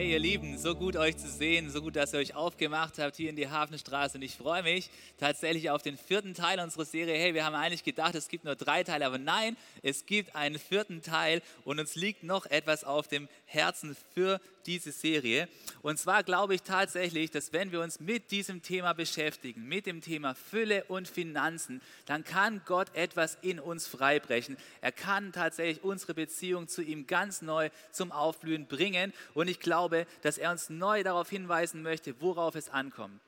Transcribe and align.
Hey 0.00 0.12
ihr 0.12 0.18
Lieben, 0.18 0.56
so 0.56 0.74
gut 0.74 0.96
euch 0.96 1.18
zu 1.18 1.28
sehen, 1.28 1.68
so 1.68 1.82
gut, 1.82 1.94
dass 1.94 2.14
ihr 2.14 2.20
euch 2.20 2.34
aufgemacht 2.34 2.98
habt 2.98 3.16
hier 3.16 3.28
in 3.28 3.36
die 3.36 3.50
Hafenstraße. 3.50 4.16
Und 4.16 4.22
ich 4.22 4.34
freue 4.34 4.62
mich 4.62 4.88
tatsächlich 5.18 5.68
auf 5.68 5.82
den 5.82 5.98
vierten 5.98 6.32
Teil 6.32 6.58
unserer 6.58 6.86
Serie. 6.86 7.14
Hey, 7.18 7.34
wir 7.34 7.44
haben 7.44 7.54
eigentlich 7.54 7.84
gedacht, 7.84 8.14
es 8.14 8.28
gibt 8.28 8.46
nur 8.46 8.56
drei 8.56 8.82
Teile, 8.82 9.04
aber 9.04 9.18
nein, 9.18 9.58
es 9.82 10.06
gibt 10.06 10.34
einen 10.34 10.58
vierten 10.58 11.02
Teil 11.02 11.42
und 11.64 11.78
uns 11.78 11.96
liegt 11.96 12.22
noch 12.22 12.46
etwas 12.46 12.82
auf 12.82 13.08
dem 13.08 13.28
Herzen 13.50 13.96
für 14.14 14.40
diese 14.66 14.92
Serie. 14.92 15.48
Und 15.82 15.98
zwar 15.98 16.22
glaube 16.22 16.54
ich 16.54 16.62
tatsächlich, 16.62 17.30
dass 17.30 17.52
wenn 17.52 17.72
wir 17.72 17.80
uns 17.80 17.98
mit 17.98 18.30
diesem 18.30 18.62
Thema 18.62 18.92
beschäftigen, 18.92 19.66
mit 19.66 19.86
dem 19.86 20.00
Thema 20.00 20.34
Fülle 20.34 20.84
und 20.84 21.08
Finanzen, 21.08 21.80
dann 22.06 22.24
kann 22.24 22.62
Gott 22.64 22.94
etwas 22.94 23.38
in 23.42 23.58
uns 23.58 23.86
freibrechen. 23.86 24.56
Er 24.80 24.92
kann 24.92 25.32
tatsächlich 25.32 25.82
unsere 25.82 26.14
Beziehung 26.14 26.68
zu 26.68 26.82
ihm 26.82 27.06
ganz 27.06 27.42
neu 27.42 27.70
zum 27.90 28.12
Aufblühen 28.12 28.66
bringen. 28.66 29.12
Und 29.34 29.48
ich 29.48 29.60
glaube, 29.60 30.06
dass 30.22 30.38
er 30.38 30.52
uns 30.52 30.70
neu 30.70 31.02
darauf 31.02 31.28
hinweisen 31.28 31.82
möchte, 31.82 32.20
worauf 32.20 32.54
es 32.54 32.68
ankommt. 32.68 33.20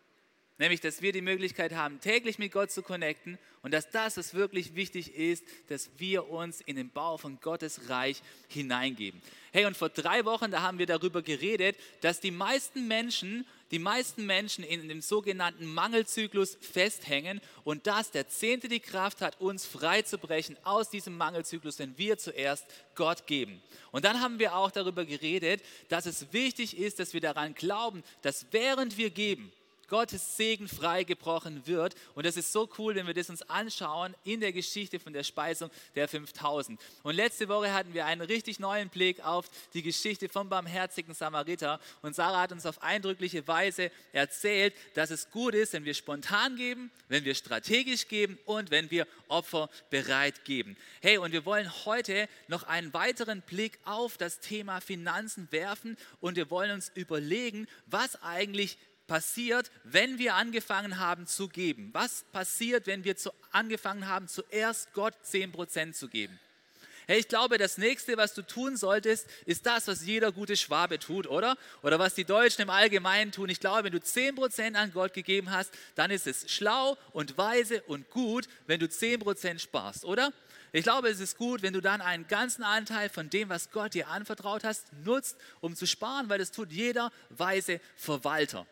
Nämlich, 0.63 0.81
dass 0.81 1.03
wir 1.03 1.11
die 1.11 1.23
Möglichkeit 1.23 1.75
haben, 1.75 1.99
täglich 1.99 2.39
mit 2.39 2.53
Gott 2.53 2.71
zu 2.71 2.83
connecten 2.83 3.37
und 3.63 3.75
dass 3.75 3.91
das, 3.91 4.17
was 4.17 4.33
wirklich 4.33 4.77
wichtig 4.77 5.13
ist, 5.17 5.45
dass 5.67 5.91
wir 5.99 6.29
uns 6.31 6.61
in 6.61 6.77
den 6.77 6.89
Bau 6.89 7.19
von 7.19 7.41
Gottes 7.41 7.89
Reich 7.89 8.23
hineingeben. 8.47 9.21
Hey, 9.51 9.65
und 9.65 9.77
vor 9.77 9.89
drei 9.89 10.25
Wochen, 10.25 10.53
da 10.53 10.63
haben 10.63 10.79
wir 10.79 10.87
darüber 10.87 11.21
geredet, 11.21 11.77
dass 12.01 12.21
die 12.21 12.31
meisten 12.31 12.87
Menschen, 12.87 13.45
die 13.73 13.81
meisten 13.81 14.25
Menschen 14.25 14.63
in 14.63 14.89
dem 14.89 15.03
sogenannten 15.03 15.67
Mangelzyklus 15.67 16.57
festhängen 16.61 17.41
und 17.65 17.89
dass 17.89 18.13
der 18.13 18.29
Zehnte 18.29 18.69
die 18.69 18.79
Kraft 18.79 19.21
hat, 19.21 19.41
uns 19.41 19.67
freizubrechen 19.67 20.57
aus 20.63 20.91
diesem 20.91 21.17
Mangelzyklus, 21.17 21.75
den 21.75 21.99
wir 21.99 22.19
zuerst 22.19 22.67
Gott 22.95 23.27
geben. 23.27 23.61
Und 23.91 24.05
dann 24.05 24.21
haben 24.21 24.39
wir 24.39 24.55
auch 24.55 24.71
darüber 24.71 25.05
geredet, 25.05 25.61
dass 25.89 26.07
es 26.07 26.33
wichtig 26.33 26.79
ist, 26.79 27.01
dass 27.01 27.15
wir 27.15 27.21
daran 27.21 27.55
glauben, 27.55 28.05
dass 28.23 28.47
während 28.53 28.97
wir 28.97 29.11
geben, 29.11 29.53
Gottes 29.93 30.39
Segen 30.39 30.69
freigebrochen 30.69 31.67
wird. 31.67 31.95
Und 32.15 32.25
das 32.25 32.39
ist 32.39 32.51
so 32.51 32.67
cool, 32.79 32.95
wenn 32.95 33.07
wir 33.07 33.13
das 33.13 33.29
uns 33.29 33.43
anschauen 33.43 34.15
in 34.25 34.41
der 34.41 34.51
Geschichte 34.51 34.99
von 34.99 35.13
der 35.13 35.23
Speisung 35.23 35.71
der 35.95 36.09
5000. 36.09 36.81
Und 37.03 37.15
letzte 37.15 37.47
Woche 37.47 37.75
hatten 37.75 37.93
wir 37.93 38.07
einen 38.07 38.23
richtig 38.23 38.59
neuen 38.59 38.89
Blick 38.89 39.23
auf 39.23 39.51
die 39.75 39.83
Geschichte 39.83 40.31
vom 40.31 40.49
barmherzigen 40.49 41.13
Samariter. 41.13 41.79
Und 42.01 42.17
Sarah 42.17 42.41
hat 42.41 42.53
uns 42.53 42.65
auf 42.65 42.83
eindrückliche 42.83 43.47
Weise 43.47 43.91
erzählt, 44.15 44.73
dass 44.95 45.11
es 45.11 45.31
gut 45.31 45.55
ist, 45.55 45.75
wenn 45.75 45.85
wir 45.85 45.93
spontan 45.93 46.57
geben, 46.57 46.91
wenn 47.09 47.27
wir 47.27 47.35
strategisch 47.35 48.09
geben 48.09 48.39
und 48.47 48.71
wenn 48.71 48.91
wir 48.91 49.07
Opfer 49.29 49.69
bereit 49.91 50.47
geben. 50.47 50.75
Hey, 51.03 51.19
und 51.19 51.33
wir 51.33 51.45
wollen 51.45 51.71
heute 51.85 52.31
noch 52.49 52.63
einen 52.63 52.95
weiteren 52.95 53.43
Blick 53.43 53.79
auf 53.85 54.17
das 54.17 54.41
Thema 54.41 54.81
Finanzen 54.81 55.49
werfen 55.51 55.99
und 56.21 56.37
wir 56.37 56.49
wollen 56.49 56.71
uns 56.71 56.91
überlegen, 56.95 57.69
was 57.85 58.17
eigentlich 58.23 58.79
passiert, 59.07 59.71
wenn 59.85 60.19
wir 60.19 60.35
angefangen 60.35 60.99
haben 60.99 61.27
zu 61.27 61.49
geben? 61.49 61.91
Was 61.93 62.25
passiert, 62.33 62.87
wenn 62.87 63.05
wir 63.05 63.17
zu, 63.17 63.31
angefangen 63.51 64.09
haben, 64.09 64.29
zuerst 64.29 64.93
Gott 64.93 65.15
10% 65.25 65.93
zu 65.93 66.09
geben? 66.09 66.39
Hey, 67.09 67.19
ich 67.19 67.27
glaube, 67.27 67.59
das 67.59 67.79
nächste, 67.79 68.17
was 68.17 68.33
du 68.33 68.43
tun 68.43 68.77
solltest, 68.77 69.27
ist 69.45 69.67
das, 69.67 69.89
was 69.89 70.07
jeder 70.07 70.31
gute 70.31 70.57
Schwabe 70.57 71.01
tut, 71.01 71.27
oder? 71.27 71.57
Oder 71.83 71.99
was 71.99 72.15
die 72.15 72.25
Deutschen 72.25 72.63
im 72.63 72.71
Allgemeinen 72.71 73.33
tun. 73.33 73.49
Ich 73.49 73.59
glaube, 73.59 73.85
wenn 73.85 73.93
du 73.93 73.99
10% 73.99 74.75
an 74.77 74.93
Gott 74.93 75.13
gegeben 75.13 75.51
hast, 75.51 75.73
dann 75.97 76.13
ist 76.13 76.29
es 76.29 76.51
schlau 76.51 76.97
und 77.13 77.37
weise 77.37 77.83
und 77.83 78.09
gut, 78.11 78.49
wenn 78.67 78.79
du 78.79 78.87
10% 78.87 79.59
sparst, 79.59 80.05
oder? 80.05 80.33
Ich 80.75 80.85
glaube, 80.85 81.09
es 81.09 81.21
ist 81.21 81.37
gut, 81.37 81.61
wenn 81.63 81.75
du 81.75 81.83
dann 81.83 82.01
einen 82.01 82.29
ganzen 82.29 82.63
Anteil 82.63 83.11
von 83.11 83.29
dem, 83.29 83.49
was 83.49 83.71
Gott 83.73 83.95
dir 83.95 84.09
anvertraut 84.09 84.65
hast, 84.65 84.91
nutzt, 85.05 85.37
um 85.61 85.75
zu 85.75 85.87
sparen, 85.87 86.31
weil 86.31 86.39
das 86.39 86.53
tut 86.53 86.73
jeder 86.73 87.13
weise 87.29 87.81
Verwalter. 87.97 88.67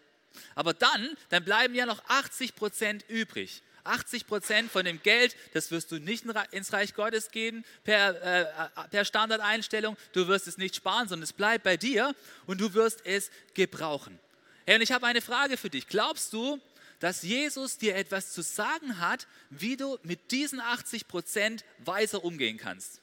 Aber 0.54 0.74
dann, 0.74 1.16
dann 1.28 1.44
bleiben 1.44 1.74
ja 1.74 1.86
noch 1.86 2.02
80 2.08 2.54
Prozent 2.54 3.04
übrig. 3.08 3.62
80 3.84 4.26
Prozent 4.26 4.70
von 4.70 4.84
dem 4.84 5.02
Geld, 5.02 5.34
das 5.52 5.70
wirst 5.70 5.90
du 5.90 5.98
nicht 5.98 6.24
ins 6.50 6.72
Reich 6.72 6.94
Gottes 6.94 7.30
geben 7.30 7.64
per, 7.84 8.22
äh, 8.22 8.46
per 8.90 9.04
Standardeinstellung. 9.04 9.96
Du 10.12 10.28
wirst 10.28 10.46
es 10.46 10.58
nicht 10.58 10.76
sparen, 10.76 11.08
sondern 11.08 11.24
es 11.24 11.32
bleibt 11.32 11.64
bei 11.64 11.76
dir 11.76 12.14
und 12.46 12.60
du 12.60 12.74
wirst 12.74 13.04
es 13.04 13.30
gebrauchen. 13.54 14.18
Hey, 14.66 14.76
und 14.76 14.82
ich 14.82 14.92
habe 14.92 15.06
eine 15.06 15.20
Frage 15.20 15.56
für 15.56 15.70
dich. 15.70 15.88
Glaubst 15.88 16.32
du, 16.32 16.60
dass 17.00 17.22
Jesus 17.22 17.78
dir 17.78 17.96
etwas 17.96 18.32
zu 18.32 18.42
sagen 18.42 19.00
hat, 19.00 19.26
wie 19.48 19.76
du 19.76 19.98
mit 20.02 20.30
diesen 20.30 20.60
80 20.60 21.08
Prozent 21.08 21.64
weiser 21.78 22.22
umgehen 22.22 22.58
kannst? 22.58 23.00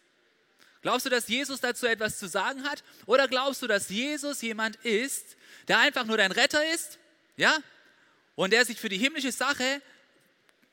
Glaubst 0.83 1.07
du, 1.07 1.09
dass 1.09 1.27
Jesus 1.27 1.59
dazu 1.59 1.87
etwas 1.87 2.19
zu 2.19 2.27
sagen 2.27 2.63
hat? 2.63 2.83
Oder 3.07 3.27
glaubst 3.27 3.63
du, 3.63 3.67
dass 3.67 3.89
Jesus 3.89 4.41
jemand 4.41 4.75
ist, 4.77 5.35
der 5.67 5.79
einfach 5.79 6.05
nur 6.05 6.17
dein 6.17 6.31
Retter 6.31 6.63
ist 6.73 6.99
ja? 7.37 7.57
Und 8.35 8.51
der 8.51 8.65
sich 8.65 8.79
für 8.79 8.89
die 8.89 8.97
himmlische 8.97 9.31
Sache 9.31 9.81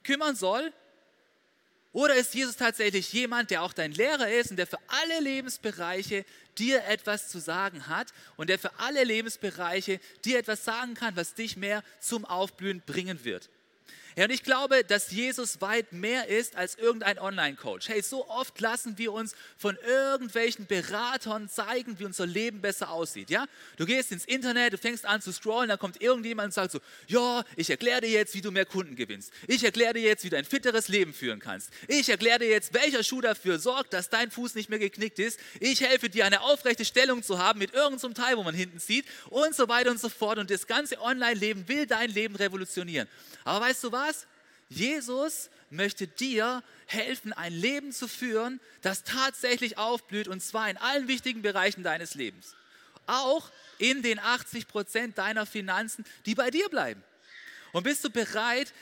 kümmern 0.03 0.35
soll? 0.35 0.73
Oder 1.93 2.17
ist 2.17 2.35
Jesus 2.35 2.57
tatsächlich 2.57 3.13
jemand, 3.13 3.53
der 3.53 3.63
auch 3.63 3.73
dein 3.73 3.93
Lehrer 3.93 4.29
ist 4.29 4.51
und 4.51 4.57
der 4.57 4.67
für 4.67 4.81
alle 4.89 5.21
Lebensbereiche 5.21 6.25
dir 6.59 6.85
etwas 6.87 7.29
zu 7.29 7.39
sagen 7.39 7.87
hat 7.87 8.13
und 8.37 8.51
der 8.51 8.59
für 8.59 8.77
alle 8.81 9.05
Lebensbereiche 9.05 10.01
dir 10.25 10.39
etwas 10.39 10.65
sagen 10.65 10.95
kann, 10.95 11.15
was 11.15 11.35
dich 11.35 11.57
mehr 11.57 11.85
zum 12.01 12.25
Aufblühen 12.25 12.83
bringen 12.85 13.25
wird? 13.25 13.49
Ja, 14.17 14.27
und 14.27 14.31
ich 14.31 14.45
glaube, 14.45 14.85
dass 14.85 15.11
Jesus 15.11 15.61
weit 15.61 15.93
mehr 15.93 16.29
ist 16.29 16.55
als 16.55 16.77
irgendein 16.77 17.19
Online-Coach. 17.19 17.89
Hey, 17.89 18.01
so 18.01 18.29
oft 18.29 18.61
lassen 18.61 18.97
wir 18.97 19.13
uns 19.13 19.35
von 19.59 19.77
irgendwelchen 19.85 20.67
Beratern 20.67 21.49
zeigen, 21.49 21.99
wie 21.99 22.05
unser 22.05 22.25
Leben 22.25 22.61
besser 22.61 22.91
aussieht. 22.91 23.29
Ja? 23.29 23.47
Du 23.77 23.87
gehst 23.87 24.13
ins 24.13 24.25
Internet, 24.25 24.73
du 24.73 24.79
fängst 24.79 25.05
an 25.05 25.21
zu 25.21 25.33
scrollen, 25.33 25.69
dann 25.69 25.81
kommt 25.81 26.01
irgendjemand 26.01 26.47
und 26.47 26.53
sagt 26.53 26.71
so, 26.71 26.79
ja, 27.09 27.43
ich 27.57 27.71
erkläre 27.71 28.03
dir 28.03 28.11
jetzt, 28.11 28.35
wie 28.35 28.41
du 28.41 28.53
mehr 28.53 28.67
Kunden 28.67 28.95
gewinnst. 28.95 29.33
Ich 29.49 29.65
erkläre 29.65 29.95
dir 29.95 30.03
jetzt, 30.03 30.23
wie 30.23 30.31
du 30.31 30.37
ein 30.37 30.45
fitteres 30.45 30.87
Leben 30.87 31.13
führen 31.13 31.41
kannst. 31.41 31.71
Ich 31.89 32.09
erkläre 32.09 32.39
dir 32.39 32.49
jetzt, 32.49 32.73
welcher 32.73 33.03
Schuh 33.03 33.21
dafür 33.21 33.59
sorgt, 33.59 33.95
dass 33.95 34.11
dein 34.11 34.31
Fuß 34.31 34.55
nicht 34.55 34.71
mehr 34.71 34.79
geknickt 34.79 35.19
ist. 35.19 35.41
Ich 35.59 35.81
helfe 35.81 36.09
dir, 36.09 36.25
eine 36.25 36.43
aufrechte 36.43 36.85
Stellung 36.85 37.25
zu 37.25 37.39
haben 37.39 37.59
mit 37.59 37.75
irgendeinem 37.75 38.15
Teil, 38.15 38.37
wo 38.37 38.45
man 38.45 38.55
hinten 38.55 38.79
sieht 38.79 39.07
und 39.31 39.57
so 39.57 39.69
weiter 39.69 39.91
und 39.91 39.99
so 39.99 40.09
fort. 40.09 40.39
Und 40.39 40.51
das 40.51 40.69
ganze 40.69 41.01
Online-Leben 41.01 41.67
will 41.67 41.87
dein 41.87 42.11
Leben 42.11 42.37
revolutionieren. 42.37 43.09
Aber 43.43 43.67
weißt 43.67 43.83
du 43.83 43.93
was? 43.93 44.04
Jesus 44.69 45.51
möchte 45.71 46.07
dir 46.07 46.63
helfen, 46.87 47.33
ein 47.33 47.53
Leben 47.53 47.93
zu 47.93 48.09
führen, 48.09 48.61
das 48.83 49.05
tatsächlich 49.05 49.79
aufblüht 49.79 50.29
und 50.29 50.43
zwar 50.43 50.69
in 50.71 50.77
allen 50.77 51.09
wichtigen 51.09 51.43
Bereichen 51.43 51.83
deines 51.83 52.15
Lebens. 52.15 52.55
Auch 53.07 53.51
in 53.79 54.03
den 54.03 54.19
80 54.19 54.67
Prozent 54.67 55.19
deiner 55.19 55.47
Finanzen, 55.47 56.05
die 56.27 56.35
bei 56.35 56.51
dir 56.51 56.69
bleiben. 56.69 57.03
Und 57.73 57.83
bist 57.83 58.05
du 58.05 58.11
bereit, 58.11 58.73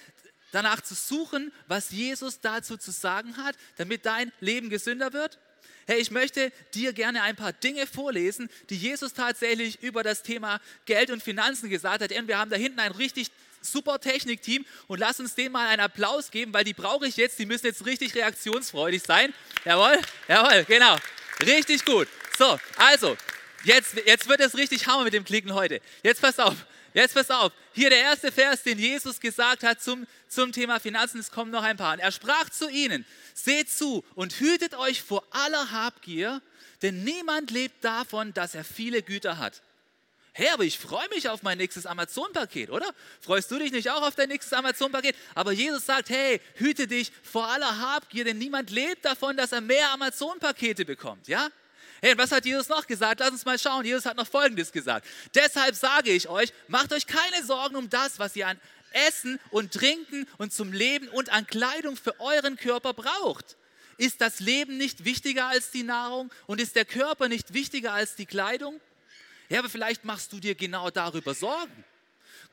danach 0.53 0.81
zu 0.83 0.95
suchen, 0.95 1.53
was 1.67 1.91
Jesus 1.91 2.41
dazu 2.41 2.77
zu 2.77 2.91
sagen 2.91 3.37
hat, 3.39 3.57
damit 3.77 4.07
dein 4.07 4.33
Leben 4.41 4.71
gesünder 4.71 5.13
wird? 5.13 5.39
Hey, 5.87 6.01
ich 6.01 6.13
möchte 6.13 6.53
dir 6.75 6.93
gerne 6.93 7.23
ein 7.23 7.35
paar 7.35 7.53
Dinge 7.53 7.87
vorlesen, 7.87 8.49
die 8.71 8.77
Jesus 8.77 9.15
tatsächlich 9.15 9.83
über 9.83 10.05
das 10.05 10.23
Thema 10.23 10.61
Geld 10.85 11.11
und 11.11 11.23
Finanzen 11.23 11.71
gesagt 11.71 12.03
hat. 12.03 12.13
Und 12.13 12.29
wir 12.29 12.39
haben 12.39 12.51
da 12.51 12.57
hinten 12.57 12.79
ein 12.79 12.93
richtig 12.93 13.33
super 13.63 14.01
Technikteam 14.01 14.67
und 14.89 14.99
lass 14.99 15.21
uns 15.21 15.35
denen 15.35 15.53
mal 15.53 15.69
einen 15.69 15.81
Applaus 15.81 16.31
geben, 16.31 16.53
weil 16.53 16.65
die 16.65 16.75
brauche 16.75 17.07
ich 17.07 17.17
jetzt. 17.17 17.39
Die 17.39 17.47
müssen 17.47 17.67
jetzt 17.67 17.87
richtig 17.87 18.15
reaktionsfreudig 18.15 19.03
sein. 19.03 19.33
Jawohl, 19.65 19.99
jawohl, 20.29 20.65
genau. 20.65 20.97
Richtig 21.41 21.85
gut. 21.85 22.09
So, 22.39 22.59
also, 22.77 23.17
jetzt, 23.65 23.95
jetzt 24.07 24.29
wird 24.29 24.41
es 24.41 24.57
richtig 24.57 24.87
Hammer 24.87 25.05
mit 25.05 25.15
dem 25.15 25.25
Klicken 25.25 25.55
heute. 25.55 25.81
Jetzt 26.03 26.21
pass 26.21 26.39
auf. 26.39 26.57
Jetzt 26.95 27.15
pass 27.15 27.31
auf, 27.31 27.53
hier 27.73 27.89
der 27.89 28.01
erste 28.01 28.31
Vers, 28.31 28.65
den 28.65 28.79
Jesus 28.79 29.19
gesagt 29.19 29.63
hat 29.63 29.81
zum, 29.81 30.07
zum 30.29 30.53
Thema 30.53 30.79
Finanzen, 30.79 31.21
es 31.21 31.31
kommen 31.31 31.51
noch 31.51 31.63
ein 31.63 31.79
paar. 31.79 31.95
Und 31.95 32.01
er 32.01 32.13
sprach 32.13 32.51
zu 32.51 32.69
ihnen, 32.69 33.07
seht 33.33 33.71
zu 33.71 34.05
und 34.15 34.35
hütet 34.41 34.75
euch 34.75 35.03
vor 35.03 35.25
aller 35.31 35.71
Habgier, 35.71 36.43
denn 36.83 37.03
niemand 37.03 37.51
lebt 37.51 37.83
davon, 37.83 38.35
dass 38.35 38.55
er 38.55 38.65
viele 38.65 39.03
Güter 39.03 39.39
hat. 39.39 39.63
Hey, 40.35 40.49
aber 40.49 40.65
ich 40.65 40.79
freue 40.79 41.09
mich 41.11 41.29
auf 41.29 41.43
mein 41.43 41.59
nächstes 41.59 41.85
Amazon-Paket, 41.85 42.71
oder? 42.71 42.87
Freust 43.21 43.51
du 43.51 43.59
dich 43.59 43.71
nicht 43.71 43.91
auch 43.91 44.01
auf 44.01 44.15
dein 44.15 44.31
nächstes 44.31 44.55
Amazon-Paket? 44.55 45.15
Aber 45.35 45.53
Jesus 45.53 45.85
sagt, 45.85 46.09
hey, 46.09 46.41
hüte 46.55 46.87
dich 46.87 47.13
vor 47.23 47.49
aller 47.49 47.79
Habgier, 47.79 48.25
denn 48.25 48.39
niemand 48.39 48.71
lebt 48.71 49.05
davon, 49.05 49.37
dass 49.37 49.53
er 49.53 49.61
mehr 49.61 49.91
Amazon-Pakete 49.93 50.87
bekommt, 50.87 51.29
ja? 51.29 51.51
Hey, 52.01 52.17
was 52.17 52.33
hat 52.33 52.47
Jesus 52.47 52.69
noch 52.69 52.87
gesagt? 52.87 53.21
Lass 53.21 53.31
uns 53.31 53.45
mal 53.45 53.59
schauen. 53.59 53.85
Jesus 53.85 54.07
hat 54.07 54.17
noch 54.17 54.27
Folgendes 54.27 54.73
gesagt. 54.73 55.07
Deshalb 55.35 55.77
sage 55.77 56.11
ich 56.11 56.29
euch, 56.29 56.53
macht 56.67 56.93
euch 56.93 57.07
keine 57.07 57.45
Sorgen 57.45 57.77
um 57.77 57.91
das, 57.91 58.19
was 58.19 58.35
ihr 58.35 58.49
an 58.49 58.59
Essen 58.93 59.39
und 59.51 59.73
Trinken 59.73 60.27
und 60.39 60.53
zum 60.53 60.73
Leben 60.73 61.09
und 61.09 61.31
an 61.31 61.47
Kleidung 61.47 61.97
für 61.97 62.19
euren 62.21 62.57
Körper 62.57 62.93
braucht. 62.95 63.57
ist 63.99 64.21
das 64.21 64.41
Leben 64.41 64.79
nicht 64.79 65.05
wichtiger 65.05 65.47
als 65.47 65.71
die 65.71 65.85
Nahrung 65.85 66.33
und 66.47 66.61
ist 66.61 66.75
der 66.75 66.85
Körper 66.85 67.29
nicht 67.29 67.55
wichtiger 67.55 67.93
als 67.93 68.17
die 68.17 68.27
Kleidung? 68.27 68.81
Ja, 69.53 69.59
aber 69.59 69.69
vielleicht 69.69 70.07
machst 70.07 70.33
du 70.33 70.41
dir 70.41 70.55
genau 70.55 70.89
darüber 70.89 71.35
Sorgen. 71.35 71.85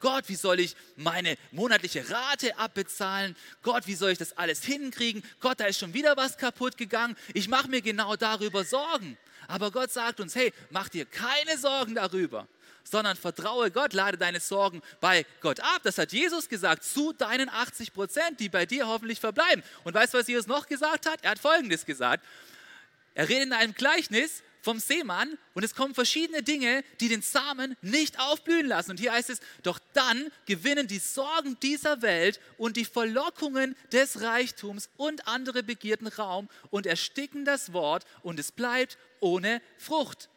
Gott, 0.02 0.26
wie 0.28 0.36
soll 0.36 0.60
ich 0.60 0.76
meine 0.98 1.38
monatliche 1.52 2.04
Rate 2.10 2.58
abbezahlen? 2.58 3.38
Gott, 3.62 3.88
wie 3.88 3.96
soll 3.96 4.12
ich 4.12 4.18
das 4.18 4.38
alles 4.38 4.66
hinkriegen? 4.66 5.24
Gott, 5.40 5.62
da 5.62 5.68
ist 5.68 5.80
schon 5.80 5.94
wieder 5.94 6.18
was 6.18 6.38
kaputt 6.38 6.76
gegangen. 6.76 7.16
Ich 7.34 7.48
mache 7.48 7.70
mir 7.70 7.82
genau 7.82 8.18
darüber 8.18 8.66
Sorgen. 8.66 9.18
Aber 9.48 9.72
Gott 9.72 9.94
sagt 9.94 10.20
uns, 10.20 10.36
hey, 10.36 10.52
mach 10.72 10.90
dir 10.90 11.06
keine 11.06 11.58
Sorgen 11.58 11.96
darüber, 11.96 12.50
sondern 12.84 13.16
vertraue 13.16 13.72
Gott, 13.72 13.94
lade 13.94 14.18
deine 14.18 14.42
Sorgen 14.42 14.82
bei 15.00 15.26
Gott 15.40 15.62
ab. 15.62 15.80
Das 15.84 15.98
hat 16.00 16.12
Jesus 16.12 16.50
gesagt, 16.50 16.84
zu 16.84 17.14
deinen 17.14 17.48
80 17.48 17.94
Prozent, 17.94 18.42
die 18.42 18.50
bei 18.50 18.66
dir 18.66 18.88
hoffentlich 18.88 19.22
verbleiben. 19.22 19.64
Und 19.86 19.94
weißt 19.94 20.14
du, 20.14 20.18
was 20.18 20.28
Jesus 20.28 20.48
noch 20.48 20.68
gesagt 20.68 21.06
hat? 21.06 21.24
Er 21.24 21.32
hat 21.32 21.40
Folgendes 21.40 21.86
gesagt. 21.86 22.26
Er 23.16 23.30
redet 23.30 23.46
in 23.46 23.54
einem 23.54 23.74
Gleichnis, 23.74 24.44
vom 24.62 24.80
Seemann 24.80 25.38
und 25.54 25.64
es 25.64 25.76
kommen 25.76 25.94
verschiedene 25.94 26.44
Dinge, 26.44 26.84
die 27.00 27.08
den 27.08 27.22
Samen 27.22 27.76
nicht 27.82 28.20
aufblühen 28.20 28.68
lassen. 28.68 28.92
Und 28.92 29.00
hier 29.00 29.14
heißt 29.14 29.30
es, 29.30 29.40
doch 29.64 29.80
dann 29.94 30.32
gewinnen 30.46 30.88
die 30.88 31.00
Sorgen 31.00 31.58
dieser 31.62 32.02
Welt 32.02 32.40
und 32.58 32.78
die 32.78 32.86
Verlockungen 32.86 33.76
des 33.92 34.22
Reichtums 34.22 34.90
und 34.98 35.28
andere 35.28 35.64
Begierden 35.64 36.08
Raum 36.08 36.50
und 36.70 36.86
ersticken 36.86 37.46
das 37.46 37.74
Wort 37.74 38.06
und 38.22 38.40
es 38.40 38.52
bleibt 38.52 38.98
ohne 39.20 39.62
Frucht. 39.78 40.30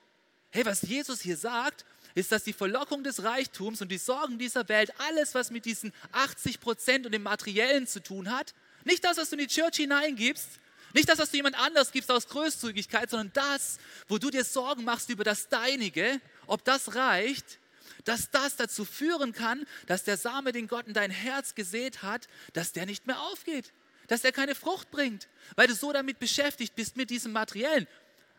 Hey, 0.51 0.65
was 0.67 0.83
Jesus 0.83 1.21
hier 1.21 1.37
sagt, 1.37 1.85
ist, 2.15 2.31
dass 2.31 2.45
die 2.45 2.53
Verlockung 2.53 3.05
des 3.05 3.23
Reichtums 3.23 3.81
und 3.81 3.91
die 3.91 3.99
Sorgen 3.99 4.39
dieser 4.39 4.69
Welt, 4.69 4.93
alles, 4.99 5.35
was 5.35 5.51
mit 5.51 5.65
diesen 5.65 5.93
80 6.13 6.61
Prozent 6.61 7.07
und 7.07 7.13
dem 7.13 7.23
Materiellen 7.23 7.87
zu 7.87 8.03
tun 8.03 8.31
hat, 8.31 8.55
nicht 8.85 9.05
das, 9.05 9.17
was 9.17 9.31
du 9.31 9.37
in 9.37 9.47
die 9.47 9.55
Church 9.55 9.77
hineingibst, 9.77 10.49
nicht 10.95 11.09
das, 11.09 11.19
was 11.19 11.31
du 11.31 11.37
jemand 11.37 11.59
anders 11.59 11.93
gibst 11.93 12.11
aus 12.11 12.29
Großzügigkeit, 12.29 13.11
sondern 13.11 13.33
das, 13.33 13.79
wo 14.09 14.19
du 14.19 14.31
dir 14.31 14.45
Sorgen 14.45 14.85
machst 14.85 15.11
über 15.11 15.25
das 15.25 15.49
Deinige, 15.49 16.21
ob 16.47 16.65
das 16.65 16.95
reicht, 16.95 17.59
dass 18.05 18.31
das 18.31 18.57
dazu 18.57 18.85
führen 18.85 19.33
kann, 19.33 19.67
dass 19.87 20.05
der 20.05 20.17
Same, 20.17 20.53
den 20.53 20.69
Gott 20.69 20.87
in 20.87 20.95
dein 20.95 21.11
Herz 21.11 21.55
gesät 21.55 22.03
hat, 22.03 22.29
dass 22.53 22.73
der 22.73 22.87
nicht 22.87 23.07
mehr 23.07 23.21
aufgeht, 23.21 23.73
dass 24.09 24.23
der 24.23 24.33
keine 24.33 24.55
Frucht 24.55 24.91
bringt, 24.91 25.29
weil 25.57 25.69
du 25.69 25.75
so 25.75 25.93
damit 25.93 26.19
beschäftigt 26.19 26.75
bist 26.75 26.97
mit 26.97 27.11
diesem 27.11 27.33
Materiellen. 27.33 27.87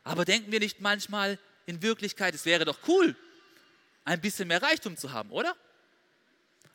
Aber 0.03 0.25
denken 0.25 0.51
wir 0.51 0.59
nicht 0.59 0.81
manchmal 0.81 1.39
in 1.65 1.81
Wirklichkeit, 1.81 2.35
es 2.35 2.45
wäre 2.45 2.65
doch 2.65 2.79
cool, 2.87 3.15
ein 4.05 4.19
bisschen 4.19 4.49
mehr 4.49 4.61
Reichtum 4.61 4.97
zu 4.97 5.13
haben, 5.13 5.31
oder? 5.31 5.55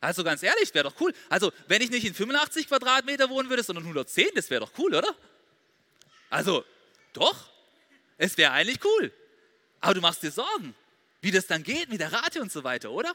Also 0.01 0.25
ganz 0.25 0.43
ehrlich, 0.43 0.73
wäre 0.75 0.85
doch 0.89 1.01
cool. 1.01 1.13
Also 1.29 1.53
wenn 1.67 1.83
ich 1.83 1.91
nicht 1.91 2.07
in 2.07 2.15
85 2.15 2.69
Quadratmeter 2.69 3.29
wohnen 3.29 3.51
würde, 3.51 3.63
sondern 3.63 3.85
110, 3.85 4.29
das 4.35 4.49
wäre 4.49 4.61
doch 4.61 4.73
cool, 4.79 4.95
oder? 4.95 5.15
Also, 6.31 6.65
doch, 7.13 7.51
es 8.17 8.37
wäre 8.37 8.53
eigentlich 8.53 8.85
cool. 8.85 9.13
Aber 9.81 9.95
du 9.95 10.01
machst 10.01 10.23
dir 10.23 10.31
Sorgen, 10.31 10.75
wie 11.21 11.31
das 11.31 11.47
dann 11.47 11.63
geht 11.63 11.89
mit 11.89 12.01
der 12.01 12.13
Rate 12.13 12.41
und 12.41 12.53
so 12.53 12.65
weiter, 12.65 12.91
oder? 12.91 13.15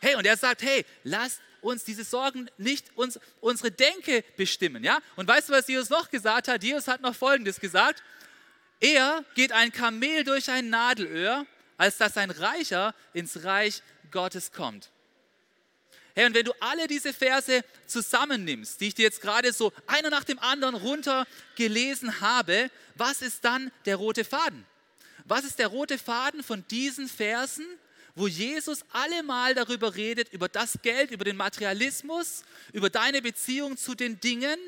Hey, 0.00 0.14
und 0.14 0.26
er 0.26 0.36
sagt, 0.36 0.62
hey, 0.62 0.84
lasst 1.04 1.40
uns 1.60 1.84
diese 1.84 2.04
Sorgen 2.04 2.48
nicht 2.56 2.96
uns, 2.96 3.18
unsere 3.40 3.70
Denke 3.70 4.24
bestimmen, 4.36 4.84
ja? 4.84 4.98
Und 5.16 5.26
weißt 5.26 5.48
du, 5.48 5.52
was 5.52 5.66
Jesus 5.66 5.90
noch 5.90 6.10
gesagt 6.10 6.48
hat? 6.48 6.62
Jesus 6.62 6.86
hat 6.86 7.00
noch 7.00 7.14
Folgendes 7.14 7.58
gesagt. 7.58 8.02
Er 8.80 9.24
geht 9.34 9.50
ein 9.50 9.72
Kamel 9.72 10.22
durch 10.22 10.50
ein 10.50 10.70
Nadelöhr, 10.70 11.46
als 11.76 11.96
dass 11.96 12.16
ein 12.16 12.30
Reicher 12.30 12.94
ins 13.12 13.42
Reich 13.42 13.82
Gottes 14.12 14.52
kommt. 14.52 14.90
Hey, 16.18 16.26
und 16.26 16.34
wenn 16.34 16.46
du 16.46 16.52
alle 16.58 16.88
diese 16.88 17.12
Verse 17.12 17.62
zusammennimmst, 17.86 18.80
die 18.80 18.88
ich 18.88 18.94
dir 18.96 19.04
jetzt 19.04 19.20
gerade 19.20 19.52
so 19.52 19.72
einer 19.86 20.10
nach 20.10 20.24
dem 20.24 20.40
anderen 20.40 20.74
runter 20.74 21.28
gelesen 21.54 22.20
habe, 22.20 22.72
was 22.96 23.22
ist 23.22 23.44
dann 23.44 23.70
der 23.84 23.94
rote 23.94 24.24
Faden? 24.24 24.66
Was 25.26 25.44
ist 25.44 25.60
der 25.60 25.68
rote 25.68 25.96
Faden 25.96 26.42
von 26.42 26.64
diesen 26.72 27.06
Versen, 27.08 27.64
wo 28.16 28.26
Jesus 28.26 28.80
allemal 28.90 29.54
darüber 29.54 29.94
redet, 29.94 30.32
über 30.32 30.48
das 30.48 30.80
Geld, 30.82 31.12
über 31.12 31.22
den 31.22 31.36
Materialismus, 31.36 32.42
über 32.72 32.90
deine 32.90 33.22
Beziehung 33.22 33.76
zu 33.76 33.94
den 33.94 34.18
Dingen, 34.18 34.58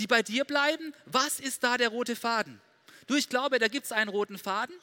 die 0.00 0.08
bei 0.08 0.24
dir 0.24 0.44
bleiben? 0.44 0.92
Was 1.04 1.38
ist 1.38 1.62
da 1.62 1.78
der 1.78 1.90
rote 1.90 2.16
Faden? 2.16 2.60
Du, 3.06 3.14
ich 3.14 3.28
glaube, 3.28 3.60
da 3.60 3.68
gibt 3.68 3.86
es 3.86 3.92
einen 3.92 4.10
roten 4.10 4.38
Faden. 4.38 4.74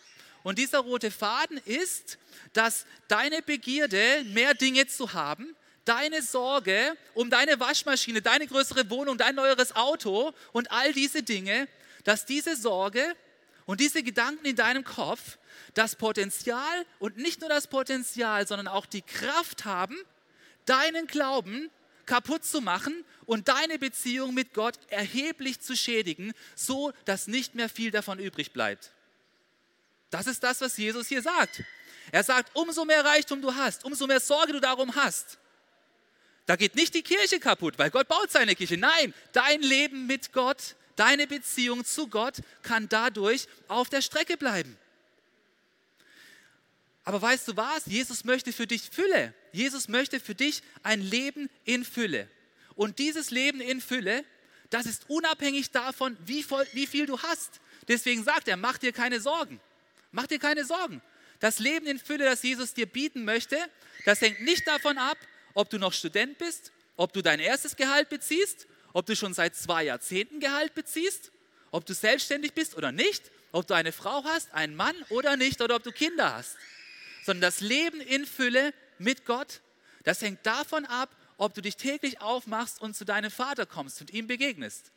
Und 0.43 0.59
dieser 0.59 0.79
rote 0.79 1.09
Faden 1.09 1.57
ist, 1.65 2.17
dass 2.51 2.85
deine 3.07 3.41
Begierde, 3.41 4.23
mehr 4.25 4.53
Dinge 4.53 4.87
zu 4.87 5.13
haben, 5.13 5.55
deine 5.85 6.21
Sorge 6.21 6.97
um 7.13 7.29
deine 7.29 7.59
Waschmaschine, 7.59 8.21
deine 8.21 8.47
größere 8.47 8.89
Wohnung, 8.89 9.17
dein 9.17 9.35
neueres 9.35 9.75
Auto 9.75 10.33
und 10.51 10.71
all 10.71 10.93
diese 10.93 11.23
Dinge, 11.23 11.67
dass 12.03 12.25
diese 12.25 12.55
Sorge 12.55 13.15
und 13.65 13.79
diese 13.79 14.03
Gedanken 14.03 14.45
in 14.45 14.55
deinem 14.55 14.83
Kopf 14.83 15.37
das 15.73 15.95
Potenzial 15.95 16.85
und 16.99 17.17
nicht 17.17 17.41
nur 17.41 17.49
das 17.49 17.67
Potenzial, 17.67 18.45
sondern 18.47 18.67
auch 18.67 18.85
die 18.85 19.01
Kraft 19.01 19.65
haben, 19.65 19.97
deinen 20.65 21.07
Glauben 21.07 21.69
kaputt 22.05 22.43
zu 22.43 22.61
machen 22.61 23.05
und 23.25 23.47
deine 23.47 23.79
Beziehung 23.79 24.33
mit 24.33 24.53
Gott 24.53 24.77
erheblich 24.89 25.61
zu 25.61 25.75
schädigen, 25.75 26.33
so 26.55 26.91
dass 27.05 27.27
nicht 27.27 27.55
mehr 27.55 27.69
viel 27.69 27.91
davon 27.91 28.19
übrig 28.19 28.51
bleibt. 28.51 28.91
Das 30.13 30.27
ist 30.27 30.43
das, 30.43 30.61
was 30.61 30.77
Jesus 30.77 31.07
hier 31.07 31.23
sagt. 31.23 31.63
Er 32.11 32.23
sagt, 32.23 32.55
umso 32.55 32.85
mehr 32.85 33.03
Reichtum 33.03 33.41
du 33.41 33.55
hast, 33.55 33.83
umso 33.83 34.05
mehr 34.05 34.19
Sorge 34.19 34.53
du 34.53 34.59
darum 34.59 34.93
hast. 34.93 35.39
Da 36.45 36.55
geht 36.55 36.75
nicht 36.75 36.93
die 36.93 37.01
Kirche 37.01 37.39
kaputt, 37.39 37.79
weil 37.79 37.89
Gott 37.89 38.07
baut 38.07 38.29
seine 38.29 38.53
Kirche. 38.53 38.77
Nein, 38.77 39.11
dein 39.31 39.63
Leben 39.63 40.05
mit 40.05 40.31
Gott, 40.31 40.75
deine 40.97 41.25
Beziehung 41.25 41.83
zu 41.83 42.09
Gott 42.09 42.35
kann 42.61 42.87
dadurch 42.89 43.47
auf 43.67 43.89
der 43.89 44.03
Strecke 44.03 44.37
bleiben. 44.37 44.77
Aber 47.05 47.19
weißt 47.19 47.47
du 47.47 47.57
was? 47.57 47.87
Jesus 47.87 48.23
möchte 48.23 48.53
für 48.53 48.67
dich 48.67 48.91
Fülle. 48.91 49.33
Jesus 49.51 49.87
möchte 49.87 50.19
für 50.19 50.35
dich 50.35 50.61
ein 50.83 51.01
Leben 51.01 51.49
in 51.65 51.83
Fülle. 51.83 52.29
Und 52.75 52.99
dieses 52.99 53.31
Leben 53.31 53.61
in 53.61 53.81
Fülle, 53.81 54.23
das 54.69 54.85
ist 54.85 55.09
unabhängig 55.09 55.71
davon, 55.71 56.15
wie, 56.23 56.43
voll, 56.43 56.67
wie 56.73 56.85
viel 56.85 57.07
du 57.07 57.19
hast. 57.19 57.61
Deswegen 57.87 58.23
sagt 58.23 58.47
er, 58.47 58.57
mach 58.57 58.77
dir 58.77 58.91
keine 58.93 59.19
Sorgen. 59.19 59.59
Mach 60.13 60.27
dir 60.27 60.39
keine 60.39 60.63
Sorgen. 60.63 61.01
Das 61.39 61.59
Leben 61.59 61.87
in 61.87 61.99
Fülle, 61.99 62.23
das 62.23 62.43
Jesus 62.43 62.73
dir 62.73 62.85
bieten 62.85 63.25
möchte, 63.25 63.57
das 64.05 64.21
hängt 64.21 64.41
nicht 64.41 64.65
davon 64.65 64.97
ab, 64.97 65.17
ob 65.55 65.69
du 65.69 65.77
noch 65.77 65.91
Student 65.91 66.37
bist, 66.37 66.71
ob 66.95 67.11
du 67.11 67.21
dein 67.21 67.39
erstes 67.39 67.75
Gehalt 67.75 68.09
beziehst, 68.09 68.67
ob 68.93 69.07
du 69.07 69.15
schon 69.15 69.33
seit 69.33 69.55
zwei 69.55 69.83
Jahrzehnten 69.83 70.39
Gehalt 70.39 70.75
beziehst, 70.75 71.31
ob 71.71 71.85
du 71.85 71.93
selbstständig 71.93 72.53
bist 72.53 72.77
oder 72.77 72.91
nicht, 72.91 73.23
ob 73.51 73.65
du 73.65 73.73
eine 73.73 73.91
Frau 73.91 74.23
hast, 74.23 74.53
einen 74.53 74.75
Mann 74.75 74.95
oder 75.09 75.35
nicht, 75.35 75.61
oder 75.61 75.75
ob 75.75 75.83
du 75.83 75.91
Kinder 75.91 76.35
hast. 76.35 76.55
Sondern 77.25 77.41
das 77.41 77.59
Leben 77.59 77.99
in 77.99 78.27
Fülle 78.27 78.71
mit 78.99 79.25
Gott, 79.25 79.61
das 80.03 80.21
hängt 80.21 80.45
davon 80.45 80.85
ab, 80.85 81.09
ob 81.37 81.55
du 81.55 81.61
dich 81.61 81.75
täglich 81.75 82.21
aufmachst 82.21 82.79
und 82.81 82.95
zu 82.95 83.03
deinem 83.03 83.31
Vater 83.31 83.65
kommst 83.65 83.99
und 83.99 84.13
ihm 84.13 84.27
begegnest. 84.27 84.91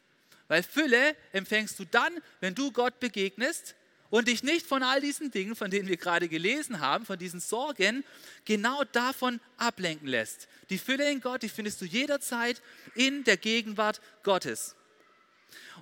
Weil 0.48 0.62
Fülle 0.62 1.16
empfängst 1.32 1.78
du 1.78 1.86
dann, 1.86 2.12
wenn 2.40 2.54
du 2.54 2.70
Gott 2.70 3.00
begegnest 3.00 3.74
und 4.10 4.28
dich 4.28 4.42
nicht 4.42 4.66
von 4.66 4.82
all 4.82 5.00
diesen 5.00 5.30
Dingen, 5.30 5.56
von 5.56 5.70
denen 5.70 5.88
wir 5.88 5.96
gerade 5.96 6.28
gelesen 6.28 6.80
haben, 6.80 7.04
von 7.04 7.18
diesen 7.18 7.40
Sorgen, 7.40 8.04
genau 8.44 8.84
davon 8.92 9.40
ablenken 9.56 10.08
lässt. 10.08 10.48
Die 10.70 10.78
Fülle 10.78 11.10
in 11.10 11.20
Gott, 11.20 11.42
die 11.42 11.48
findest 11.48 11.80
du 11.80 11.84
jederzeit 11.84 12.62
in 12.94 13.24
der 13.24 13.36
Gegenwart 13.36 14.00
Gottes. 14.22 14.76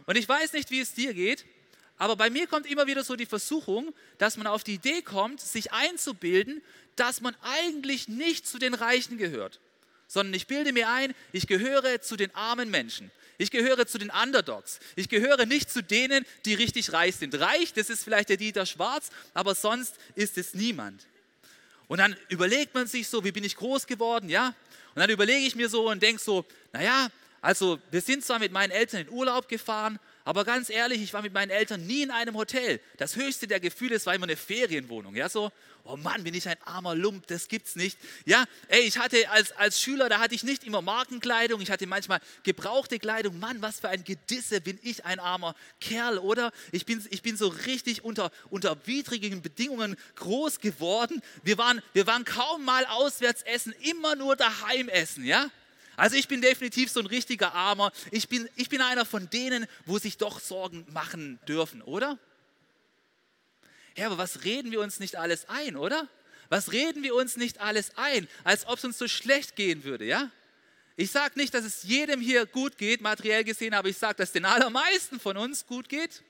Und 0.07 0.16
ich 0.16 0.28
weiß 0.28 0.52
nicht, 0.52 0.71
wie 0.71 0.81
es 0.81 0.95
dir 0.95 1.14
geht, 1.14 1.45
aber 1.97 2.16
bei 2.16 2.28
mir 2.28 2.47
kommt 2.47 2.66
immer 2.66 2.87
wieder 2.87 3.04
so 3.04 3.14
die 3.16 3.26
Versuchung, 3.26 3.95
dass 4.19 4.37
man 4.37 4.47
auf 4.47 4.64
die 4.64 4.75
Idee 4.75 5.02
kommt, 5.02 5.40
sich 5.40 5.73
einzubilden, 5.73 6.62
dass 6.97 7.21
man 7.21 7.37
eigentlich 7.43 8.09
nicht 8.09 8.47
zu 8.47 8.59
den 8.59 8.75
Reichen 8.75 9.16
gehört, 9.16 9.61
sondern 10.07 10.35
ich 10.35 10.47
bilde 10.47 10.73
mir 10.73 10.88
ein, 10.88 11.14
ich 11.33 11.47
gehöre 11.47 12.00
zu 12.00 12.16
den 12.16 12.35
armen 12.35 12.71
Menschen. 12.71 13.11
Ich 13.38 13.50
gehöre 13.50 13.87
zu 13.87 13.99
den 13.99 14.11
Underdogs. 14.11 14.79
Ich 14.97 15.09
gehöre 15.09 15.47
nicht 15.47 15.71
zu 15.71 15.83
denen, 15.83 16.25
die 16.45 16.55
richtig 16.55 16.93
reich 16.93 17.17
sind. 17.17 17.38
Reich, 17.38 17.73
das 17.73 17.91
ist 17.91 18.05
vielleicht 18.05 18.29
der 18.29 18.37
Dieter 18.37 18.67
Schwarz, 18.67 19.11
aber 19.33 19.55
sonst 19.55 19.97
ist 20.14 20.38
es 20.38 20.55
niemand. 20.55 21.07
Und 21.88 21.99
dann 21.99 22.17
überlegt 22.29 22.75
man 22.75 22.87
sich 22.87 23.09
so, 23.09 23.25
wie 23.25 23.33
bin 23.33 23.45
ich 23.45 23.57
groß 23.57 23.87
geworden, 23.87 24.29
ja? 24.29 24.55
Und 24.95 25.00
dann 25.00 25.11
überlege 25.11 25.47
ich 25.47 25.57
mir 25.57 25.69
so 25.69 25.91
und 25.91 26.03
denke 26.03 26.23
so, 26.23 26.45
naja, 26.73 27.09
also 27.41 27.79
wir 27.91 28.00
sind 28.00 28.25
zwar 28.25 28.38
mit 28.38 28.53
meinen 28.53 28.71
Eltern 28.71 29.03
in 29.03 29.11
Urlaub 29.11 29.49
gefahren, 29.49 29.99
aber 30.25 30.45
ganz 30.45 30.71
ehrlich, 30.71 31.02
ich 31.02 31.12
war 31.12 31.21
mit 31.21 31.35
meinen 31.35 31.50
Eltern 31.50 31.87
nie 31.87 32.02
in 32.02 32.11
einem 32.11 32.35
Hotel. 32.35 32.81
Das 32.97 33.16
höchste 33.16 33.47
der 33.47 33.61
Gefühle, 33.61 33.97
es 33.97 34.07
war 34.07 34.14
immer 34.14 34.25
eine 34.25 34.37
Ferienwohnung. 34.37 35.14
Ja, 35.14 35.28
so, 35.28 35.52
oh 35.85 35.99
Mann, 35.99 36.25
bin 36.25 36.33
ich 36.33 36.49
ein 36.49 36.57
armer 36.64 36.95
Lump, 36.95 37.26
das 37.26 37.49
gibt's 37.49 37.76
nicht. 37.76 37.99
Ja, 38.25 38.45
ey, 38.69 38.81
ich 38.81 38.97
hatte 38.97 39.28
als, 39.31 39.52
als 39.52 39.78
Schüler, 39.78 40.09
da 40.09 40.21
hatte 40.21 40.35
ich 40.35 40.43
nicht 40.43 40.64
immer 40.64 40.81
Markenkleidung, 40.81 41.61
ich 41.61 41.71
hatte 41.71 41.87
manchmal 41.87 42.21
gebrauchte 42.43 42.99
Kleidung. 42.99 43.38
Mann, 43.38 43.61
was 43.61 43.81
für 43.81 43.90
ein 43.90 44.02
Gedisse, 44.02 44.62
bin 44.62 44.78
ich 44.83 45.04
ein 45.04 45.21
armer 45.21 45.54
Kerl, 45.81 46.19
oder? 46.19 46.52
Ich 46.73 46.87
bin, 46.87 47.07
ich 47.11 47.21
bin 47.21 47.37
so 47.37 47.49
richtig 47.49 48.02
unter, 48.02 48.31
unter 48.49 48.78
widrigen 48.87 49.43
Bedingungen 49.43 49.97
groß 50.16 50.61
geworden. 50.61 51.23
Wir 51.43 51.59
waren, 51.59 51.83
wir 51.93 52.07
waren 52.07 52.25
kaum 52.25 52.64
mal 52.64 52.87
auswärts 52.87 53.43
essen, 53.43 53.75
immer 53.81 54.16
nur 54.16 54.37
daheim 54.37 54.88
essen, 54.88 55.25
ja? 55.25 55.50
Also 55.97 56.17
ich 56.17 56.29
bin 56.29 56.41
definitiv 56.41 56.91
so 56.91 57.01
ein 57.01 57.07
richtiger 57.07 57.55
Armer. 57.55 57.93
Ich 58.11 58.29
bin, 58.29 58.49
ich 58.57 58.69
bin 58.69 58.81
einer 58.81 59.05
von 59.05 59.31
denen, 59.31 59.67
wo 59.87 59.99
sich 59.99 60.17
doch 60.17 60.41
Sorgen 60.41 60.87
machen 60.93 61.39
dürfen, 61.47 61.83
oder? 61.83 62.19
Ja, 63.97 64.07
aber 64.07 64.19
was 64.19 64.45
reden 64.45 64.73
wir 64.73 64.81
uns 64.81 64.99
nicht 64.99 65.17
alles 65.17 65.49
ein, 65.49 65.77
oder? 65.77 66.09
Was 66.49 66.73
reden 66.73 67.03
wir 67.03 67.15
uns 67.15 67.37
nicht 67.37 67.61
alles 67.61 67.97
ein, 67.97 68.29
als 68.43 68.67
ob 68.67 68.79
es 68.79 68.85
uns 68.85 68.99
so 68.99 69.09
schlecht 69.09 69.57
gehen 69.57 69.85
würde, 69.85 70.05
ja? 70.05 70.31
Ich 70.97 71.11
sage 71.11 71.39
nicht, 71.39 71.53
dass 71.55 71.65
es 71.65 71.83
jedem 71.83 72.21
hier 72.21 72.47
gut 72.47 72.79
geht, 72.79 73.01
materiell 73.01 73.43
gesehen, 73.43 73.75
aber 73.75 73.89
ich 73.89 73.97
sage, 73.97 74.15
dass 74.17 74.31
den 74.31 74.45
allermeisten 74.45 75.19
von 75.19 75.37
uns 75.37 75.67
gut 75.67 75.89
geht. 75.89 76.23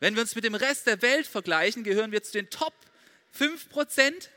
Wenn 0.00 0.14
wir 0.14 0.22
uns 0.22 0.34
mit 0.34 0.44
dem 0.44 0.54
Rest 0.54 0.86
der 0.86 1.00
Welt 1.00 1.26
vergleichen, 1.26 1.84
gehören 1.84 2.12
wir 2.12 2.22
zu 2.22 2.32
den 2.32 2.50
Top 2.50 2.74
5 3.32 3.68
Prozent. 3.70 4.30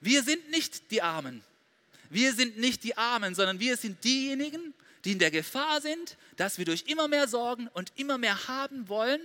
Wir 0.00 0.22
sind 0.22 0.50
nicht 0.50 0.90
die 0.90 1.02
Armen. 1.02 1.42
Wir 2.12 2.34
sind 2.34 2.58
nicht 2.58 2.84
die 2.84 2.98
Armen, 2.98 3.34
sondern 3.34 3.58
wir 3.58 3.78
sind 3.78 4.04
diejenigen, 4.04 4.74
die 5.06 5.12
in 5.12 5.18
der 5.18 5.30
Gefahr 5.30 5.80
sind, 5.80 6.18
dass 6.36 6.58
wir 6.58 6.66
durch 6.66 6.84
immer 6.86 7.08
mehr 7.08 7.26
Sorgen 7.26 7.68
und 7.68 7.90
immer 7.96 8.18
mehr 8.18 8.48
haben 8.48 8.90
wollen, 8.90 9.20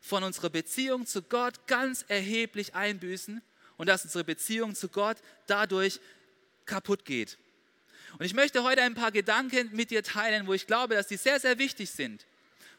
von 0.00 0.24
unserer 0.24 0.48
Beziehung 0.48 1.06
zu 1.06 1.20
Gott 1.20 1.66
ganz 1.66 2.06
erheblich 2.08 2.74
einbüßen 2.74 3.42
und 3.76 3.86
dass 3.88 4.04
unsere 4.04 4.24
Beziehung 4.24 4.74
zu 4.74 4.88
Gott 4.88 5.18
dadurch 5.46 6.00
kaputt 6.64 7.04
geht. 7.04 7.36
Und 8.18 8.24
ich 8.24 8.32
möchte 8.32 8.62
heute 8.62 8.80
ein 8.80 8.94
paar 8.94 9.12
Gedanken 9.12 9.68
mit 9.72 9.90
dir 9.90 10.02
teilen, 10.02 10.46
wo 10.46 10.54
ich 10.54 10.66
glaube, 10.66 10.94
dass 10.94 11.08
die 11.08 11.18
sehr, 11.18 11.40
sehr 11.40 11.58
wichtig 11.58 11.90
sind. 11.90 12.24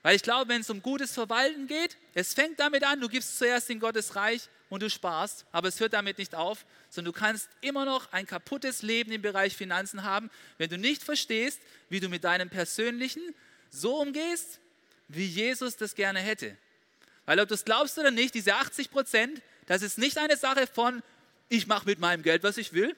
Weil 0.02 0.16
ich 0.16 0.24
glaube, 0.24 0.50
wenn 0.50 0.62
es 0.62 0.72
um 0.72 0.82
gutes 0.82 1.14
Verwalten 1.14 1.68
geht, 1.68 1.98
es 2.16 2.34
fängt 2.34 2.60
damit 2.60 2.84
an, 2.84 3.00
du 3.00 3.08
gibst 3.08 3.38
zuerst 3.38 3.70
in 3.70 3.80
Gottes 3.80 4.16
Reich 4.16 4.50
und 4.74 4.82
du 4.82 4.90
sparst, 4.90 5.46
aber 5.52 5.68
es 5.68 5.80
hört 5.80 5.94
damit 5.94 6.18
nicht 6.18 6.34
auf, 6.34 6.66
sondern 6.90 7.14
du 7.14 7.20
kannst 7.20 7.48
immer 7.62 7.86
noch 7.86 8.12
ein 8.12 8.26
kaputtes 8.26 8.82
Leben 8.82 9.12
im 9.12 9.22
Bereich 9.22 9.56
Finanzen 9.56 10.02
haben, 10.02 10.32
wenn 10.58 10.68
du 10.68 10.80
nicht 10.80 11.04
verstehst, 11.04 11.62
wie 11.90 12.00
du 12.00 12.10
mit 12.10 12.24
deinem 12.24 12.50
persönlichen 12.50 13.22
so 13.70 14.02
umgehst, 14.02 14.60
wie 15.10 15.28
Jesus 15.28 15.78
das 15.78 15.94
gerne 15.94 16.20
hätte. 16.20 16.58
Weil 17.28 17.40
ob 17.40 17.50
du 17.50 17.54
es 17.54 17.66
glaubst 17.66 18.00
oder 18.00 18.10
nicht, 18.10 18.34
diese 18.34 18.56
80 18.56 18.90
Prozent, 18.90 19.44
das 19.68 19.84
ist 19.84 20.00
nicht 20.00 20.18
eine 20.18 20.38
Sache 20.38 20.66
von, 20.66 21.04
ich 21.50 21.68
mache 21.68 21.86
mit 21.86 22.00
meinem 22.00 22.24
Geld, 22.24 22.42
was 22.42 22.58
ich 22.58 22.74
will. 22.74 22.96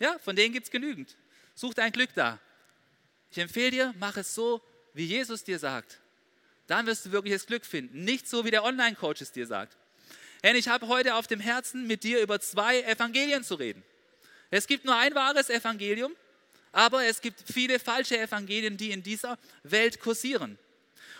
Ja, 0.00 0.18
von 0.18 0.34
denen 0.34 0.52
gibt 0.52 0.66
es 0.66 0.72
genügend. 0.72 1.16
Such 1.54 1.74
dein 1.74 1.92
Glück 1.92 2.10
da. 2.14 2.40
Ich 3.30 3.38
empfehle 3.38 3.70
dir, 3.70 3.94
mach 4.00 4.16
es 4.16 4.34
so, 4.34 4.60
wie 4.94 5.04
Jesus 5.04 5.44
dir 5.44 5.60
sagt. 5.60 6.00
Dann 6.66 6.86
wirst 6.86 7.06
du 7.06 7.12
wirkliches 7.12 7.46
Glück 7.46 7.64
finden. 7.64 8.02
Nicht 8.02 8.28
so, 8.28 8.44
wie 8.44 8.50
der 8.50 8.64
Online-Coach 8.64 9.20
es 9.20 9.30
dir 9.30 9.46
sagt. 9.46 9.76
Denn 10.42 10.56
ich 10.56 10.68
habe 10.68 10.88
heute 10.88 11.14
auf 11.14 11.26
dem 11.26 11.40
Herzen, 11.40 11.86
mit 11.86 12.02
dir 12.02 12.20
über 12.20 12.40
zwei 12.40 12.82
Evangelien 12.82 13.44
zu 13.44 13.54
reden. 13.56 13.82
Es 14.50 14.66
gibt 14.66 14.84
nur 14.84 14.96
ein 14.96 15.14
wahres 15.14 15.50
Evangelium, 15.50 16.14
aber 16.72 17.04
es 17.04 17.20
gibt 17.20 17.42
viele 17.52 17.78
falsche 17.78 18.18
Evangelien, 18.18 18.76
die 18.76 18.90
in 18.90 19.02
dieser 19.02 19.38
Welt 19.62 20.00
kursieren. 20.00 20.58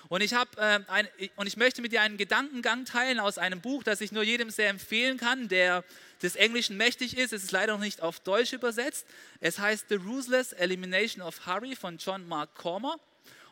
Und 0.08 0.22
ich, 0.22 0.34
hab, 0.34 0.58
äh, 0.58 0.80
ein, 0.88 1.08
und 1.36 1.46
ich 1.46 1.56
möchte 1.56 1.82
mit 1.82 1.92
dir 1.92 2.02
einen 2.02 2.16
Gedankengang 2.16 2.84
teilen 2.84 3.20
aus 3.20 3.38
einem 3.38 3.60
Buch, 3.60 3.84
das 3.84 4.00
ich 4.00 4.10
nur 4.10 4.24
jedem 4.24 4.50
sehr 4.50 4.68
empfehlen 4.68 5.18
kann, 5.18 5.46
der 5.48 5.84
des 6.20 6.34
Englischen 6.34 6.76
mächtig 6.76 7.16
ist. 7.16 7.32
Es 7.32 7.44
ist 7.44 7.52
leider 7.52 7.74
noch 7.74 7.80
nicht 7.80 8.00
auf 8.00 8.18
Deutsch 8.18 8.52
übersetzt. 8.52 9.06
Es 9.40 9.60
heißt 9.60 9.86
The 9.88 9.94
Ruthless 9.94 10.52
Elimination 10.52 11.22
of 11.22 11.46
Hurry 11.46 11.76
von 11.76 11.98
John 11.98 12.26
Mark 12.26 12.56
Cormer. 12.56 12.98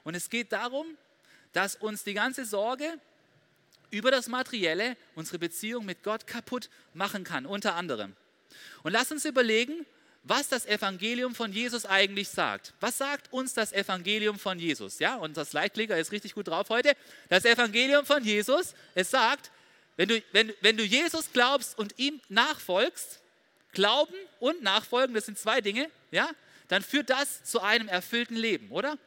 Und 0.02 0.16
es 0.16 0.30
geht 0.30 0.50
darum, 0.52 0.87
dass 1.52 1.76
uns 1.76 2.02
die 2.02 2.14
ganze 2.14 2.44
Sorge 2.44 2.98
über 3.90 4.11
das 4.11 4.28
Materielle 4.28 4.97
unsere 5.14 5.38
Beziehung 5.38 5.85
mit 5.85 6.02
Gott 6.02 6.26
kaputt 6.26 6.68
machen 6.95 7.25
kann, 7.25 7.47
unter 7.47 7.75
anderem. 7.75 8.14
Und 8.83 8.92
lass 8.92 9.12
uns 9.12 9.25
überlegen, 9.25 9.87
was 10.25 10.49
das 10.49 10.66
Evangelium 10.66 11.35
von 11.35 11.52
Jesus 11.52 11.87
eigentlich 11.87 12.28
sagt. 12.28 12.75
Was 12.80 12.99
sagt 12.99 13.33
uns 13.33 13.54
das 13.54 13.73
Evangelium 13.73 14.38
von 14.38 14.59
Jesus? 14.59 14.99
Ja, 14.99 15.16
und 15.16 15.37
das 15.37 15.52
Leitklicker 15.52 15.97
ist 15.99 16.12
richtig 16.12 16.35
gut 16.35 16.49
drauf 16.49 16.68
heute. 16.68 16.95
Das 17.28 17.45
Evangelium 17.45 18.04
von 18.04 18.23
Jesus, 18.23 18.75
es 18.95 19.11
sagt, 19.11 19.50
wenn 19.97 20.09
du, 20.09 20.23
wenn, 20.33 20.52
wenn 20.61 20.76
du 20.76 20.85
Jesus 20.85 21.33
glaubst 21.33 21.78
und 21.78 21.99
ihm 21.99 22.21
nachfolgst, 22.28 23.21
Glauben 23.73 24.14
und 24.40 24.62
Nachfolgen, 24.62 25.14
das 25.14 25.26
sind 25.26 25.38
zwei 25.38 25.61
Dinge, 25.61 25.90
ja, 26.11 26.30
dann 26.68 26.83
führt 26.83 27.11
das 27.11 27.45
zu 27.45 27.61
einem 27.61 27.88
erfüllten 27.88 28.37
Leben, 28.37 28.71
oder? 28.71 28.99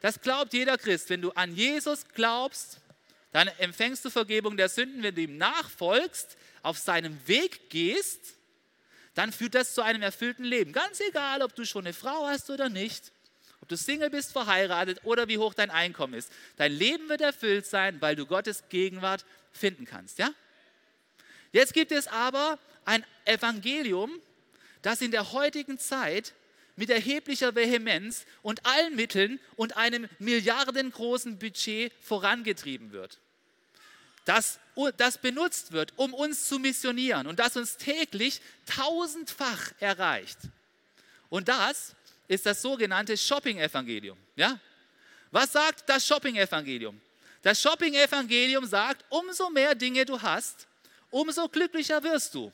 Das 0.00 0.20
glaubt 0.20 0.52
jeder 0.52 0.78
Christ. 0.78 1.10
Wenn 1.10 1.22
du 1.22 1.30
an 1.32 1.54
Jesus 1.54 2.06
glaubst, 2.14 2.78
dann 3.32 3.48
empfängst 3.58 4.04
du 4.04 4.10
Vergebung 4.10 4.56
der 4.56 4.68
Sünden. 4.68 5.02
Wenn 5.02 5.14
du 5.14 5.22
ihm 5.22 5.36
nachfolgst, 5.36 6.36
auf 6.62 6.78
seinem 6.78 7.18
Weg 7.26 7.70
gehst, 7.70 8.34
dann 9.14 9.32
führt 9.32 9.54
das 9.54 9.74
zu 9.74 9.82
einem 9.82 10.02
erfüllten 10.02 10.44
Leben. 10.44 10.72
Ganz 10.72 11.00
egal, 11.00 11.42
ob 11.42 11.54
du 11.54 11.64
schon 11.64 11.84
eine 11.84 11.92
Frau 11.92 12.26
hast 12.26 12.50
oder 12.50 12.68
nicht, 12.68 13.12
ob 13.60 13.68
du 13.68 13.76
Single 13.76 14.10
bist, 14.10 14.32
verheiratet 14.32 15.00
oder 15.04 15.28
wie 15.28 15.38
hoch 15.38 15.54
dein 15.54 15.70
Einkommen 15.70 16.14
ist. 16.14 16.32
Dein 16.56 16.72
Leben 16.72 17.08
wird 17.08 17.20
erfüllt 17.20 17.66
sein, 17.66 18.00
weil 18.00 18.16
du 18.16 18.26
Gottes 18.26 18.64
Gegenwart 18.68 19.24
finden 19.52 19.84
kannst. 19.84 20.18
Ja? 20.18 20.32
Jetzt 21.52 21.74
gibt 21.74 21.92
es 21.92 22.06
aber 22.06 22.58
ein 22.84 23.04
Evangelium, 23.24 24.20
das 24.82 25.00
in 25.00 25.10
der 25.10 25.32
heutigen 25.32 25.78
Zeit 25.78 26.32
mit 26.78 26.88
erheblicher 26.88 27.54
Vehemenz 27.54 28.24
und 28.40 28.64
allen 28.64 28.96
Mitteln 28.96 29.38
und 29.56 29.76
einem 29.76 30.08
milliardengroßen 30.18 31.38
Budget 31.38 31.92
vorangetrieben 32.00 32.92
wird 32.92 33.18
das, 34.28 34.60
das 34.98 35.16
benutzt 35.16 35.72
wird, 35.72 35.94
um 35.96 36.12
uns 36.12 36.48
zu 36.48 36.58
missionieren 36.58 37.26
und 37.26 37.38
das 37.38 37.56
uns 37.56 37.78
täglich 37.78 38.42
tausendfach 38.66 39.72
erreicht. 39.80 40.36
Und 41.30 41.48
das 41.48 41.94
ist 42.28 42.44
das 42.44 42.60
sogenannte 42.60 43.16
Shopping-Evangelium. 43.16 44.18
Ja? 44.36 44.60
Was 45.30 45.52
sagt 45.52 45.88
das 45.88 46.06
Shopping-Evangelium? 46.06 47.00
Das 47.40 47.62
Shopping-Evangelium 47.62 48.66
sagt, 48.66 49.02
umso 49.08 49.48
mehr 49.48 49.74
Dinge 49.74 50.04
du 50.04 50.20
hast, 50.20 50.66
umso 51.10 51.48
glücklicher 51.48 52.02
wirst 52.02 52.34
du. 52.34 52.52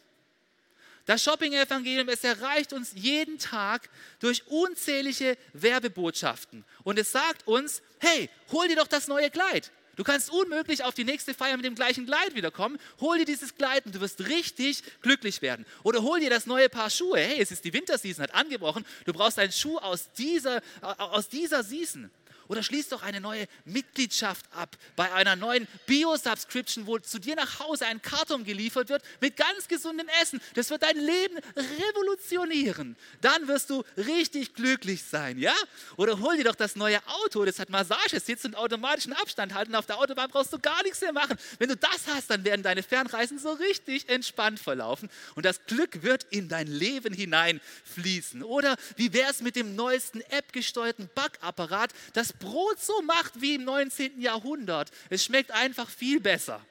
Das 1.06 1.22
Shopping-Evangelium, 1.22 2.08
es 2.08 2.24
erreicht 2.24 2.72
uns 2.72 2.92
jeden 2.94 3.38
Tag 3.38 3.90
durch 4.20 4.46
unzählige 4.46 5.36
Werbebotschaften. 5.52 6.64
Und 6.82 6.98
es 6.98 7.12
sagt 7.12 7.46
uns, 7.46 7.82
hey, 7.98 8.30
hol 8.52 8.68
dir 8.68 8.76
doch 8.76 8.86
das 8.86 9.06
neue 9.06 9.30
Kleid. 9.30 9.70
Du 9.96 10.02
kannst 10.02 10.30
unmöglich 10.30 10.82
auf 10.82 10.94
die 10.94 11.04
nächste 11.04 11.34
Feier 11.34 11.56
mit 11.56 11.64
dem 11.64 11.74
gleichen 11.74 12.06
Kleid 12.06 12.34
wiederkommen. 12.34 12.78
Hol 13.00 13.18
dir 13.18 13.24
dieses 13.24 13.54
Kleid 13.54 13.86
und 13.86 13.94
du 13.94 14.00
wirst 14.00 14.26
richtig 14.28 14.82
glücklich 15.02 15.42
werden. 15.42 15.66
Oder 15.82 16.02
hol 16.02 16.18
dir 16.18 16.30
das 16.30 16.46
neue 16.46 16.68
Paar 16.68 16.90
Schuhe. 16.90 17.18
Hey, 17.18 17.40
es 17.40 17.52
ist 17.52 17.64
die 17.64 17.72
Winterseason, 17.72 18.24
hat 18.24 18.34
angebrochen. 18.34 18.84
Du 19.04 19.12
brauchst 19.12 19.38
einen 19.38 19.52
Schuh 19.52 19.78
aus 19.78 20.10
dieser, 20.12 20.62
aus 20.80 21.28
dieser 21.28 21.62
Season. 21.62 22.10
Oder 22.48 22.62
schließ 22.62 22.88
doch 22.88 23.02
eine 23.02 23.20
neue 23.20 23.46
Mitgliedschaft 23.64 24.44
ab 24.52 24.76
bei 24.96 25.12
einer 25.12 25.36
neuen 25.36 25.66
Bio-Subscription, 25.86 26.86
wo 26.86 26.98
zu 26.98 27.18
dir 27.18 27.36
nach 27.36 27.60
Hause 27.60 27.86
ein 27.86 28.02
Karton 28.02 28.44
geliefert 28.44 28.88
wird 28.88 29.02
mit 29.20 29.36
ganz 29.36 29.68
gesundem 29.68 30.08
Essen. 30.20 30.40
Das 30.54 30.70
wird 30.70 30.82
dein 30.82 30.96
Leben 30.96 31.38
revolutionieren. 31.56 32.96
Dann 33.20 33.48
wirst 33.48 33.70
du 33.70 33.82
richtig 33.96 34.54
glücklich 34.54 35.02
sein, 35.02 35.38
ja? 35.38 35.54
Oder 35.96 36.20
hol 36.20 36.36
dir 36.36 36.44
doch 36.44 36.54
das 36.54 36.76
neue 36.76 37.00
Auto, 37.06 37.44
das 37.44 37.58
hat 37.58 37.70
Massagesitz 37.70 38.44
und 38.44 38.56
automatischen 38.56 39.12
Abstand 39.14 39.54
halten. 39.54 39.74
Auf 39.74 39.86
der 39.86 39.98
Autobahn 39.98 40.30
brauchst 40.30 40.52
du 40.52 40.58
gar 40.58 40.82
nichts 40.82 41.00
mehr 41.00 41.12
machen. 41.12 41.36
Wenn 41.58 41.68
du 41.68 41.76
das 41.76 42.06
hast, 42.08 42.30
dann 42.30 42.44
werden 42.44 42.62
deine 42.62 42.82
Fernreisen 42.82 43.38
so 43.38 43.52
richtig 43.52 44.08
entspannt 44.08 44.60
verlaufen 44.60 45.10
und 45.34 45.44
das 45.44 45.64
Glück 45.66 46.02
wird 46.02 46.24
in 46.30 46.48
dein 46.48 46.66
Leben 46.66 47.14
hineinfließen. 47.14 48.42
Oder 48.42 48.76
wie 48.96 49.12
wäre 49.12 49.30
es 49.30 49.40
mit 49.40 49.56
dem 49.56 49.74
neuesten 49.74 50.20
App-gesteuerten 50.20 51.08
Backapparat, 51.14 51.92
das 52.12 52.33
Brot 52.38 52.80
so 52.80 53.00
macht 53.02 53.40
wie 53.40 53.54
im 53.54 53.64
19. 53.64 54.20
Jahrhundert. 54.20 54.90
Es 55.10 55.24
schmeckt 55.24 55.50
einfach 55.50 55.88
viel 55.88 56.20
besser. 56.20 56.64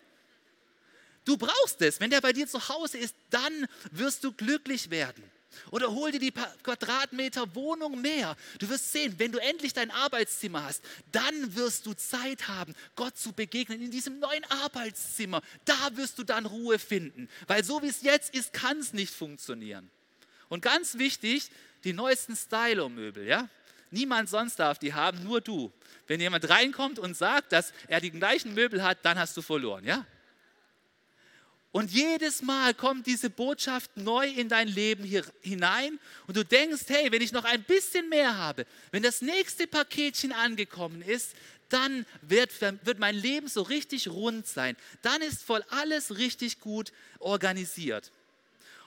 Du 1.26 1.38
brauchst 1.38 1.82
es. 1.82 2.00
Wenn 2.00 2.10
der 2.10 2.22
bei 2.22 2.34
dir 2.34 2.48
zu 2.48 2.68
Hause 2.70 2.98
ist, 2.98 3.16
dann 3.30 3.68
wirst 3.92 4.24
du 4.24 4.34
glücklich 4.34 4.90
werden. 4.90 5.24
Oder 5.72 5.92
hol 5.92 6.12
dir 6.12 6.20
die 6.20 6.32
Quadratmeter 6.32 7.54
Wohnung 7.56 8.02
mehr. 8.02 8.36
Du 8.60 8.70
wirst 8.70 8.92
sehen, 8.92 9.16
wenn 9.18 9.32
du 9.32 9.40
endlich 9.40 9.74
dein 9.74 9.92
Arbeitszimmer 9.92 10.64
hast, 10.64 10.84
dann 11.12 11.56
wirst 11.56 11.86
du 11.86 11.94
Zeit 11.94 12.48
haben, 12.48 12.76
Gott 12.96 13.18
zu 13.18 13.34
begegnen 13.34 13.82
in 13.82 13.92
diesem 13.92 14.20
neuen 14.20 14.44
Arbeitszimmer. 14.46 15.42
Da 15.66 15.96
wirst 15.96 16.18
du 16.18 16.24
dann 16.24 16.46
Ruhe 16.46 16.80
finden. 16.80 17.30
Weil 17.48 17.64
so 17.64 17.82
wie 17.82 17.88
es 17.88 18.02
jetzt 18.02 18.34
ist, 18.34 18.54
kann 18.54 18.80
es 18.80 18.94
nicht 18.94 19.14
funktionieren. 19.14 19.90
Und 20.50 20.62
ganz 20.62 20.98
wichtig, 20.98 21.50
die 21.84 21.94
neuesten 21.94 22.36
Stylo-Möbel, 22.36 23.28
ja? 23.28 23.50
Niemand 23.94 24.28
sonst 24.28 24.58
darf 24.58 24.80
die 24.80 24.96
haben, 24.96 25.24
nur 25.24 25.40
du. 25.40 25.72
Wenn 26.08 26.20
jemand 26.20 26.50
reinkommt 26.50 26.98
und 26.98 27.16
sagt, 27.16 27.52
dass 27.52 27.72
er 27.88 28.02
die 28.02 28.10
gleichen 28.10 28.56
Möbel 28.56 28.82
hat, 28.82 28.98
dann 29.04 29.20
hast 29.20 29.38
du 29.38 29.44
verloren, 29.44 29.86
ja? 29.86 30.04
Und 31.72 31.92
jedes 31.92 32.42
Mal 32.42 32.74
kommt 32.74 33.06
diese 33.06 33.30
Botschaft 33.30 33.96
neu 33.96 34.28
in 34.28 34.50
dein 34.50 34.68
Leben 34.68 35.04
hier 35.04 35.24
hinein 35.42 36.00
und 36.26 36.36
du 36.36 36.44
denkst, 36.44 36.84
hey, 36.88 37.12
wenn 37.12 37.22
ich 37.22 37.32
noch 37.32 37.46
ein 37.46 37.64
bisschen 37.64 38.10
mehr 38.10 38.36
habe, 38.36 38.66
wenn 38.92 39.04
das 39.04 39.22
nächste 39.22 39.68
Paketchen 39.68 40.32
angekommen 40.32 41.04
ist, 41.04 41.36
dann 41.70 42.08
wird, 42.22 42.50
wird 42.62 42.98
mein 42.98 43.16
Leben 43.16 43.48
so 43.48 43.62
richtig 43.62 44.08
rund 44.08 44.48
sein. 44.48 44.76
Dann 45.04 45.22
ist 45.22 45.44
voll 45.44 45.64
alles 45.70 46.18
richtig 46.18 46.60
gut 46.60 46.92
organisiert. 47.20 48.12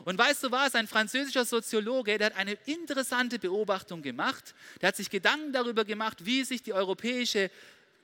Und 0.06 0.16
weißt 0.16 0.44
du 0.44 0.52
was, 0.52 0.76
ein 0.76 0.86
französischer 0.86 1.44
Soziologe, 1.44 2.16
der 2.16 2.28
hat 2.28 2.36
eine 2.36 2.56
interessante 2.64 3.40
Beobachtung 3.40 4.02
gemacht. 4.02 4.54
Der 4.80 4.88
hat 4.88 4.96
sich 4.96 5.10
Gedanken 5.10 5.52
darüber 5.52 5.84
gemacht, 5.84 6.24
wie 6.24 6.44
sich 6.44 6.62
die 6.62 6.72
europäische 6.72 7.50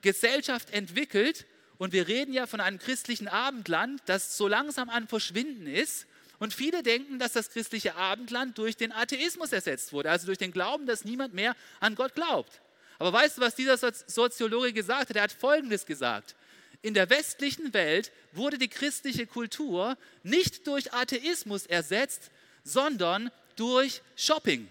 Gesellschaft 0.01 0.71
entwickelt. 0.71 1.45
Und 1.77 1.93
wir 1.93 2.09
reden 2.09 2.33
ja 2.33 2.45
von 2.45 2.59
einem 2.59 2.77
christlichen 2.77 3.29
Abendland, 3.29 4.01
das 4.05 4.35
so 4.35 4.49
langsam 4.49 4.89
an 4.89 5.07
Verschwinden 5.07 5.65
ist. 5.65 6.05
Und 6.39 6.53
viele 6.53 6.83
denken, 6.83 7.19
dass 7.19 7.31
das 7.31 7.49
christliche 7.49 7.95
Abendland 7.95 8.57
durch 8.57 8.75
den 8.75 8.91
Atheismus 8.91 9.53
ersetzt 9.53 9.93
wurde, 9.93 10.11
also 10.11 10.25
durch 10.25 10.37
den 10.37 10.51
Glauben, 10.51 10.85
dass 10.85 11.05
niemand 11.05 11.33
mehr 11.33 11.55
an 11.79 11.95
Gott 11.95 12.15
glaubt. 12.15 12.59
Aber 12.99 13.13
weißt 13.13 13.37
du, 13.37 13.41
was 13.41 13.55
dieser 13.55 13.77
Soziologe 13.77 14.73
gesagt 14.73 15.07
hat? 15.07 15.15
Er 15.15 15.23
hat 15.23 15.31
Folgendes 15.31 15.85
gesagt 15.85 16.35
in 16.83 16.93
der 16.93 17.09
westlichen 17.09 17.73
Welt 17.73 18.11
wurde 18.33 18.57
die 18.57 18.67
christliche 18.67 19.25
Kultur 19.25 19.97
nicht 20.21 20.67
durch 20.67 20.93
Atheismus 20.93 21.65
ersetzt, 21.65 22.29
sondern 22.63 23.31
durch 23.55 24.01
Shopping. 24.15 24.69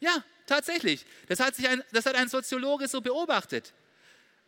Ja, 0.00 0.22
tatsächlich. 0.46 1.06
Das 1.26 1.40
hat, 1.40 1.56
sich 1.56 1.66
ein, 1.66 1.82
das 1.92 2.04
hat 2.04 2.14
ein 2.14 2.28
Soziologe 2.28 2.88
so 2.88 3.00
beobachtet. 3.00 3.72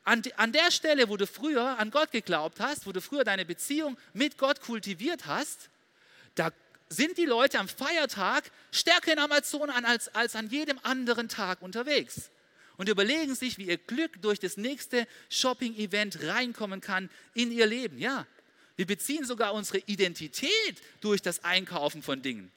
An, 0.04 0.22
an 0.36 0.52
der 0.52 0.70
Stelle, 0.70 1.08
wo 1.08 1.16
du 1.16 1.26
früher 1.26 1.78
an 1.78 1.90
Gott 1.90 2.12
geglaubt 2.12 2.60
hast, 2.60 2.86
wo 2.86 2.92
du 2.92 3.00
früher 3.00 3.24
deine 3.24 3.46
Beziehung 3.46 3.96
mit 4.12 4.36
Gott 4.36 4.60
kultiviert 4.60 5.26
hast, 5.26 5.70
da 6.34 6.52
sind 6.90 7.16
die 7.16 7.24
Leute 7.24 7.58
am 7.58 7.68
Feiertag 7.68 8.50
stärker 8.70 9.14
in 9.14 9.18
Amazon 9.18 9.70
an 9.70 9.86
als, 9.86 10.14
als 10.14 10.36
an 10.36 10.50
jedem 10.50 10.78
anderen 10.82 11.28
Tag 11.28 11.62
unterwegs 11.62 12.30
und 12.80 12.88
überlegen 12.88 13.34
sich, 13.34 13.58
wie 13.58 13.64
ihr 13.64 13.76
Glück 13.76 14.22
durch 14.22 14.38
das 14.38 14.56
nächste 14.56 15.06
Shopping-Event 15.28 16.22
reinkommen 16.22 16.80
kann 16.80 17.10
in 17.34 17.52
ihr 17.52 17.66
Leben. 17.66 17.98
Ja, 17.98 18.26
wir 18.76 18.86
beziehen 18.86 19.26
sogar 19.26 19.52
unsere 19.52 19.80
Identität 19.84 20.80
durch 21.02 21.20
das 21.20 21.44
Einkaufen 21.44 22.02
von 22.02 22.22
Dingen. 22.22 22.50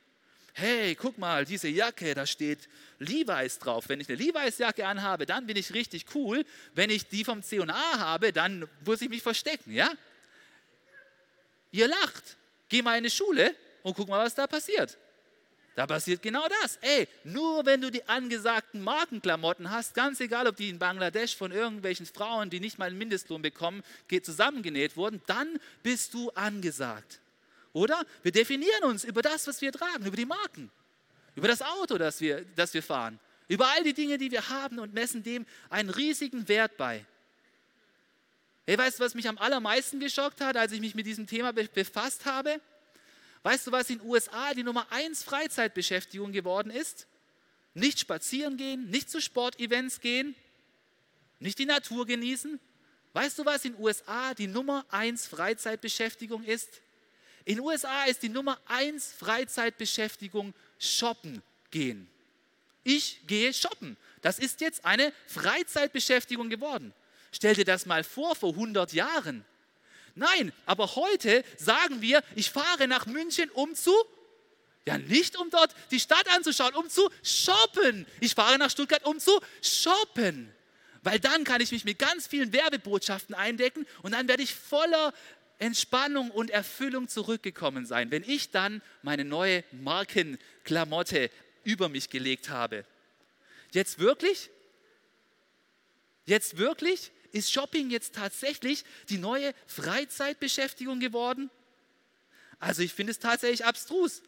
Hey, 0.53 0.95
guck 0.95 1.17
mal, 1.17 1.43
diese 1.43 1.67
Jacke, 1.67 2.13
da 2.13 2.25
steht 2.25 2.69
Levi's 2.99 3.59
drauf. 3.59 3.89
Wenn 3.89 3.99
ich 3.99 4.07
eine 4.07 4.17
Levi's-Jacke 4.17 4.87
anhabe, 4.87 5.25
dann 5.25 5.45
bin 5.45 5.57
ich 5.57 5.73
richtig 5.73 6.05
cool. 6.15 6.45
Wenn 6.73 6.89
ich 6.89 7.05
die 7.07 7.25
vom 7.25 7.43
C&A 7.43 7.99
habe, 7.99 8.31
dann 8.31 8.65
muss 8.85 9.01
ich 9.01 9.09
mich 9.09 9.21
verstecken, 9.21 9.73
ja? 9.73 9.91
Ihr 11.73 11.89
lacht. 11.89 12.37
Geh 12.69 12.81
mal 12.81 12.93
in 12.93 12.99
eine 12.99 13.09
Schule 13.09 13.53
und 13.81 13.93
guck 13.93 14.07
mal, 14.07 14.23
was 14.23 14.35
da 14.35 14.47
passiert. 14.47 14.97
Da 15.75 15.87
passiert 15.87 16.21
genau 16.21 16.47
das. 16.61 16.77
Ey, 16.81 17.07
nur 17.23 17.65
wenn 17.65 17.81
du 17.81 17.89
die 17.89 18.07
angesagten 18.07 18.81
Markenklamotten 18.81 19.71
hast, 19.71 19.95
ganz 19.95 20.19
egal, 20.19 20.47
ob 20.47 20.55
die 20.55 20.69
in 20.69 20.77
Bangladesch 20.77 21.35
von 21.35 21.51
irgendwelchen 21.51 22.05
Frauen, 22.05 22.51
die 22.51 22.59
nicht 22.59 22.77
mal 22.77 22.85
einen 22.85 22.97
Mindestlohn 22.97 23.41
bekommen, 23.41 23.83
zusammengenäht 24.21 24.95
wurden, 24.95 25.21
dann 25.25 25.59
bist 25.81 26.13
du 26.13 26.29
angesagt. 26.31 27.19
Oder? 27.73 28.05
Wir 28.21 28.31
definieren 28.31 28.83
uns 28.83 29.03
über 29.03 29.23
das, 29.23 29.47
was 29.47 29.61
wir 29.61 29.71
tragen, 29.71 30.05
über 30.05 30.15
die 30.15 30.27
Marken, 30.27 30.69
über 31.35 31.47
das 31.47 31.63
Auto, 31.63 31.97
das 31.97 32.21
wir, 32.21 32.45
das 32.55 32.75
wir 32.75 32.83
fahren, 32.83 33.19
über 33.47 33.67
all 33.67 33.83
die 33.83 33.93
Dinge, 33.93 34.19
die 34.19 34.29
wir 34.29 34.49
haben 34.49 34.77
und 34.77 34.93
messen 34.93 35.23
dem 35.23 35.47
einen 35.71 35.89
riesigen 35.89 36.47
Wert 36.47 36.77
bei. 36.77 37.03
Hey, 38.67 38.77
weißt 38.77 38.99
du, 38.99 39.03
was 39.03 39.15
mich 39.15 39.27
am 39.27 39.39
allermeisten 39.39 39.99
geschockt 39.99 40.39
hat, 40.39 40.55
als 40.55 40.71
ich 40.71 40.79
mich 40.79 40.93
mit 40.93 41.07
diesem 41.07 41.25
Thema 41.25 41.51
befasst 41.51 42.25
habe? 42.25 42.61
Weißt 43.43 43.67
du, 43.67 43.71
was 43.71 43.89
in 43.89 43.99
den 43.99 44.07
USA 44.07 44.53
die 44.53 44.63
Nummer 44.63 44.89
1 44.91 45.23
Freizeitbeschäftigung 45.23 46.31
geworden 46.31 46.71
ist? 46.71 47.07
Nicht 47.73 47.99
spazieren 47.99 48.55
gehen, 48.55 48.89
nicht 48.89 49.09
zu 49.09 49.19
Sportevents 49.19 49.99
gehen, 49.99 50.35
nicht 51.39 51.59
die 51.59 51.65
Natur 51.65 52.05
genießen. 52.05 52.59
Weißt 53.11 53.37
du, 53.37 53.45
was 53.45 53.65
in 53.65 53.73
den 53.73 53.81
USA 53.81 54.33
die 54.33 54.47
Nummer 54.47 54.85
1 54.89 55.27
Freizeitbeschäftigung 55.27 56.43
ist? 56.43 56.81
In 57.45 57.55
den 57.55 57.65
USA 57.65 58.05
ist 58.05 58.23
die 58.23 58.29
Nummer 58.29 58.59
1 58.67 59.11
Freizeitbeschäftigung 59.11 60.53
shoppen 60.79 61.43
gehen. 61.69 62.07
Ich 62.83 63.27
gehe 63.27 63.53
shoppen. 63.53 63.97
Das 64.21 64.39
ist 64.39 64.61
jetzt 64.61 64.85
eine 64.85 65.11
Freizeitbeschäftigung 65.27 66.49
geworden. 66.49 66.93
Stell 67.31 67.55
dir 67.55 67.65
das 67.65 67.85
mal 67.85 68.03
vor, 68.03 68.35
vor 68.35 68.51
100 68.51 68.93
Jahren. 68.93 69.43
Nein, 70.15 70.53
aber 70.65 70.95
heute 70.95 71.43
sagen 71.57 72.01
wir, 72.01 72.23
ich 72.35 72.51
fahre 72.51 72.87
nach 72.87 73.05
München, 73.05 73.49
um 73.51 73.73
zu, 73.73 73.93
ja 74.85 74.97
nicht 74.97 75.37
um 75.37 75.49
dort 75.49 75.73
die 75.91 75.99
Stadt 75.99 76.27
anzuschauen, 76.35 76.75
um 76.75 76.89
zu 76.89 77.09
shoppen. 77.23 78.05
Ich 78.19 78.35
fahre 78.35 78.57
nach 78.57 78.69
Stuttgart, 78.69 79.05
um 79.05 79.19
zu 79.19 79.39
shoppen. 79.61 80.53
Weil 81.01 81.19
dann 81.19 81.43
kann 81.43 81.61
ich 81.61 81.71
mich 81.71 81.83
mit 81.83 81.99
ganz 81.99 82.27
vielen 82.27 82.53
Werbebotschaften 82.53 83.35
eindecken 83.35 83.85
und 84.03 84.11
dann 84.11 84.27
werde 84.27 84.43
ich 84.43 84.53
voller 84.53 85.13
Entspannung 85.59 86.31
und 86.31 86.49
Erfüllung 86.49 87.07
zurückgekommen 87.07 87.85
sein, 87.85 88.11
wenn 88.11 88.23
ich 88.23 88.51
dann 88.51 88.81
meine 89.01 89.25
neue 89.25 89.63
Markenklamotte 89.71 91.29
über 91.63 91.89
mich 91.89 92.09
gelegt 92.09 92.49
habe. 92.49 92.85
Jetzt 93.71 93.99
wirklich? 93.99 94.49
Jetzt 96.25 96.57
wirklich? 96.57 97.11
Ist 97.33 97.51
Shopping 97.51 97.89
jetzt 97.89 98.15
tatsächlich 98.15 98.85
die 99.09 99.17
neue 99.17 99.53
Freizeitbeschäftigung 99.65 100.99
geworden? 100.99 101.49
Also 102.59 102.83
ich 102.83 102.93
finde 102.93 103.11
es 103.11 103.19
tatsächlich 103.19 103.65
abstrus. 103.65 104.21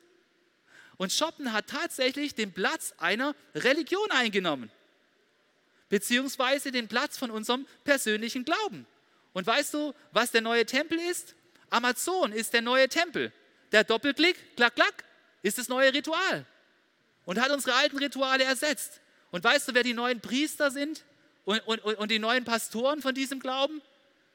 Und 0.98 1.14
Shoppen 1.14 1.54
hat 1.54 1.68
tatsächlich 1.68 2.36
den 2.36 2.52
Platz 2.52 2.94
einer 2.98 3.36
Religion 3.54 4.10
eingenommen, 4.12 4.72
beziehungsweise 5.88 6.72
den 6.72 6.88
Platz 6.88 7.18
von 7.18 7.30
unserem 7.30 7.68
persönlichen 7.84 8.44
Glauben. 8.44 8.88
Und 9.34 9.46
weißt 9.46 9.74
du, 9.76 9.94
was 10.12 10.32
der 10.32 10.42
neue 10.42 10.66
Tempel 10.66 10.98
ist? 10.98 11.36
Amazon 11.70 12.32
ist 12.32 12.54
der 12.54 12.62
neue 12.62 12.90
Tempel. 12.90 13.32
Der 13.72 13.84
Doppelklick, 13.84 14.56
klack, 14.56 14.76
klack, 14.76 15.04
ist 15.44 15.60
das 15.60 15.68
neue 15.68 15.94
Ritual 15.94 16.46
und 17.26 17.40
hat 17.40 17.52
unsere 17.52 17.76
alten 17.76 17.98
Rituale 17.98 18.46
ersetzt. 18.46 19.00
Und 19.30 19.44
weißt 19.44 19.68
du, 19.68 19.74
wer 19.76 19.84
die 19.84 19.94
neuen 19.94 20.22
Priester 20.22 20.72
sind? 20.72 21.04
Und, 21.46 21.60
und, 21.60 21.84
und 21.84 22.12
die 22.12 22.20
neuen 22.20 22.44
Pastoren 22.44 23.02
von 23.02 23.16
diesem 23.16 23.40
Glauben? 23.40 23.82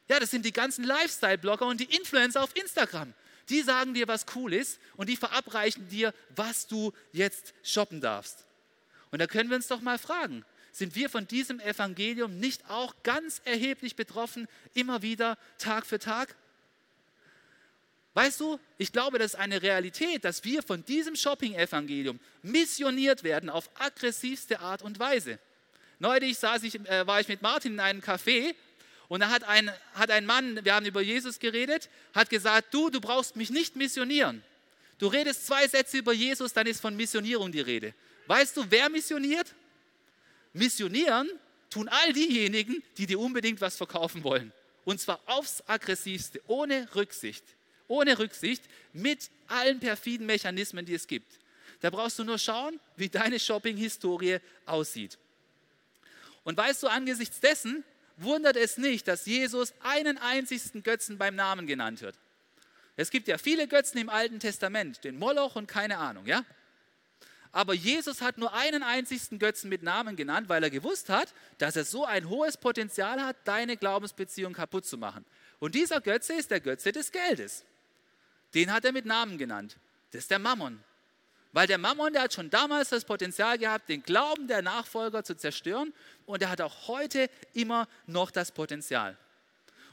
Ja, 0.09 0.19
das 0.19 0.31
sind 0.31 0.45
die 0.45 0.53
ganzen 0.53 0.85
Lifestyle-Blogger 0.85 1.67
und 1.67 1.81
die 1.81 1.97
Influencer 1.97 2.43
auf 2.43 2.57
Instagram. 2.57 3.13
Die 3.49 3.63
sagen 3.63 3.95
dir, 3.95 4.09
was 4.09 4.27
cool 4.35 4.53
ist 4.55 4.81
und 4.97 5.09
die 5.09 5.17
verabreichen 5.17 5.89
dir, 5.89 6.15
was 6.35 6.67
du 6.67 6.93
jetzt 7.13 7.53
shoppen 7.63 8.01
darfst. 8.01 8.45
Und 9.11 9.21
da 9.21 9.27
können 9.27 9.51
wir 9.51 9.57
uns 9.57 9.69
doch 9.69 9.81
mal 9.81 9.99
fragen, 9.99 10.45
sind 10.73 10.95
wir 10.95 11.11
von 11.11 11.27
diesem 11.27 11.59
Evangelium 11.61 12.39
nicht 12.39 12.69
auch 12.71 12.95
ganz 13.03 13.41
erheblich 13.45 13.97
betroffen, 13.97 14.47
immer 14.75 15.03
wieder, 15.03 15.37
Tag 15.59 15.85
für 15.85 15.99
Tag? 15.99 16.37
Weißt 18.15 18.41
du, 18.41 18.59
ich 18.79 18.93
glaube, 18.93 19.19
das 19.19 19.35
ist 19.35 19.41
eine 19.41 19.63
Realität, 19.63 20.25
dass 20.25 20.45
wir 20.45 20.63
von 20.63 20.85
diesem 20.85 21.17
Shopping-Evangelium 21.17 22.19
missioniert 22.43 23.23
werden 23.23 23.49
auf 23.49 23.71
aggressivste 23.79 24.61
Art 24.61 24.83
und 24.83 24.99
Weise. 24.99 25.39
Neulich 26.01 26.39
saß 26.39 26.63
ich, 26.65 26.75
äh, 26.89 27.07
war 27.07 27.21
ich 27.21 27.29
mit 27.29 27.43
Martin 27.43 27.75
in 27.75 27.81
einem 27.81 28.01
Café 28.01 28.55
und 29.09 29.21
da 29.21 29.29
hat 29.29 29.45
ein, 29.45 29.71
hat 29.95 30.11
ein 30.11 30.25
Mann, 30.25 30.65
wir 30.65 30.75
haben 30.75 30.87
über 30.87 31.03
Jesus 31.03 31.39
geredet, 31.39 31.91
hat 32.15 32.31
gesagt, 32.31 32.73
du, 32.73 32.91
du 32.91 33.01
brauchst 33.01 33.37
mich 33.37 33.51
nicht 33.51 33.77
missionieren. 33.77 34.43
Du 34.99 35.09
redest 35.09 35.47
zwei 35.47 35.69
Sätze 35.69 35.99
über 35.99 36.13
Jesus, 36.13 36.53
dann 36.53 36.67
ist 36.67 36.81
von 36.81 36.97
Missionierung 36.97 37.53
die 37.53 37.61
Rede. 37.61 37.95
Weißt 38.27 38.57
du, 38.57 38.65
wer 38.71 38.89
missioniert? 38.89 39.55
Missionieren 40.55 41.29
tun 41.69 41.89
all 41.89 42.13
diejenigen, 42.13 42.83
die 42.97 43.07
dir 43.07 43.21
unbedingt 43.21 43.61
was 43.61 43.77
verkaufen 43.77 44.25
wollen. 44.25 44.53
Und 44.85 45.01
zwar 45.01 45.21
aufs 45.27 45.63
aggressivste, 45.67 46.41
ohne 46.47 46.89
Rücksicht. 46.95 47.45
Ohne 47.89 48.19
Rücksicht, 48.19 48.63
mit 48.93 49.31
allen 49.49 49.81
perfiden 49.81 50.27
Mechanismen, 50.27 50.87
die 50.87 50.95
es 50.95 51.07
gibt. 51.07 51.41
Da 51.81 51.91
brauchst 51.91 52.19
du 52.19 52.25
nur 52.25 52.39
schauen, 52.39 52.81
wie 52.97 53.09
deine 53.09 53.39
Shopping-Historie 53.39 54.39
aussieht. 54.65 55.19
Und 56.45 56.57
weißt 56.57 56.83
du, 56.83 56.89
angesichts 56.89 57.41
dessen 57.41 57.85
wundert 58.17 58.57
es 58.57 58.77
nicht, 58.77 59.09
dass 59.09 59.27
Jesus 59.27 59.73
einen 59.81 60.19
einzigsten 60.19 60.83
Götzen 60.83 61.19
beim 61.19 61.35
Namen 61.35 61.67
genannt 61.67 62.01
wird. 62.03 62.17
Es 62.97 63.11
gibt 63.11 63.29
ja 63.29 63.39
viele 63.39 63.67
Götzen 63.67 63.99
im 63.99 64.09
Alten 64.09 64.41
Testament, 64.41 65.05
den 65.05 65.19
Moloch 65.19 65.57
und 65.57 65.67
keine 65.67 65.99
Ahnung, 65.99 66.27
ja? 66.27 66.45
Aber 67.53 67.75
Jesus 67.75 68.21
hat 68.21 68.39
nur 68.39 68.53
einen 68.55 68.83
einzigsten 68.83 69.39
Götzen 69.39 69.71
mit 69.71 69.83
Namen 69.83 70.15
genannt, 70.15 70.49
weil 70.49 70.63
er 70.63 70.71
gewusst 70.71 71.09
hat, 71.09 71.35
dass 71.59 71.75
er 71.75 71.85
so 71.85 72.05
ein 72.05 72.29
hohes 72.29 72.57
Potenzial 72.57 73.21
hat, 73.21 73.37
deine 73.45 73.77
Glaubensbeziehung 73.77 74.53
kaputt 74.53 74.87
zu 74.87 74.97
machen. 74.99 75.25
Und 75.59 75.75
dieser 75.75 76.01
Götze 76.01 76.35
ist 76.35 76.51
der 76.51 76.61
Götze 76.61 76.93
des 76.93 77.11
Geldes. 77.11 77.65
Den 78.55 78.73
hat 78.73 78.85
er 78.85 78.93
mit 78.93 79.05
Namen 79.05 79.37
genannt. 79.37 79.79
Das 80.13 80.23
ist 80.23 80.31
der 80.31 80.39
Mammon. 80.39 80.83
Weil 81.53 81.67
der 81.67 81.79
Mammon, 81.79 82.13
der 82.13 82.23
hat 82.23 82.33
schon 82.33 82.51
damals 82.51 82.91
das 82.91 83.05
Potenzial 83.05 83.59
gehabt, 83.59 83.89
den 83.89 84.03
Glauben 84.03 84.47
der 84.47 84.63
Nachfolger 84.63 85.25
zu 85.25 85.37
zerstören 85.37 85.93
und 86.27 86.43
er 86.43 86.51
hat 86.51 86.61
auch 86.61 86.87
heute 86.87 87.29
immer 87.55 87.89
noch 88.07 88.31
das 88.31 88.53
Potenzial. 88.53 89.17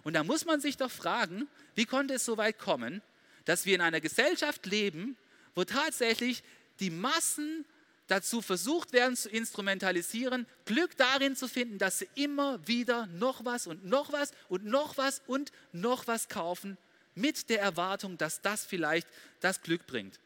Und 0.04 0.14
da 0.14 0.24
muss 0.24 0.46
man 0.46 0.62
sich 0.62 0.78
doch 0.78 0.92
fragen, 0.92 1.48
wie 1.76 1.86
konnte 1.86 2.14
es 2.14 2.26
so 2.26 2.38
weit 2.38 2.60
kommen, 2.60 3.02
dass 3.46 3.66
wir 3.66 3.76
in 3.76 3.82
einer 3.82 4.02
Gesellschaft 4.02 4.66
leben, 4.66 5.18
wo 5.56 5.64
tatsächlich 5.64 6.44
die 6.80 6.92
Massen 6.92 7.66
dazu 8.08 8.42
versucht 8.42 8.94
werden 8.94 9.16
zu 9.16 9.30
instrumentalisieren, 9.30 10.46
Glück 10.66 10.96
darin 10.96 11.36
zu 11.36 11.48
finden, 11.48 11.78
dass 11.78 12.00
sie 12.00 12.10
immer 12.16 12.66
wieder 12.68 13.08
noch 13.08 13.44
was 13.44 13.68
und 13.68 13.86
noch 13.86 14.14
was 14.14 14.32
und 14.48 14.66
noch 14.66 14.98
was 14.98 15.22
und 15.28 15.52
noch 15.74 16.08
was 16.08 16.30
kaufen, 16.30 16.78
mit 17.16 17.50
der 17.50 17.62
Erwartung, 17.62 18.18
dass 18.18 18.42
das 18.42 18.66
vielleicht 18.66 19.08
das 19.40 19.62
Glück 19.62 19.88
bringt. 19.88 20.20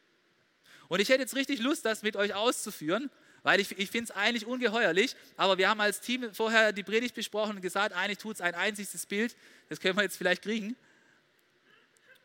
Und 0.91 0.99
ich 0.99 1.07
hätte 1.07 1.21
jetzt 1.21 1.37
richtig 1.37 1.61
Lust, 1.61 1.85
das 1.85 2.01
mit 2.01 2.17
euch 2.17 2.33
auszuführen, 2.33 3.09
weil 3.43 3.61
ich, 3.61 3.79
ich 3.79 3.89
finde 3.89 4.11
es 4.11 4.11
eigentlich 4.11 4.45
ungeheuerlich. 4.45 5.15
Aber 5.37 5.57
wir 5.57 5.69
haben 5.69 5.79
als 5.79 6.01
Team 6.01 6.33
vorher 6.33 6.73
die 6.73 6.83
Predigt 6.83 7.15
besprochen 7.15 7.55
und 7.55 7.61
gesagt, 7.61 7.95
eigentlich 7.95 8.17
tut 8.17 8.35
es 8.35 8.41
ein 8.41 8.55
einziges 8.55 9.05
Bild. 9.05 9.33
Das 9.69 9.79
können 9.79 9.95
wir 9.95 10.03
jetzt 10.03 10.17
vielleicht 10.17 10.41
kriegen. 10.41 10.75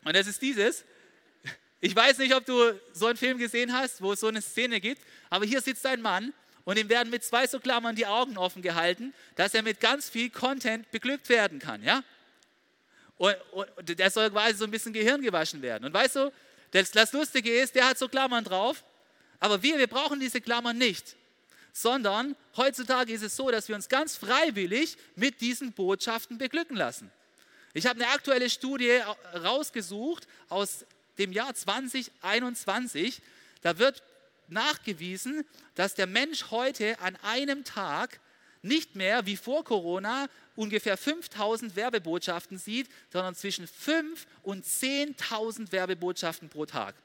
Und 0.03 0.17
das 0.17 0.27
ist 0.27 0.41
dieses. 0.41 0.83
Ich 1.79 1.95
weiß 1.95 2.17
nicht, 2.17 2.35
ob 2.35 2.45
du 2.45 2.77
so 2.91 3.05
einen 3.05 3.15
Film 3.15 3.37
gesehen 3.37 3.71
hast, 3.71 4.01
wo 4.01 4.11
es 4.11 4.19
so 4.19 4.27
eine 4.27 4.41
Szene 4.41 4.81
gibt, 4.81 5.01
aber 5.29 5.45
hier 5.45 5.61
sitzt 5.61 5.85
ein 5.85 6.01
Mann 6.01 6.33
und 6.65 6.77
ihm 6.77 6.89
werden 6.89 7.09
mit 7.09 7.23
zwei 7.23 7.47
so 7.47 7.61
Klammern 7.61 7.95
die 7.95 8.05
Augen 8.05 8.37
offen 8.37 8.61
gehalten, 8.61 9.13
dass 9.35 9.53
er 9.53 9.63
mit 9.63 9.79
ganz 9.79 10.09
viel 10.09 10.29
Content 10.29 10.91
beglückt 10.91 11.29
werden 11.29 11.59
kann. 11.59 11.83
Ja? 11.83 12.03
Und, 13.15 13.33
und 13.53 13.97
der 13.97 14.11
soll 14.11 14.29
quasi 14.29 14.57
so 14.57 14.65
ein 14.65 14.71
bisschen 14.71 14.91
Gehirn 14.91 15.21
gewaschen 15.21 15.61
werden. 15.61 15.85
Und 15.85 15.93
weißt 15.93 16.17
du, 16.17 16.33
das, 16.71 16.91
das 16.91 17.13
Lustige 17.13 17.51
ist, 17.51 17.75
der 17.75 17.87
hat 17.87 17.97
so 17.97 18.07
Klammern 18.07 18.43
drauf, 18.43 18.83
aber 19.39 19.61
wir, 19.63 19.77
wir 19.77 19.87
brauchen 19.87 20.19
diese 20.19 20.41
Klammern 20.41 20.77
nicht. 20.77 21.15
Sondern 21.73 22.35
heutzutage 22.55 23.13
ist 23.13 23.21
es 23.21 23.35
so, 23.35 23.51
dass 23.51 23.67
wir 23.67 23.75
uns 23.75 23.87
ganz 23.87 24.15
freiwillig 24.15 24.97
mit 25.15 25.41
diesen 25.41 25.73
Botschaften 25.73 26.39
beglücken 26.39 26.75
lassen. 26.75 27.11
Ich 27.73 27.85
habe 27.85 28.03
eine 28.03 28.11
aktuelle 28.11 28.49
Studie 28.49 28.99
rausgesucht 29.35 30.27
aus 30.49 30.85
dem 31.19 31.31
Jahr 31.31 31.53
2021. 31.53 33.21
Da 33.61 33.77
wird 33.77 34.01
nachgewiesen, 34.47 35.45
dass 35.75 35.93
der 35.93 36.07
Mensch 36.07 36.49
heute 36.49 36.99
an 36.99 37.15
einem 37.17 37.63
Tag 37.63 38.19
nicht 38.61 38.95
mehr 38.95 39.25
wie 39.25 39.37
vor 39.37 39.63
Corona 39.63 40.27
ungefähr 40.55 40.97
5000 40.97 41.75
Werbebotschaften 41.75 42.57
sieht, 42.57 42.89
sondern 43.11 43.35
zwischen 43.35 43.67
5 43.67 44.25
und 44.43 44.65
10.000 44.65 45.71
Werbebotschaften 45.71 46.49
pro 46.49 46.65
Tag. 46.65 46.95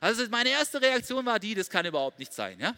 Also 0.00 0.26
meine 0.30 0.50
erste 0.50 0.80
Reaktion 0.80 1.24
war 1.26 1.38
die, 1.38 1.54
das 1.54 1.68
kann 1.68 1.84
überhaupt 1.84 2.18
nicht 2.18 2.32
sein. 2.32 2.58
Ja? 2.58 2.74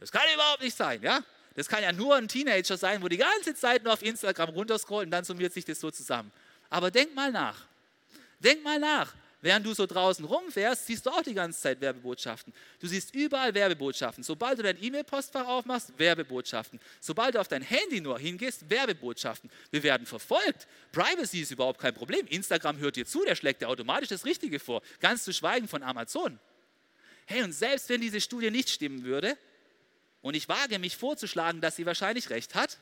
Das 0.00 0.12
kann 0.12 0.22
überhaupt 0.34 0.62
nicht 0.62 0.76
sein. 0.76 1.02
Ja? 1.02 1.20
Das 1.54 1.68
kann 1.68 1.82
ja 1.82 1.92
nur 1.92 2.14
ein 2.16 2.28
Teenager 2.28 2.76
sein, 2.76 3.02
wo 3.02 3.08
die 3.08 3.16
ganze 3.16 3.54
Zeit 3.54 3.82
nur 3.82 3.92
auf 3.94 4.02
Instagram 4.02 4.50
runterscrollt 4.50 5.06
und 5.06 5.10
dann 5.10 5.24
summiert 5.24 5.54
sich 5.54 5.64
das 5.64 5.80
so 5.80 5.90
zusammen. 5.90 6.30
Aber 6.68 6.90
denk 6.90 7.14
mal 7.14 7.32
nach. 7.32 7.62
Denk 8.40 8.62
mal 8.62 8.78
nach. 8.78 9.14
Während 9.42 9.66
du 9.66 9.74
so 9.74 9.86
draußen 9.86 10.24
rumfährst, 10.24 10.86
siehst 10.86 11.04
du 11.04 11.10
auch 11.10 11.22
die 11.22 11.34
ganze 11.34 11.60
Zeit 11.60 11.80
Werbebotschaften. 11.80 12.54
Du 12.80 12.86
siehst 12.86 13.14
überall 13.14 13.54
Werbebotschaften. 13.54 14.24
Sobald 14.24 14.58
du 14.58 14.62
dein 14.62 14.82
E-Mail-Postfach 14.82 15.46
aufmachst, 15.46 15.92
Werbebotschaften. 15.98 16.80
Sobald 17.00 17.34
du 17.34 17.40
auf 17.40 17.48
dein 17.48 17.62
Handy 17.62 18.00
nur 18.00 18.18
hingehst, 18.18 18.68
Werbebotschaften. 18.70 19.50
Wir 19.70 19.82
werden 19.82 20.06
verfolgt. 20.06 20.66
Privacy 20.90 21.42
ist 21.42 21.50
überhaupt 21.50 21.80
kein 21.80 21.94
Problem. 21.94 22.26
Instagram 22.26 22.78
hört 22.78 22.96
dir 22.96 23.06
zu, 23.06 23.24
der 23.24 23.36
schlägt 23.36 23.60
dir 23.60 23.68
automatisch 23.68 24.08
das 24.08 24.24
Richtige 24.24 24.58
vor. 24.58 24.80
Ganz 25.00 25.24
zu 25.24 25.32
schweigen 25.32 25.68
von 25.68 25.82
Amazon. 25.82 26.40
Hey, 27.26 27.42
und 27.42 27.52
selbst 27.52 27.88
wenn 27.88 28.00
diese 28.00 28.20
Studie 28.20 28.50
nicht 28.50 28.70
stimmen 28.70 29.04
würde, 29.04 29.36
und 30.22 30.34
ich 30.34 30.48
wage 30.48 30.80
mich 30.80 30.96
vorzuschlagen, 30.96 31.60
dass 31.60 31.76
sie 31.76 31.86
wahrscheinlich 31.86 32.30
recht 32.30 32.56
hat, 32.56 32.78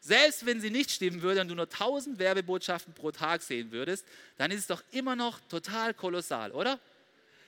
selbst 0.00 0.46
wenn 0.46 0.60
sie 0.60 0.70
nicht 0.70 0.90
stimmen 0.90 1.22
würde 1.22 1.40
und 1.40 1.48
du 1.48 1.54
nur 1.54 1.66
1000 1.66 2.18
Werbebotschaften 2.18 2.94
pro 2.94 3.10
Tag 3.10 3.42
sehen 3.42 3.70
würdest, 3.72 4.04
dann 4.36 4.50
ist 4.50 4.60
es 4.60 4.66
doch 4.66 4.82
immer 4.92 5.16
noch 5.16 5.40
total 5.48 5.94
kolossal, 5.94 6.52
oder? 6.52 6.78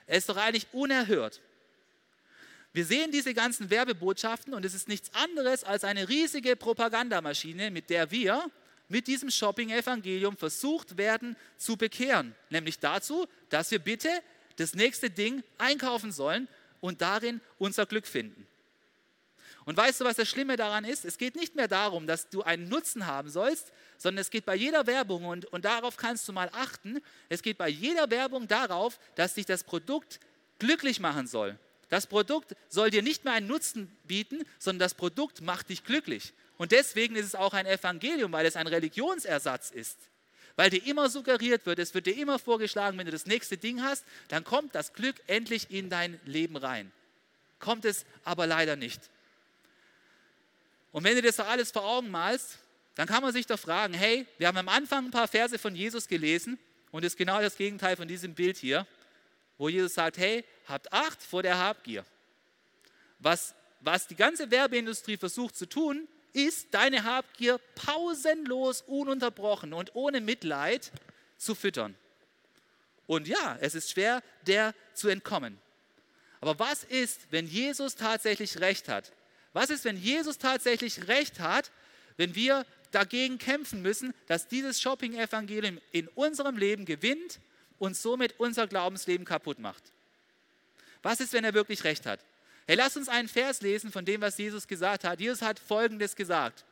Es 0.07 0.19
ist 0.19 0.29
doch 0.29 0.37
eigentlich 0.37 0.67
unerhört. 0.73 1.41
Wir 2.73 2.85
sehen 2.85 3.11
diese 3.11 3.35
ganzen 3.35 3.71
Werbebotschaften 3.71 4.55
und 4.55 4.65
es 4.65 4.75
ist 4.75 4.89
nichts 4.89 5.13
anderes 5.15 5.65
als 5.65 5.83
eine 5.83 6.09
riesige 6.09 6.55
Propagandamaschine, 6.55 7.71
mit 7.71 7.91
der 7.91 8.11
wir 8.11 8.51
mit 8.89 9.07
diesem 9.07 9.31
Shopping-Evangelium 9.31 10.37
versucht 10.37 10.97
werden 10.97 11.37
zu 11.57 11.77
bekehren. 11.77 12.35
Nämlich 12.49 12.79
dazu, 12.79 13.27
dass 13.49 13.71
wir 13.71 13.79
bitte 13.79 14.09
das 14.57 14.75
nächste 14.75 15.11
Ding 15.11 15.43
einkaufen 15.59 16.13
sollen 16.13 16.49
und 16.81 17.01
darin 17.01 17.41
unser 17.59 17.87
Glück 17.87 18.07
finden. 18.07 18.47
Und 19.65 19.77
weißt 19.77 20.01
du, 20.01 20.05
was 20.05 20.17
das 20.17 20.29
Schlimme 20.29 20.57
daran 20.57 20.85
ist? 20.85 21.05
Es 21.05 21.19
geht 21.19 21.37
nicht 21.37 21.55
mehr 21.55 21.69
darum, 21.69 22.07
dass 22.07 22.29
du 22.29 22.43
einen 22.43 22.69
Nutzen 22.69 23.07
haben 23.07 23.29
sollst, 23.29 23.73
sondern 23.99 24.23
es 24.23 24.31
geht 24.31 24.47
bei 24.47 24.55
jeder 24.55 24.87
Werbung, 24.87 25.27
und, 25.27 25.45
und 25.47 25.65
darauf 25.65 25.97
kannst 25.97 26.27
du 26.29 26.33
mal 26.33 26.49
achten, 26.53 27.01
es 27.29 27.43
geht 27.43 27.59
bei 27.59 27.69
jeder 27.69 28.11
Werbung 28.11 28.49
darauf, 28.49 28.99
dass 29.15 29.35
dich 29.35 29.47
das 29.47 29.65
Produkt 29.65 30.21
glücklich 30.59 31.01
machen 31.01 31.27
soll. 31.27 31.59
Das 31.91 32.07
Produkt 32.07 32.55
soll 32.69 32.91
dir 32.91 33.03
nicht 33.03 33.25
mehr 33.25 33.35
einen 33.35 33.49
Nutzen 33.49 33.95
bieten, 34.05 34.45
sondern 34.59 34.81
das 34.81 34.95
Produkt 34.95 35.41
macht 35.41 35.69
dich 35.69 35.85
glücklich. 35.85 36.33
Und 36.57 36.73
deswegen 36.73 37.17
ist 37.17 37.27
es 37.27 37.35
auch 37.35 37.53
ein 37.53 37.67
Evangelium, 37.67 38.33
weil 38.33 38.47
es 38.47 38.57
ein 38.57 38.67
Religionsersatz 38.67 39.71
ist. 39.71 39.99
Weil 40.57 40.71
dir 40.71 40.85
immer 40.87 41.09
suggeriert 41.09 41.67
wird, 41.67 41.79
es 41.79 41.95
wird 41.95 42.07
dir 42.07 42.17
immer 42.17 42.39
vorgeschlagen, 42.39 42.97
wenn 42.99 43.07
du 43.07 43.13
das 43.13 43.27
nächste 43.27 43.57
Ding 43.57 43.83
hast, 43.83 44.05
dann 44.29 44.45
kommt 44.45 44.75
das 44.75 44.93
Glück 44.93 45.17
endlich 45.27 45.71
in 45.71 45.91
dein 45.91 46.21
Leben 46.25 46.57
rein. 46.57 46.93
Kommt 47.59 47.85
es 47.85 48.05
aber 48.25 48.47
leider 48.47 48.77
nicht. 48.77 49.01
Und 50.93 51.05
wenn 51.05 51.15
du 51.15 51.23
das 51.23 51.39
alles 51.41 51.71
vor 51.71 51.85
Augen 51.85 52.11
malst, 52.11 52.59
dann 52.95 53.07
kann 53.07 53.23
man 53.23 53.33
sich 53.33 53.47
doch 53.47 53.59
fragen, 53.59 53.95
hey, 53.95 54.27
wir 54.39 54.49
haben 54.49 54.57
am 54.57 54.69
Anfang 54.69 55.07
ein 55.07 55.11
paar 55.11 55.29
Verse 55.29 55.59
von 55.59 55.75
Jesus 55.75 56.09
gelesen 56.09 56.59
und 56.91 57.05
das 57.05 57.13
ist 57.13 57.19
genau 57.19 57.41
das 57.41 57.57
Gegenteil 57.57 57.97
von 57.97 58.09
diesem 58.09 58.35
Bild 58.35 58.57
hier, 58.57 58.87
wo 59.59 59.69
Jesus 59.69 59.95
sagt, 59.95 60.19
hey, 60.19 60.45
habt 60.67 60.93
Acht 60.93 61.23
vor 61.23 61.43
der 61.43 61.59
Habgier. 61.59 62.05
Was, 63.19 63.55
was 63.81 64.07
die 64.07 64.17
ganze 64.17 64.51
Werbeindustrie 64.51 65.17
versucht 65.17 65.57
zu 65.57 65.67
tun, 65.67 66.09
ist, 66.33 66.73
deine 66.73 67.05
Habgier 67.05 67.59
pausenlos, 67.75 68.83
ununterbrochen 68.83 69.73
und 69.73 69.95
ohne 69.95 70.21
Mitleid 70.21 70.93
zu 71.37 71.55
füttern. 71.55 71.97
Und 73.07 73.27
ja, 73.27 73.59
es 73.61 73.75
ist 73.75 73.91
schwer, 73.91 74.23
der 74.47 74.75
zu 74.95 75.09
entkommen. 75.09 75.61
Aber 76.41 76.59
was 76.59 76.85
ist, 76.85 77.21
wenn 77.31 77.47
Jesus 77.47 77.97
tatsächlich 77.97 78.61
recht 78.61 78.89
hat? 78.89 79.13
Was 79.53 79.71
ist, 79.71 79.85
wenn 79.85 79.97
Jesus 79.97 80.39
tatsächlich 80.39 81.09
recht 81.09 81.41
hat, 81.41 81.71
wenn 82.17 82.35
wir 82.35 82.65
dagegen 82.91 83.39
kämpfen 83.39 83.83
müssen, 83.83 84.15
dass 84.27 84.49
dieses 84.49 84.81
Shopping-Evangelium 84.81 85.81
in 85.93 86.09
unserem 86.09 86.57
Leben 86.57 86.85
gewinnt 86.85 87.41
und 87.79 87.97
somit 87.97 88.39
unser 88.39 88.67
Glaubensleben 88.67 89.25
kaputt 89.25 89.59
macht? 89.59 89.83
Was 91.03 91.21
ist, 91.21 91.33
wenn 91.33 91.45
er 91.45 91.55
wirklich 91.55 91.85
recht 91.85 92.07
hat? 92.07 92.21
Hey, 92.67 92.77
lass 92.77 92.97
uns 92.97 93.09
einen 93.09 93.29
Vers 93.29 93.63
lesen 93.63 93.91
von 93.91 94.05
dem, 94.05 94.21
was 94.21 94.39
Jesus 94.39 94.69
gesagt 94.69 95.05
hat. 95.05 95.19
Jesus 95.19 95.43
hat 95.43 95.59
Folgendes 95.59 96.15
gesagt. 96.15 96.65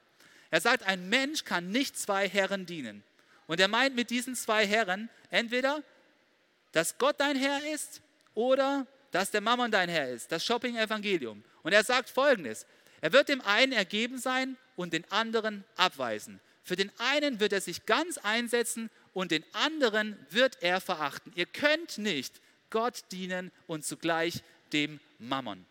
Er 0.50 0.60
sagt, 0.60 0.84
ein 0.84 1.08
Mensch 1.08 1.44
kann 1.44 1.70
nicht 1.70 1.98
zwei 1.98 2.28
Herren 2.28 2.66
dienen. 2.66 3.02
Und 3.46 3.60
er 3.60 3.68
meint 3.68 3.96
mit 3.96 4.10
diesen 4.10 4.34
zwei 4.34 4.66
Herren 4.66 5.08
entweder, 5.30 5.82
dass 6.72 6.98
Gott 6.98 7.16
dein 7.18 7.36
Herr 7.36 7.74
ist 7.74 8.02
oder 8.34 8.86
dass 9.10 9.30
der 9.30 9.40
Mammon 9.40 9.70
dein 9.70 9.88
Herr 9.88 10.10
ist, 10.10 10.30
das 10.32 10.44
Shopping-Evangelium. 10.44 11.42
Und 11.62 11.72
er 11.72 11.84
sagt 11.84 12.10
folgendes: 12.10 12.66
Er 13.00 13.12
wird 13.12 13.28
dem 13.28 13.40
einen 13.40 13.72
ergeben 13.72 14.18
sein 14.18 14.56
und 14.76 14.92
den 14.92 15.10
anderen 15.10 15.64
abweisen. 15.76 16.40
Für 16.62 16.76
den 16.76 16.92
einen 16.98 17.40
wird 17.40 17.52
er 17.52 17.62
sich 17.62 17.86
ganz 17.86 18.18
einsetzen 18.18 18.90
und 19.14 19.30
den 19.30 19.44
anderen 19.54 20.18
wird 20.30 20.58
er 20.60 20.80
verachten. 20.80 21.32
Ihr 21.34 21.46
könnt 21.46 21.96
nicht 21.96 22.40
Gott 22.70 23.04
dienen 23.10 23.50
und 23.66 23.84
zugleich 23.84 24.42
dem 24.72 25.00
Mammon. 25.18 25.64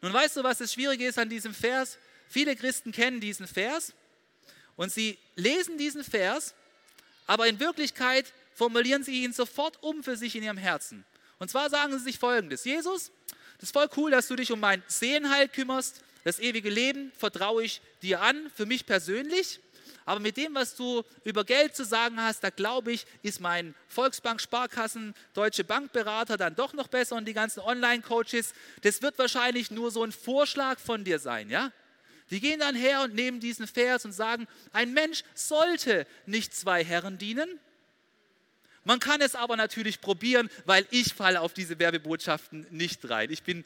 Nun 0.00 0.12
weißt 0.12 0.36
du, 0.36 0.42
was 0.42 0.58
das 0.58 0.72
Schwierige 0.72 1.06
ist 1.06 1.18
an 1.18 1.28
diesem 1.28 1.54
Vers? 1.54 1.98
Viele 2.28 2.56
Christen 2.56 2.92
kennen 2.92 3.20
diesen 3.20 3.46
Vers 3.46 3.92
und 4.76 4.90
sie 4.90 5.18
lesen 5.36 5.76
diesen 5.76 6.02
Vers, 6.02 6.54
aber 7.26 7.46
in 7.46 7.60
Wirklichkeit 7.60 8.32
formulieren 8.54 9.04
sie 9.04 9.22
ihn 9.22 9.32
sofort 9.32 9.82
um 9.82 10.02
für 10.02 10.16
sich 10.16 10.34
in 10.34 10.42
ihrem 10.42 10.56
Herzen. 10.56 11.04
Und 11.42 11.48
zwar 11.48 11.68
sagen 11.70 11.98
sie 11.98 12.04
sich 12.04 12.20
folgendes: 12.20 12.62
Jesus, 12.62 13.10
das 13.56 13.64
ist 13.64 13.72
voll 13.72 13.88
cool, 13.96 14.12
dass 14.12 14.28
du 14.28 14.36
dich 14.36 14.52
um 14.52 14.60
mein 14.60 14.80
Seelenheil 14.86 15.48
kümmerst. 15.48 16.00
Das 16.22 16.38
ewige 16.38 16.70
Leben 16.70 17.10
vertraue 17.18 17.64
ich 17.64 17.80
dir 18.00 18.20
an, 18.20 18.48
für 18.54 18.64
mich 18.64 18.86
persönlich. 18.86 19.58
Aber 20.04 20.20
mit 20.20 20.36
dem, 20.36 20.54
was 20.54 20.76
du 20.76 21.02
über 21.24 21.42
Geld 21.42 21.74
zu 21.74 21.84
sagen 21.84 22.22
hast, 22.22 22.44
da 22.44 22.50
glaube 22.50 22.92
ich, 22.92 23.06
ist 23.24 23.40
mein 23.40 23.74
Volksbank, 23.88 24.40
Sparkassen, 24.40 25.16
Deutsche 25.34 25.64
Bankberater 25.64 26.36
dann 26.36 26.54
doch 26.54 26.74
noch 26.74 26.86
besser 26.86 27.16
und 27.16 27.24
die 27.24 27.32
ganzen 27.32 27.58
Online-Coaches. 27.58 28.52
Das 28.82 29.02
wird 29.02 29.18
wahrscheinlich 29.18 29.72
nur 29.72 29.90
so 29.90 30.04
ein 30.04 30.12
Vorschlag 30.12 30.78
von 30.78 31.02
dir 31.02 31.18
sein, 31.18 31.50
ja? 31.50 31.72
Die 32.30 32.38
gehen 32.38 32.60
dann 32.60 32.76
her 32.76 33.02
und 33.02 33.16
nehmen 33.16 33.40
diesen 33.40 33.66
Vers 33.66 34.04
und 34.04 34.12
sagen, 34.12 34.46
ein 34.72 34.92
Mensch 34.92 35.24
sollte 35.34 36.06
nicht 36.24 36.54
zwei 36.54 36.84
Herren 36.84 37.18
dienen, 37.18 37.58
man 38.84 38.98
kann 38.98 39.20
es 39.20 39.34
aber 39.34 39.56
natürlich 39.56 40.00
probieren, 40.00 40.50
weil 40.64 40.86
ich 40.90 41.14
falle 41.14 41.40
auf 41.40 41.54
diese 41.54 41.78
Werbebotschaften 41.78 42.66
nicht 42.70 43.08
rein. 43.08 43.30
Ich 43.30 43.42
bin, 43.42 43.64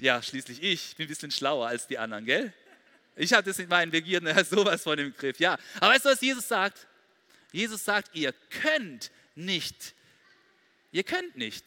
ja, 0.00 0.22
schließlich 0.22 0.62
ich, 0.62 0.96
bin 0.96 1.06
ein 1.06 1.08
bisschen 1.08 1.30
schlauer 1.30 1.68
als 1.68 1.86
die 1.86 1.98
anderen, 1.98 2.24
gell? 2.24 2.52
Ich 3.16 3.32
habe 3.32 3.42
das 3.42 3.58
in 3.58 3.68
meinen 3.68 3.90
Begierden 3.90 4.32
sowas 4.44 4.82
von 4.82 4.98
im 4.98 5.14
Griff, 5.14 5.38
ja. 5.38 5.58
Aber 5.78 5.94
weißt 5.94 6.04
du, 6.04 6.08
was 6.10 6.20
Jesus 6.20 6.48
sagt? 6.48 6.86
Jesus 7.52 7.84
sagt, 7.84 8.14
ihr 8.14 8.32
könnt 8.62 9.10
nicht. 9.34 9.94
Ihr 10.92 11.04
könnt 11.04 11.36
nicht. 11.36 11.64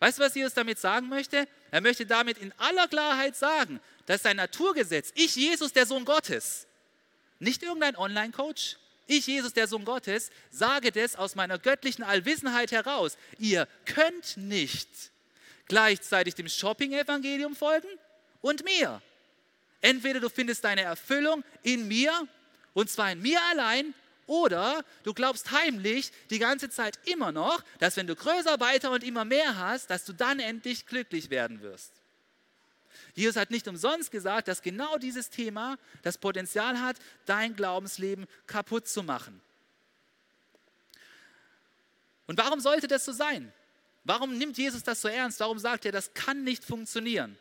Weißt 0.00 0.18
du, 0.18 0.22
was 0.22 0.34
Jesus 0.34 0.54
damit 0.54 0.78
sagen 0.78 1.08
möchte? 1.08 1.48
Er 1.70 1.80
möchte 1.80 2.04
damit 2.04 2.38
in 2.38 2.52
aller 2.58 2.88
Klarheit 2.88 3.36
sagen, 3.36 3.80
dass 4.06 4.22
sein 4.22 4.36
Naturgesetz, 4.36 5.12
ich 5.14 5.34
Jesus, 5.36 5.72
der 5.72 5.86
Sohn 5.86 6.04
Gottes, 6.04 6.66
nicht 7.38 7.62
irgendein 7.62 7.96
Online-Coach, 7.96 8.76
ich, 9.06 9.26
Jesus, 9.26 9.52
der 9.52 9.66
Sohn 9.66 9.84
Gottes, 9.84 10.30
sage 10.50 10.92
das 10.92 11.16
aus 11.16 11.34
meiner 11.34 11.58
göttlichen 11.58 12.02
Allwissenheit 12.02 12.72
heraus. 12.72 13.16
Ihr 13.38 13.68
könnt 13.84 14.36
nicht 14.36 14.88
gleichzeitig 15.66 16.34
dem 16.34 16.48
Shopping-Evangelium 16.48 17.56
folgen 17.56 17.88
und 18.40 18.64
mir. 18.64 19.00
Entweder 19.80 20.20
du 20.20 20.28
findest 20.28 20.64
deine 20.64 20.82
Erfüllung 20.82 21.44
in 21.62 21.88
mir, 21.88 22.26
und 22.72 22.90
zwar 22.90 23.12
in 23.12 23.20
mir 23.20 23.40
allein, 23.50 23.94
oder 24.26 24.84
du 25.02 25.12
glaubst 25.12 25.50
heimlich 25.50 26.10
die 26.30 26.38
ganze 26.38 26.70
Zeit 26.70 26.98
immer 27.04 27.32
noch, 27.32 27.62
dass 27.78 27.96
wenn 27.96 28.06
du 28.06 28.16
größer, 28.16 28.58
weiter 28.60 28.90
und 28.90 29.04
immer 29.04 29.24
mehr 29.24 29.58
hast, 29.58 29.90
dass 29.90 30.04
du 30.04 30.14
dann 30.14 30.40
endlich 30.40 30.86
glücklich 30.86 31.28
werden 31.28 31.60
wirst. 31.60 31.92
Jesus 33.14 33.36
hat 33.36 33.50
nicht 33.50 33.68
umsonst 33.68 34.10
gesagt, 34.10 34.48
dass 34.48 34.60
genau 34.60 34.98
dieses 34.98 35.30
Thema 35.30 35.78
das 36.02 36.18
Potenzial 36.18 36.80
hat, 36.80 36.96
dein 37.26 37.54
Glaubensleben 37.54 38.26
kaputt 38.46 38.88
zu 38.88 39.02
machen. 39.02 39.40
Und 42.26 42.38
warum 42.38 42.60
sollte 42.60 42.88
das 42.88 43.04
so 43.04 43.12
sein? 43.12 43.52
Warum 44.04 44.36
nimmt 44.36 44.58
Jesus 44.58 44.82
das 44.82 45.00
so 45.00 45.08
ernst? 45.08 45.40
Warum 45.40 45.58
sagt 45.58 45.86
er, 45.86 45.92
das 45.92 46.12
kann 46.14 46.44
nicht 46.44 46.64
funktionieren? 46.64 47.38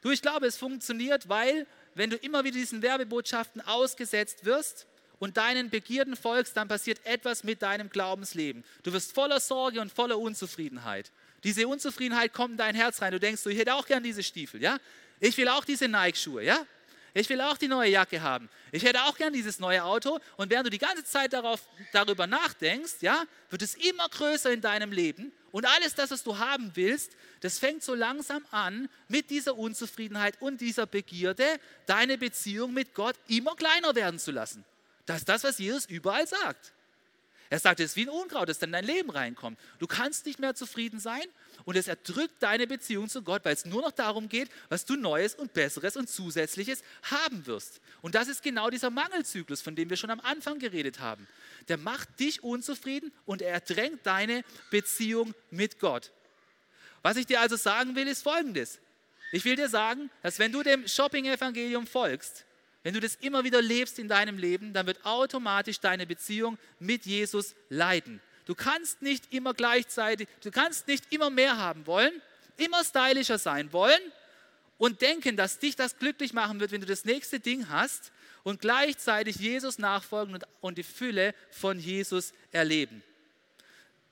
Du, 0.00 0.10
ich 0.10 0.22
glaube, 0.22 0.46
es 0.46 0.56
funktioniert, 0.56 1.28
weil 1.28 1.66
wenn 1.94 2.10
du 2.10 2.16
immer 2.16 2.44
wieder 2.44 2.56
diesen 2.56 2.82
Werbebotschaften 2.82 3.60
ausgesetzt 3.62 4.44
wirst 4.44 4.86
und 5.18 5.36
deinen 5.36 5.70
Begierden 5.70 6.16
folgst, 6.16 6.56
dann 6.56 6.68
passiert 6.68 7.04
etwas 7.06 7.44
mit 7.44 7.62
deinem 7.62 7.88
Glaubensleben. 7.88 8.64
Du 8.82 8.92
wirst 8.92 9.12
voller 9.12 9.40
Sorge 9.40 9.80
und 9.80 9.92
voller 9.92 10.18
Unzufriedenheit. 10.18 11.12
Diese 11.44 11.66
Unzufriedenheit 11.66 12.32
kommt 12.32 12.52
in 12.52 12.58
dein 12.58 12.74
Herz 12.74 13.02
rein. 13.02 13.12
Du 13.12 13.20
denkst, 13.20 13.44
ich 13.46 13.58
hätte 13.58 13.74
auch 13.74 13.86
gern 13.86 14.02
diese 14.02 14.22
Stiefel, 14.22 14.62
ja? 14.62 14.78
Ich 15.20 15.36
will 15.36 15.48
auch 15.48 15.64
diese 15.64 15.88
Nike-Schuhe, 15.88 16.42
ja? 16.42 16.66
Ich 17.14 17.28
will 17.28 17.40
auch 17.42 17.58
die 17.58 17.68
neue 17.68 17.90
Jacke 17.90 18.22
haben. 18.22 18.48
Ich 18.70 18.84
hätte 18.84 19.02
auch 19.04 19.16
gern 19.16 19.32
dieses 19.32 19.58
neue 19.58 19.84
Auto. 19.84 20.18
Und 20.36 20.50
während 20.50 20.66
du 20.66 20.70
die 20.70 20.78
ganze 20.78 21.04
Zeit 21.04 21.32
darauf, 21.32 21.60
darüber 21.92 22.26
nachdenkst, 22.26 22.96
ja, 23.00 23.24
wird 23.50 23.60
es 23.60 23.74
immer 23.74 24.08
größer 24.08 24.50
in 24.50 24.62
deinem 24.62 24.92
Leben. 24.92 25.30
Und 25.50 25.66
alles 25.66 25.94
das, 25.94 26.10
was 26.10 26.22
du 26.22 26.38
haben 26.38 26.70
willst, 26.74 27.12
das 27.40 27.58
fängt 27.58 27.82
so 27.82 27.94
langsam 27.94 28.42
an, 28.50 28.88
mit 29.08 29.28
dieser 29.28 29.58
Unzufriedenheit 29.58 30.40
und 30.40 30.62
dieser 30.62 30.86
Begierde 30.86 31.44
deine 31.86 32.16
Beziehung 32.16 32.72
mit 32.72 32.94
Gott 32.94 33.16
immer 33.28 33.54
kleiner 33.56 33.94
werden 33.94 34.18
zu 34.18 34.30
lassen. 34.30 34.64
Das 35.04 35.18
ist 35.18 35.28
das, 35.28 35.44
was 35.44 35.58
Jesus 35.58 35.84
überall 35.86 36.26
sagt. 36.26 36.72
Er 37.52 37.58
sagt, 37.58 37.80
es 37.80 37.90
ist 37.90 37.96
wie 37.96 38.06
ein 38.06 38.08
Unkraut, 38.08 38.48
das 38.48 38.62
in 38.62 38.72
dein 38.72 38.82
Leben 38.82 39.10
reinkommt. 39.10 39.60
Du 39.78 39.86
kannst 39.86 40.24
nicht 40.24 40.38
mehr 40.38 40.54
zufrieden 40.54 40.98
sein 40.98 41.20
und 41.66 41.76
es 41.76 41.86
erdrückt 41.86 42.42
deine 42.42 42.66
Beziehung 42.66 43.10
zu 43.10 43.20
Gott, 43.20 43.44
weil 43.44 43.52
es 43.52 43.66
nur 43.66 43.82
noch 43.82 43.90
darum 43.90 44.30
geht, 44.30 44.48
was 44.70 44.86
du 44.86 44.96
Neues 44.96 45.34
und 45.34 45.52
Besseres 45.52 45.98
und 45.98 46.08
Zusätzliches 46.08 46.82
haben 47.02 47.44
wirst. 47.44 47.82
Und 48.00 48.14
das 48.14 48.28
ist 48.28 48.42
genau 48.42 48.70
dieser 48.70 48.88
Mangelzyklus, 48.88 49.60
von 49.60 49.76
dem 49.76 49.90
wir 49.90 49.98
schon 49.98 50.08
am 50.08 50.20
Anfang 50.20 50.60
geredet 50.60 51.00
haben. 51.00 51.28
Der 51.68 51.76
macht 51.76 52.18
dich 52.20 52.42
unzufrieden 52.42 53.12
und 53.26 53.42
er 53.42 53.60
drängt 53.60 54.06
deine 54.06 54.44
Beziehung 54.70 55.34
mit 55.50 55.78
Gott. 55.78 56.10
Was 57.02 57.18
ich 57.18 57.26
dir 57.26 57.42
also 57.42 57.56
sagen 57.56 57.94
will, 57.96 58.08
ist 58.08 58.22
folgendes. 58.22 58.78
Ich 59.30 59.44
will 59.44 59.56
dir 59.56 59.68
sagen, 59.68 60.08
dass 60.22 60.38
wenn 60.38 60.52
du 60.52 60.62
dem 60.62 60.88
Shopping-Evangelium 60.88 61.86
folgst, 61.86 62.46
wenn 62.82 62.94
du 62.94 63.00
das 63.00 63.14
immer 63.16 63.44
wieder 63.44 63.62
lebst 63.62 63.98
in 63.98 64.08
deinem 64.08 64.38
Leben, 64.38 64.72
dann 64.72 64.86
wird 64.86 65.04
automatisch 65.04 65.80
deine 65.80 66.06
Beziehung 66.06 66.58
mit 66.78 67.06
Jesus 67.06 67.54
leiden. 67.68 68.20
Du 68.44 68.54
kannst 68.54 69.02
nicht 69.02 69.32
immer 69.32 69.54
gleichzeitig, 69.54 70.28
du 70.42 70.50
kannst 70.50 70.88
nicht 70.88 71.12
immer 71.12 71.30
mehr 71.30 71.58
haben 71.58 71.86
wollen, 71.86 72.12
immer 72.56 72.84
stylischer 72.84 73.38
sein 73.38 73.72
wollen 73.72 74.00
und 74.78 75.00
denken, 75.00 75.36
dass 75.36 75.60
dich 75.60 75.76
das 75.76 75.98
glücklich 75.98 76.32
machen 76.32 76.58
wird, 76.58 76.72
wenn 76.72 76.80
du 76.80 76.86
das 76.86 77.04
nächste 77.04 77.38
Ding 77.38 77.68
hast 77.68 78.10
und 78.42 78.60
gleichzeitig 78.60 79.36
Jesus 79.36 79.78
nachfolgen 79.78 80.34
und, 80.34 80.44
und 80.60 80.78
die 80.78 80.82
Fülle 80.82 81.34
von 81.50 81.78
Jesus 81.78 82.32
erleben. 82.50 83.02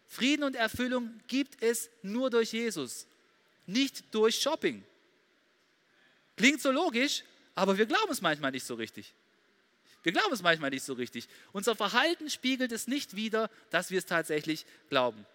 Frieden 0.06 0.44
und 0.44 0.54
Erfüllung 0.54 1.20
gibt 1.26 1.62
es 1.62 1.90
nur 2.02 2.30
durch 2.30 2.52
Jesus, 2.52 3.06
nicht 3.66 4.14
durch 4.14 4.40
Shopping. 4.40 4.85
Klingt 6.37 6.61
so 6.61 6.70
logisch, 6.70 7.24
aber 7.54 7.78
wir 7.78 7.86
glauben 7.86 8.10
es 8.10 8.20
manchmal 8.20 8.50
nicht 8.50 8.64
so 8.64 8.74
richtig. 8.74 9.12
Wir 10.02 10.12
glauben 10.12 10.32
es 10.32 10.42
manchmal 10.42 10.70
nicht 10.70 10.84
so 10.84 10.94
richtig. 10.94 11.28
Unser 11.52 11.76
Verhalten 11.76 12.30
spiegelt 12.30 12.72
es 12.72 12.86
nicht 12.86 13.16
wider, 13.16 13.50
dass 13.70 13.90
wir 13.90 13.98
es 13.98 14.06
tatsächlich 14.06 14.64
glauben. 14.88 15.26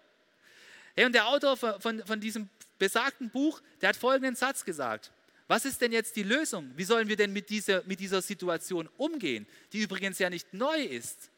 Hey, 0.96 1.06
und 1.06 1.14
der 1.14 1.28
Autor 1.28 1.58
von, 1.58 2.04
von 2.06 2.20
diesem 2.20 2.50
besagten 2.80 3.30
Buch, 3.30 3.62
der 3.82 3.90
hat 3.90 3.96
folgenden 3.96 4.36
Satz 4.36 4.64
gesagt. 4.66 5.12
Was 5.48 5.66
ist 5.66 5.82
denn 5.82 5.92
jetzt 5.92 6.16
die 6.16 6.24
Lösung? 6.24 6.72
Wie 6.76 6.84
sollen 6.86 7.08
wir 7.08 7.16
denn 7.16 7.32
mit 7.32 7.50
dieser, 7.50 7.84
mit 7.84 8.00
dieser 8.00 8.22
Situation 8.22 8.90
umgehen, 8.98 9.46
die 9.74 9.82
übrigens 9.82 10.18
ja 10.18 10.30
nicht 10.30 10.54
neu 10.54 10.82
ist? 10.82 11.30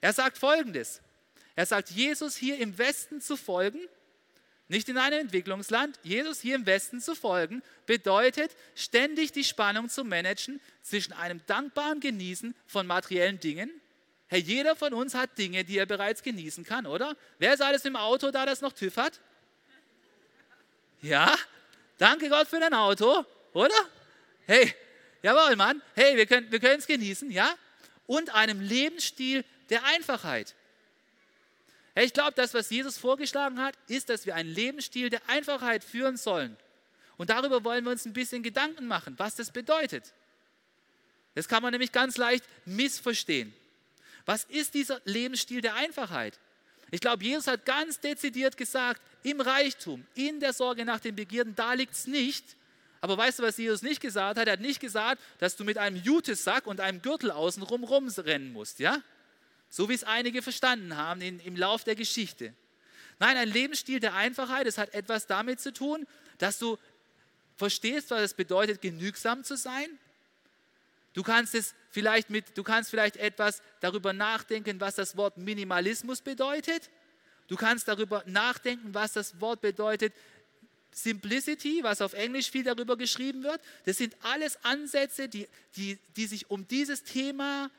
Er 0.00 0.12
sagt 0.12 0.38
folgendes. 0.38 1.00
Er 1.56 1.66
sagt, 1.66 1.90
Jesus 1.90 2.36
hier 2.36 2.58
im 2.58 2.78
Westen 2.78 3.20
zu 3.20 3.36
folgen, 3.36 3.80
nicht 4.68 4.88
in 4.88 4.96
einem 4.96 5.20
Entwicklungsland, 5.20 5.98
Jesus 6.02 6.40
hier 6.40 6.54
im 6.54 6.66
Westen 6.66 7.00
zu 7.00 7.14
folgen, 7.14 7.62
bedeutet 7.86 8.56
ständig 8.74 9.32
die 9.32 9.44
Spannung 9.44 9.88
zu 9.88 10.04
managen 10.04 10.60
zwischen 10.82 11.12
einem 11.12 11.40
dankbaren 11.46 12.00
Genießen 12.00 12.54
von 12.66 12.86
materiellen 12.86 13.38
Dingen. 13.40 13.70
Hey, 14.28 14.40
jeder 14.40 14.74
von 14.74 14.94
uns 14.94 15.14
hat 15.14 15.36
Dinge, 15.36 15.62
die 15.64 15.76
er 15.76 15.84
bereits 15.84 16.22
genießen 16.22 16.64
kann, 16.64 16.86
oder? 16.86 17.16
Wer 17.38 17.52
ist 17.52 17.60
alles 17.60 17.84
im 17.84 17.96
Auto 17.96 18.30
da, 18.30 18.46
das 18.46 18.62
noch 18.62 18.72
TÜV 18.72 18.96
hat? 18.96 19.20
Ja, 21.02 21.36
danke 21.98 22.30
Gott 22.30 22.48
für 22.48 22.58
dein 22.58 22.72
Auto, 22.72 23.26
oder? 23.52 23.74
Hey, 24.46 24.74
jawohl, 25.22 25.56
Mann. 25.56 25.82
Hey, 25.94 26.16
wir 26.16 26.24
können 26.24 26.50
wir 26.50 26.62
es 26.62 26.86
genießen, 26.86 27.30
ja? 27.30 27.54
Und 28.06 28.34
einem 28.34 28.60
Lebensstil 28.60 29.44
der 29.68 29.84
Einfachheit. 29.84 30.54
Ich 31.94 32.12
glaube, 32.12 32.32
das, 32.34 32.54
was 32.54 32.70
Jesus 32.70 32.96
vorgeschlagen 32.98 33.60
hat, 33.60 33.74
ist, 33.86 34.08
dass 34.08 34.24
wir 34.24 34.34
einen 34.34 34.48
Lebensstil 34.48 35.10
der 35.10 35.20
Einfachheit 35.28 35.84
führen 35.84 36.16
sollen. 36.16 36.56
Und 37.18 37.30
darüber 37.30 37.64
wollen 37.64 37.84
wir 37.84 37.92
uns 37.92 38.06
ein 38.06 38.14
bisschen 38.14 38.42
Gedanken 38.42 38.86
machen, 38.86 39.14
was 39.18 39.36
das 39.36 39.50
bedeutet. 39.50 40.14
Das 41.34 41.48
kann 41.48 41.62
man 41.62 41.72
nämlich 41.72 41.92
ganz 41.92 42.16
leicht 42.16 42.44
missverstehen. 42.64 43.54
Was 44.24 44.44
ist 44.44 44.74
dieser 44.74 45.00
Lebensstil 45.04 45.60
der 45.60 45.74
Einfachheit? 45.74 46.38
Ich 46.90 47.00
glaube, 47.00 47.24
Jesus 47.24 47.46
hat 47.46 47.64
ganz 47.64 48.00
dezidiert 48.00 48.56
gesagt, 48.56 49.00
im 49.22 49.40
Reichtum, 49.40 50.06
in 50.14 50.40
der 50.40 50.52
Sorge 50.52 50.84
nach 50.84 51.00
den 51.00 51.16
Begierden, 51.16 51.54
da 51.54 51.72
liegt 51.74 51.94
es 51.94 52.06
nicht. 52.06 52.56
Aber 53.00 53.16
weißt 53.16 53.40
du, 53.40 53.42
was 53.42 53.56
Jesus 53.56 53.82
nicht 53.82 54.00
gesagt 54.00 54.38
hat? 54.38 54.46
Er 54.46 54.54
hat 54.54 54.60
nicht 54.60 54.78
gesagt, 54.80 55.20
dass 55.38 55.56
du 55.56 55.64
mit 55.64 55.78
einem 55.78 55.96
Jutesack 55.96 56.66
und 56.66 56.80
einem 56.80 57.02
Gürtel 57.02 57.30
außenrum 57.30 57.84
rumrennen 57.84 58.52
musst, 58.52 58.78
ja? 58.78 59.02
So 59.72 59.88
wie 59.88 59.94
es 59.94 60.04
einige 60.04 60.42
verstanden 60.42 60.98
haben 60.98 61.22
in, 61.22 61.40
im 61.40 61.56
Lauf 61.56 61.82
der 61.82 61.94
Geschichte. 61.94 62.52
Nein, 63.18 63.38
ein 63.38 63.48
Lebensstil 63.48 64.00
der 64.00 64.12
Einfachheit, 64.12 64.66
es 64.66 64.76
hat 64.76 64.92
etwas 64.92 65.26
damit 65.26 65.60
zu 65.60 65.72
tun, 65.72 66.06
dass 66.36 66.58
du 66.58 66.76
verstehst, 67.56 68.10
was 68.10 68.20
es 68.20 68.34
bedeutet, 68.34 68.82
genügsam 68.82 69.44
zu 69.44 69.56
sein. 69.56 69.88
Du 71.14 71.22
kannst 71.22 71.54
es 71.54 71.74
vielleicht 71.90 72.28
mit, 72.28 72.58
du 72.58 72.62
kannst 72.62 72.90
vielleicht 72.90 73.16
etwas 73.16 73.62
darüber 73.80 74.12
nachdenken, 74.12 74.78
was 74.78 74.96
das 74.96 75.16
Wort 75.16 75.38
Minimalismus 75.38 76.20
bedeutet. 76.20 76.90
Du 77.48 77.56
kannst 77.56 77.88
darüber 77.88 78.22
nachdenken, 78.26 78.92
was 78.92 79.14
das 79.14 79.40
Wort 79.40 79.62
bedeutet, 79.62 80.12
Simplicity, 80.90 81.82
was 81.82 82.02
auf 82.02 82.12
Englisch 82.12 82.50
viel 82.50 82.64
darüber 82.64 82.98
geschrieben 82.98 83.42
wird. 83.42 83.62
Das 83.86 83.96
sind 83.96 84.14
alles 84.20 84.62
Ansätze, 84.66 85.30
die, 85.30 85.48
die, 85.76 85.98
die 86.14 86.26
sich 86.26 86.50
um 86.50 86.68
dieses 86.68 87.04
Thema 87.04 87.70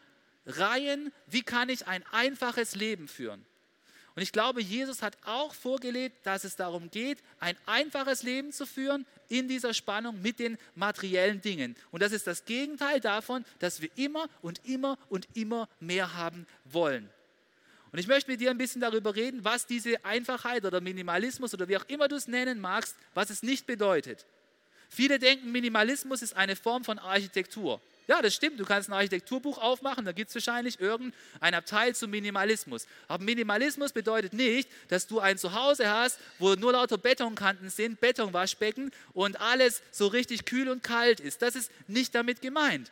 Reihen, 0.45 1.11
wie 1.27 1.43
kann 1.43 1.69
ich 1.69 1.87
ein 1.87 2.03
einfaches 2.11 2.75
Leben 2.75 3.07
führen. 3.07 3.45
Und 4.15 4.21
ich 4.21 4.31
glaube, 4.31 4.61
Jesus 4.61 5.01
hat 5.01 5.17
auch 5.25 5.55
vorgelegt, 5.55 6.25
dass 6.25 6.43
es 6.43 6.55
darum 6.55 6.91
geht, 6.91 7.17
ein 7.39 7.57
einfaches 7.65 8.21
Leben 8.21 8.51
zu 8.51 8.67
führen 8.67 9.07
in 9.27 9.47
dieser 9.47 9.73
Spannung 9.73 10.21
mit 10.21 10.37
den 10.37 10.57
materiellen 10.75 11.41
Dingen. 11.41 11.75
Und 11.89 12.03
das 12.03 12.11
ist 12.11 12.27
das 12.27 12.45
Gegenteil 12.45 12.99
davon, 12.99 13.43
dass 13.57 13.81
wir 13.81 13.89
immer 13.95 14.29
und 14.43 14.61
immer 14.65 14.99
und 15.09 15.27
immer 15.33 15.67
mehr 15.79 16.13
haben 16.13 16.45
wollen. 16.65 17.09
Und 17.91 17.99
ich 17.99 18.07
möchte 18.07 18.29
mit 18.29 18.41
dir 18.41 18.51
ein 18.51 18.57
bisschen 18.57 18.81
darüber 18.81 19.15
reden, 19.15 19.43
was 19.43 19.65
diese 19.65 20.03
Einfachheit 20.05 20.65
oder 20.65 20.81
Minimalismus 20.81 21.53
oder 21.53 21.67
wie 21.67 21.77
auch 21.77 21.85
immer 21.87 22.07
du 22.07 22.15
es 22.15 22.27
nennen 22.27 22.59
magst, 22.59 22.95
was 23.15 23.31
es 23.31 23.41
nicht 23.41 23.65
bedeutet. 23.65 24.25
Viele 24.89 25.17
denken, 25.17 25.51
Minimalismus 25.51 26.21
ist 26.21 26.35
eine 26.35 26.55
Form 26.55 26.83
von 26.83 26.99
Architektur. 26.99 27.81
Ja, 28.07 28.21
das 28.21 28.35
stimmt. 28.35 28.59
Du 28.59 28.65
kannst 28.65 28.89
ein 28.89 28.93
Architekturbuch 28.93 29.57
aufmachen, 29.57 30.03
da 30.03 30.11
gibt 30.11 30.29
es 30.29 30.35
wahrscheinlich 30.35 30.79
irgendein 30.79 31.53
Abteil 31.53 31.95
zum 31.95 32.11
Minimalismus. 32.11 32.85
Aber 33.07 33.23
Minimalismus 33.23 33.93
bedeutet 33.93 34.33
nicht, 34.33 34.69
dass 34.89 35.07
du 35.07 35.19
ein 35.19 35.37
Zuhause 35.37 35.89
hast, 35.89 36.19
wo 36.37 36.53
nur 36.55 36.73
lauter 36.73 36.97
Betonkanten 36.97 37.69
sind, 37.69 38.01
Betonwaschbecken 38.01 38.91
und 39.13 39.39
alles 39.39 39.81
so 39.91 40.07
richtig 40.07 40.45
kühl 40.45 40.69
und 40.69 40.83
kalt 40.83 41.21
ist. 41.21 41.41
Das 41.41 41.55
ist 41.55 41.71
nicht 41.87 42.13
damit 42.13 42.41
gemeint. 42.41 42.91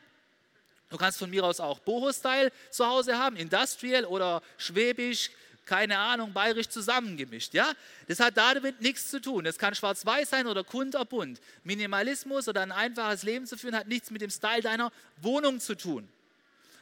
Du 0.90 0.98
kannst 0.98 1.20
von 1.20 1.30
mir 1.30 1.46
aus 1.46 1.60
auch 1.60 1.80
Boho-Style 1.80 2.52
zu 2.70 2.86
Hause 2.86 3.18
haben, 3.18 3.38
Industrial 3.38 4.06
oder 4.06 4.42
Schwäbisch, 4.58 5.32
keine 5.72 5.98
Ahnung, 6.00 6.34
bayerisch 6.34 6.68
zusammengemischt. 6.68 7.54
Ja? 7.54 7.72
Das 8.10 8.20
hat 8.20 8.36
damit 8.36 8.82
nichts 8.82 9.10
zu 9.10 9.22
tun. 9.22 9.46
Das 9.46 9.58
kann 9.58 9.74
schwarz-weiß 9.74 10.30
sein 10.30 10.46
oder 10.46 10.66
kunterbunt. 10.66 11.40
Minimalismus 11.64 12.50
oder 12.50 12.60
ein 12.60 12.74
einfaches 12.74 13.24
Leben 13.24 13.46
zu 13.46 13.56
führen 13.56 13.74
hat 13.74 13.88
nichts 13.88 14.12
mit 14.12 14.22
dem 14.22 14.30
Style 14.30 14.62
deiner 14.62 14.92
Wohnung 15.22 15.62
zu 15.62 15.76
tun. 15.76 16.10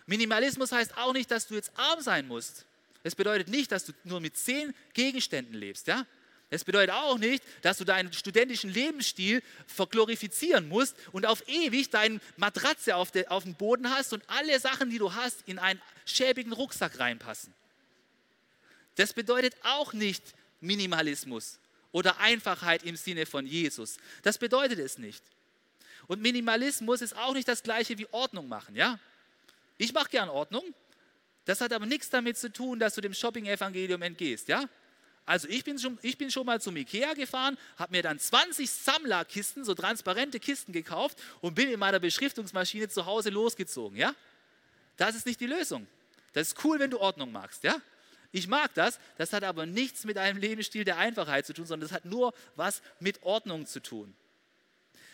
Minimalismus 0.08 0.71
heißt 0.71 0.97
auch 0.97 1.13
nicht, 1.13 1.30
dass 1.30 1.45
du 1.45 1.54
jetzt 1.54 1.71
arm 1.75 2.02
sein 2.02 2.28
musst. 2.28 2.65
Es 3.04 3.13
bedeutet 3.13 3.47
nicht, 3.47 3.71
dass 3.71 3.86
du 3.86 3.93
nur 4.06 4.21
mit 4.21 4.36
zehn 4.36 4.73
Gegenständen 4.95 5.54
lebst. 5.54 5.86
Ja? 5.86 6.08
Es 6.49 6.63
bedeutet 6.63 6.95
auch 6.95 7.19
nicht, 7.19 7.43
dass 7.62 7.78
du 7.78 7.84
deinen 7.84 8.12
studentischen 8.12 8.73
Lebensstil 8.73 9.43
verglorifizieren 9.67 10.67
musst 10.67 10.95
und 11.12 11.28
auf 11.28 11.47
ewig 11.47 11.91
deine 11.91 12.19
Matratze 12.38 12.95
auf, 12.95 13.12
de, 13.12 13.28
auf 13.28 13.43
dem 13.43 13.54
Boden 13.54 13.91
hast 13.91 14.13
und 14.13 14.23
alle 14.25 14.60
Sachen, 14.60 14.89
die 14.89 14.97
du 14.97 15.13
hast, 15.13 15.43
in 15.45 15.60
einen 15.60 15.80
schäbigen 16.06 16.54
Rucksack 16.54 16.99
reinpassen. 16.99 17.54
Das 19.00 19.14
bedeutet 19.14 19.56
auch 19.64 19.94
nicht 19.94 20.22
Minimalismus 20.60 21.58
oder 21.94 22.20
Einfachheit 22.20 22.84
im 22.84 22.98
Sinne 22.98 23.26
von 23.26 23.46
Jesus. 23.46 23.96
Das 24.24 24.38
bedeutet 24.38 24.78
es 24.78 24.98
nicht. 24.98 25.24
Und 26.08 26.22
Minimalismus 26.22 27.02
ist 27.02 27.16
auch 27.16 27.34
nicht 27.34 27.48
das 27.48 27.64
gleiche 27.64 27.98
wie 27.98 28.08
Ordnung 28.12 28.50
machen, 28.50 28.76
ja? 28.76 29.00
Ich 29.78 29.94
mache 29.94 30.10
gern 30.10 30.28
Ordnung. 30.28 30.66
Das 31.46 31.62
hat 31.62 31.72
aber 31.72 31.86
nichts 31.86 32.10
damit 32.10 32.38
zu 32.38 32.52
tun, 32.52 32.78
dass 32.78 32.94
du 32.94 33.00
dem 33.00 33.14
Shopping-Evangelium 33.14 34.02
entgehst, 34.02 34.50
ja? 34.50 34.68
Also 35.26 35.48
ich 35.48 35.64
bin 35.64 35.80
schon, 35.80 35.98
ich 36.02 36.18
bin 36.18 36.30
schon 36.30 36.46
mal 36.46 36.60
zum 36.60 36.76
Ikea 36.76 37.14
gefahren, 37.14 37.58
habe 37.78 37.94
mir 37.94 38.04
dann 38.04 38.20
20 38.20 38.70
Sammlerkisten, 38.70 39.64
so 39.64 39.76
transparente 39.76 40.42
Kisten 40.42 40.74
gekauft 40.74 41.18
und 41.40 41.56
bin 41.56 41.70
mit 41.70 41.80
meiner 41.80 42.00
Beschriftungsmaschine 42.00 42.90
zu 42.90 43.06
Hause 43.06 43.30
losgezogen. 43.30 43.98
Ja? 43.98 44.14
Das 44.98 45.16
ist 45.16 45.26
nicht 45.26 45.40
die 45.40 45.48
Lösung. 45.48 45.88
Das 46.34 46.50
ist 46.50 46.66
cool, 46.66 46.80
wenn 46.80 46.92
du 46.92 47.00
Ordnung 47.00 47.32
magst. 47.32 47.64
Ja? 47.64 47.82
Ich 48.32 48.48
mag 48.48 48.74
das, 48.76 49.00
das 49.18 49.34
hat 49.34 49.44
aber 49.44 49.65
nichts 49.65 50.06
mit 50.06 50.18
einem 50.18 50.38
Lebensstil 50.38 50.84
der 50.84 50.98
Einfachheit 50.98 51.46
zu 51.46 51.54
tun, 51.54 51.65
sondern 51.65 51.88
das 51.89 51.96
hat 51.96 52.06
nur 52.06 52.34
was 52.56 52.82
mit 53.00 53.24
Ordnung 53.24 53.65
zu 53.65 53.82
tun. 53.82 54.15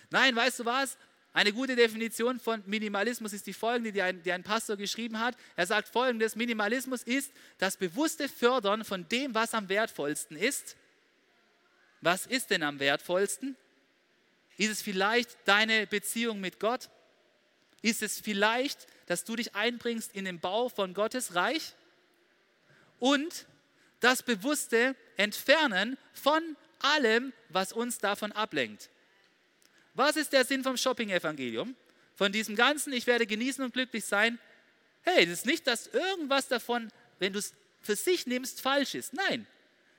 Nein, 0.10 0.36
weißt 0.36 0.60
du 0.60 0.66
was? 0.66 0.98
Eine 1.34 1.52
gute 1.52 1.76
Definition 1.76 2.40
von 2.40 2.64
Minimalismus 2.66 3.34
ist 3.34 3.46
die 3.46 3.54
folgende, 3.54 3.92
die 3.92 4.02
ein, 4.02 4.24
die 4.24 4.32
ein 4.32 4.44
Pastor 4.44 4.78
geschrieben 4.78 5.20
hat. 5.20 5.36
Er 5.58 5.66
sagt 5.66 5.90
folgendes, 5.90 6.36
Minimalismus 6.36 7.04
ist 7.04 7.32
das 7.58 7.76
bewusste 7.76 8.30
Fördern 8.30 8.86
von 8.86 9.08
dem, 9.10 9.36
was 9.36 9.54
am 9.54 9.68
wertvollsten 9.68 10.38
ist. 10.38 10.78
Was 12.00 12.26
ist 12.26 12.52
denn 12.52 12.64
am 12.64 12.80
wertvollsten? 12.80 13.58
Ist 14.58 14.70
es 14.70 14.82
vielleicht 14.82 15.38
deine 15.46 15.88
Beziehung 15.88 16.40
mit 16.40 16.60
Gott? 16.60 16.90
Ist 17.82 18.02
es 18.02 18.20
vielleicht, 18.22 18.88
dass 19.08 19.26
du 19.26 19.36
dich 19.36 19.56
einbringst 19.56 20.16
in 20.16 20.24
den 20.26 20.40
Bau 20.40 20.70
von 20.70 20.94
Gottes 20.94 21.36
Reich? 21.36 21.74
Und 23.00 23.46
das 24.00 24.24
bewusste 24.24 24.96
Entfernen 25.18 25.98
von 26.14 26.56
allem, 26.80 27.34
was 27.50 27.74
uns 27.74 27.98
davon 27.98 28.32
ablenkt. 28.32 28.90
Was 29.94 30.18
ist 30.18 30.34
der 30.34 30.46
Sinn 30.46 30.64
vom 30.64 30.78
Shopping-Evangelium? 30.78 31.76
Von 32.16 32.32
diesem 32.32 32.56
Ganzen, 32.56 32.94
ich 32.94 33.08
werde 33.08 33.26
genießen 33.26 33.64
und 33.64 33.74
glücklich 33.74 34.06
sein. 34.06 34.40
Hey, 35.02 35.26
das 35.26 35.40
ist 35.40 35.46
nicht, 35.46 35.68
dass 35.68 35.88
irgendwas 35.88 36.48
davon, 36.48 36.90
wenn 37.20 37.34
du 37.34 37.40
es 37.40 37.54
für 37.82 37.96
sich 37.96 38.28
nimmst, 38.28 38.62
falsch 38.62 38.96
ist. 38.96 39.14
Nein, 39.14 39.46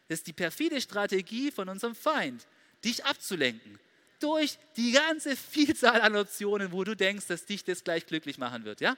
das 0.09 0.21
ist 0.21 0.27
die 0.27 0.33
perfide 0.33 0.81
Strategie 0.81 1.51
von 1.51 1.69
unserem 1.69 1.95
Feind, 1.95 2.47
dich 2.85 3.05
abzulenken. 3.05 3.79
Durch 4.21 4.59
die 4.77 4.93
ganze 4.93 5.37
Vielzahl 5.37 6.01
an 6.01 6.17
Optionen, 6.17 6.73
wo 6.73 6.85
du 6.85 6.97
denkst, 6.97 7.27
dass 7.27 7.45
dich 7.45 7.65
das 7.65 7.85
gleich 7.85 8.07
glücklich 8.07 8.39
machen 8.39 8.65
wird. 8.65 8.81
Ja? 8.81 8.97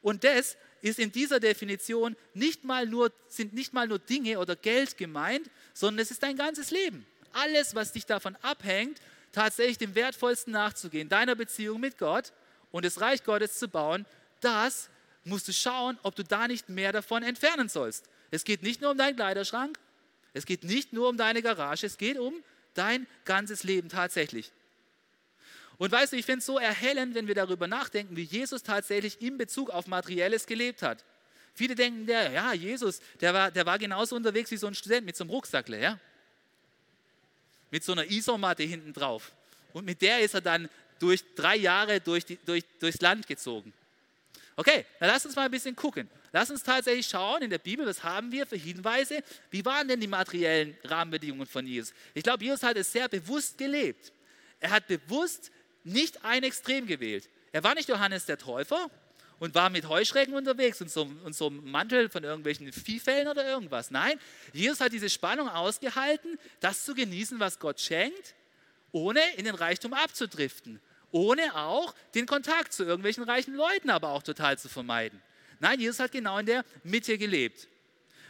Und 0.00 0.24
das 0.24 0.56
ist 0.82 0.98
in 0.98 1.12
dieser 1.12 1.40
Definition 1.40 2.16
nicht 2.34 2.64
mal 2.64 2.86
nur, 2.86 3.12
sind 3.28 3.52
nicht 3.52 3.72
mal 3.72 3.88
nur 3.88 3.98
Dinge 3.98 4.38
oder 4.38 4.56
Geld 4.56 4.96
gemeint, 4.96 5.50
sondern 5.74 6.02
es 6.02 6.10
ist 6.10 6.22
dein 6.22 6.36
ganzes 6.36 6.70
Leben. 6.70 7.06
Alles, 7.32 7.74
was 7.74 7.92
dich 7.92 8.06
davon 8.06 8.36
abhängt, 8.42 9.00
tatsächlich 9.32 9.78
dem 9.78 9.94
Wertvollsten 9.94 10.52
nachzugehen, 10.52 11.08
deiner 11.08 11.34
Beziehung 11.34 11.80
mit 11.80 11.98
Gott 11.98 12.32
und 12.70 12.84
das 12.84 13.00
Reich 13.00 13.24
Gottes 13.24 13.58
zu 13.58 13.68
bauen, 13.68 14.06
das 14.40 14.88
musst 15.24 15.48
du 15.48 15.52
schauen, 15.52 15.98
ob 16.02 16.14
du 16.14 16.24
da 16.24 16.48
nicht 16.48 16.68
mehr 16.68 16.92
davon 16.92 17.22
entfernen 17.22 17.68
sollst. 17.68 18.08
Es 18.30 18.44
geht 18.44 18.62
nicht 18.62 18.80
nur 18.80 18.92
um 18.92 18.98
deinen 18.98 19.16
Kleiderschrank, 19.16 19.78
es 20.32 20.46
geht 20.46 20.64
nicht 20.64 20.92
nur 20.92 21.08
um 21.08 21.16
deine 21.16 21.42
Garage, 21.42 21.86
es 21.86 21.98
geht 21.98 22.18
um 22.18 22.34
dein 22.74 23.06
ganzes 23.24 23.64
Leben 23.64 23.88
tatsächlich. 23.88 24.52
Und 25.78 25.92
weißt 25.92 26.12
du, 26.12 26.16
ich 26.16 26.26
finde 26.26 26.40
es 26.40 26.46
so 26.46 26.58
erhellend, 26.58 27.14
wenn 27.14 27.26
wir 27.26 27.34
darüber 27.34 27.66
nachdenken, 27.66 28.16
wie 28.16 28.24
Jesus 28.24 28.62
tatsächlich 28.62 29.22
in 29.22 29.38
Bezug 29.38 29.70
auf 29.70 29.86
Materielles 29.86 30.46
gelebt 30.46 30.82
hat. 30.82 31.04
Viele 31.54 31.74
denken, 31.74 32.06
der, 32.06 32.30
ja, 32.32 32.52
Jesus, 32.52 33.00
der 33.20 33.32
war, 33.32 33.50
der 33.50 33.64
war 33.64 33.78
genauso 33.78 34.16
unterwegs 34.16 34.50
wie 34.50 34.56
so 34.56 34.66
ein 34.66 34.74
Student 34.74 35.06
mit 35.06 35.16
so 35.16 35.24
einem 35.24 35.30
Rucksackle, 35.30 35.80
ja 35.80 35.98
mit 37.70 37.84
so 37.84 37.92
einer 37.92 38.10
Isomatte 38.10 38.62
hinten 38.62 38.92
drauf. 38.92 39.32
Und 39.72 39.84
mit 39.84 40.00
der 40.02 40.20
ist 40.20 40.34
er 40.34 40.40
dann 40.40 40.68
durch 40.98 41.22
drei 41.34 41.56
Jahre 41.56 42.00
durch 42.00 42.24
die, 42.24 42.38
durch, 42.44 42.64
durchs 42.80 43.00
Land 43.00 43.26
gezogen. 43.26 43.72
Okay, 44.56 44.84
dann 44.98 45.08
lass 45.08 45.24
uns 45.24 45.36
mal 45.36 45.44
ein 45.44 45.50
bisschen 45.50 45.76
gucken. 45.76 46.08
Lass 46.32 46.50
uns 46.50 46.62
tatsächlich 46.62 47.06
schauen 47.06 47.42
in 47.42 47.50
der 47.50 47.58
Bibel, 47.58 47.86
was 47.86 48.02
haben 48.02 48.32
wir 48.32 48.44
für 48.44 48.56
Hinweise? 48.56 49.22
Wie 49.50 49.64
waren 49.64 49.86
denn 49.86 50.00
die 50.00 50.08
materiellen 50.08 50.76
Rahmenbedingungen 50.84 51.46
von 51.46 51.66
Jesus? 51.66 51.94
Ich 52.12 52.22
glaube, 52.22 52.44
Jesus 52.44 52.62
hat 52.62 52.76
es 52.76 52.90
sehr 52.90 53.08
bewusst 53.08 53.56
gelebt. 53.56 54.12
Er 54.60 54.70
hat 54.70 54.88
bewusst 54.88 55.52
nicht 55.88 56.24
ein 56.24 56.42
Extrem 56.42 56.86
gewählt. 56.86 57.28
Er 57.52 57.64
war 57.64 57.74
nicht 57.74 57.88
Johannes 57.88 58.26
der 58.26 58.38
Täufer, 58.38 58.90
und 59.38 59.54
war 59.54 59.70
mit 59.70 59.88
Heuschrecken 59.88 60.34
unterwegs 60.34 60.80
und 60.80 60.90
so, 60.90 61.02
und 61.02 61.34
so 61.34 61.46
einem 61.46 61.70
Mantel 61.70 62.08
von 62.08 62.24
irgendwelchen 62.24 62.72
Viehfällen 62.72 63.28
oder 63.28 63.46
irgendwas. 63.46 63.90
Nein, 63.90 64.18
Jesus 64.52 64.80
hat 64.80 64.92
diese 64.92 65.10
Spannung 65.10 65.48
ausgehalten, 65.48 66.38
das 66.60 66.84
zu 66.84 66.94
genießen, 66.94 67.38
was 67.38 67.58
Gott 67.58 67.80
schenkt, 67.80 68.34
ohne 68.92 69.20
in 69.36 69.44
den 69.44 69.54
Reichtum 69.54 69.92
abzudriften, 69.92 70.80
ohne 71.10 71.54
auch 71.54 71.94
den 72.14 72.26
Kontakt 72.26 72.72
zu 72.72 72.84
irgendwelchen 72.84 73.24
reichen 73.24 73.54
Leuten 73.54 73.90
aber 73.90 74.10
auch 74.10 74.22
total 74.22 74.58
zu 74.58 74.68
vermeiden. 74.68 75.22
Nein, 75.60 75.80
Jesus 75.80 76.00
hat 76.00 76.12
genau 76.12 76.38
in 76.38 76.46
der 76.46 76.64
Mitte 76.84 77.18
gelebt. 77.18 77.68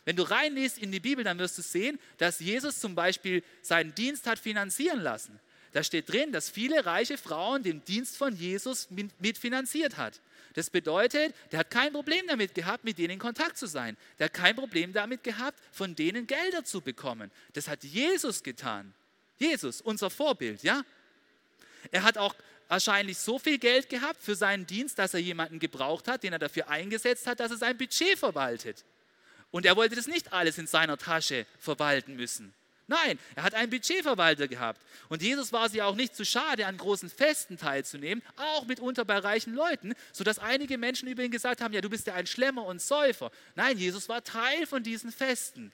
Wenn 0.05 0.17
du 0.17 0.23
reinliest 0.23 0.79
in 0.79 0.91
die 0.91 1.01
Bibel, 1.01 1.23
dann 1.23 1.39
wirst 1.39 1.59
du 1.59 1.63
sehen, 1.63 1.99
dass 2.17 2.41
Jesus 2.41 2.81
zum 2.81 2.95
Beispiel 2.95 3.43
seinen 3.61 3.95
Dienst 3.95 4.27
hat 4.27 4.39
finanzieren 4.39 5.01
lassen. 5.01 5.39
Da 5.73 5.83
steht 5.83 6.11
drin, 6.11 6.33
dass 6.33 6.49
viele 6.49 6.87
reiche 6.87 7.19
Frauen 7.19 7.63
den 7.63 7.85
Dienst 7.85 8.17
von 8.17 8.35
Jesus 8.35 8.89
mitfinanziert 9.19 9.97
hat. 9.97 10.21
Das 10.55 10.71
bedeutet, 10.71 11.35
der 11.53 11.61
hat 11.61 11.71
kein 11.71 11.93
Problem 11.93 12.27
damit 12.27 12.55
gehabt, 12.55 12.85
mit 12.85 12.99
denen 12.99 13.15
in 13.15 13.19
Kontakt 13.19 13.59
zu 13.59 13.67
sein. 13.67 13.97
Der 14.19 14.27
hat 14.27 14.35
kein 14.35 14.57
Problem 14.57 14.93
damit 14.93 15.23
gehabt, 15.23 15.61
von 15.71 15.95
denen 15.95 16.27
Gelder 16.27 16.65
zu 16.65 16.81
bekommen. 16.81 17.31
Das 17.53 17.69
hat 17.69 17.85
Jesus 17.85 18.43
getan. 18.43 18.95
Jesus, 19.39 19.81
unser 19.81 20.11
Vorbild, 20.11 20.63
ja? 20.63 20.83
Er 21.93 22.03
hat 22.03 22.19
auch 22.19 22.35
wahrscheinlich 22.67 23.19
so 23.19 23.39
viel 23.39 23.59
Geld 23.59 23.89
gehabt 23.89 24.23
für 24.23 24.35
seinen 24.35 24.67
Dienst, 24.67 24.99
dass 24.99 25.15
er 25.15 25.21
jemanden 25.21 25.59
gebraucht 25.59 26.09
hat, 26.09 26.23
den 26.23 26.33
er 26.33 26.39
dafür 26.39 26.69
eingesetzt 26.69 27.27
hat, 27.27 27.41
dass 27.41 27.51
er 27.51 27.57
sein 27.57 27.79
Budget 27.79 28.19
verwaltet. 28.19 28.85
Und 29.51 29.65
er 29.65 29.77
wollte 29.77 29.97
das 29.97 30.07
nicht 30.07 30.33
alles 30.33 30.59
in 30.59 30.67
seiner 30.67 30.99
Tasche 30.99 31.47
verwalten 31.59 32.17
müssen. 32.17 32.53
Nein, 32.89 33.19
er 33.37 33.43
hat 33.43 33.55
einen 33.55 33.69
Budgetverwalter 33.71 34.49
gehabt. 34.49 34.81
Und 35.11 35.23
Jesus 35.23 35.53
war 35.53 35.69
sich 35.69 35.83
auch 35.83 35.95
nicht 35.95 36.17
zu 36.17 36.25
schade, 36.25 36.67
an 36.67 36.79
großen 36.79 37.11
Festen 37.11 37.59
teilzunehmen, 37.59 38.25
auch 38.37 38.67
mitunter 38.67 39.05
bei 39.05 39.19
reichen 39.19 39.55
Leuten, 39.55 39.95
sodass 40.13 40.39
einige 40.39 40.79
Menschen 40.79 41.07
über 41.07 41.23
ihn 41.23 41.31
gesagt 41.31 41.61
haben, 41.61 41.75
ja, 41.75 41.83
du 41.83 41.91
bist 41.91 42.07
ja 42.07 42.15
ein 42.15 42.27
Schlemmer 42.27 42.65
und 42.65 42.81
Säufer. 42.81 43.31
Nein, 43.55 43.77
Jesus 43.77 44.09
war 44.09 44.25
Teil 44.25 44.67
von 44.67 44.83
diesen 44.83 45.13
Festen. 45.13 45.71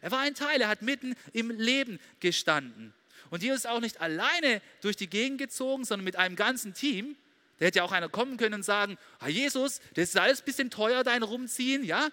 Er 0.00 0.10
war 0.10 0.18
ein 0.18 0.34
Teil, 0.34 0.60
er 0.60 0.68
hat 0.68 0.82
mitten 0.82 1.14
im 1.32 1.50
Leben 1.50 2.00
gestanden. 2.18 2.92
Und 3.30 3.44
Jesus 3.44 3.60
ist 3.60 3.66
auch 3.66 3.80
nicht 3.80 4.00
alleine 4.00 4.60
durch 4.80 4.96
die 4.96 5.08
Gegend 5.08 5.38
gezogen, 5.38 5.84
sondern 5.84 6.04
mit 6.04 6.16
einem 6.16 6.34
ganzen 6.34 6.74
Team. 6.74 7.16
Da 7.58 7.66
hätte 7.66 7.78
ja 7.78 7.84
auch 7.84 7.92
einer 7.92 8.08
kommen 8.08 8.36
können 8.36 8.54
und 8.54 8.62
sagen, 8.64 8.98
ah, 9.20 9.28
Jesus, 9.28 9.80
das 9.94 10.10
ist 10.10 10.16
alles 10.16 10.40
ein 10.40 10.44
bisschen 10.44 10.70
teuer, 10.70 11.04
dein 11.04 11.22
Rumziehen, 11.22 11.84
ja? 11.84 12.08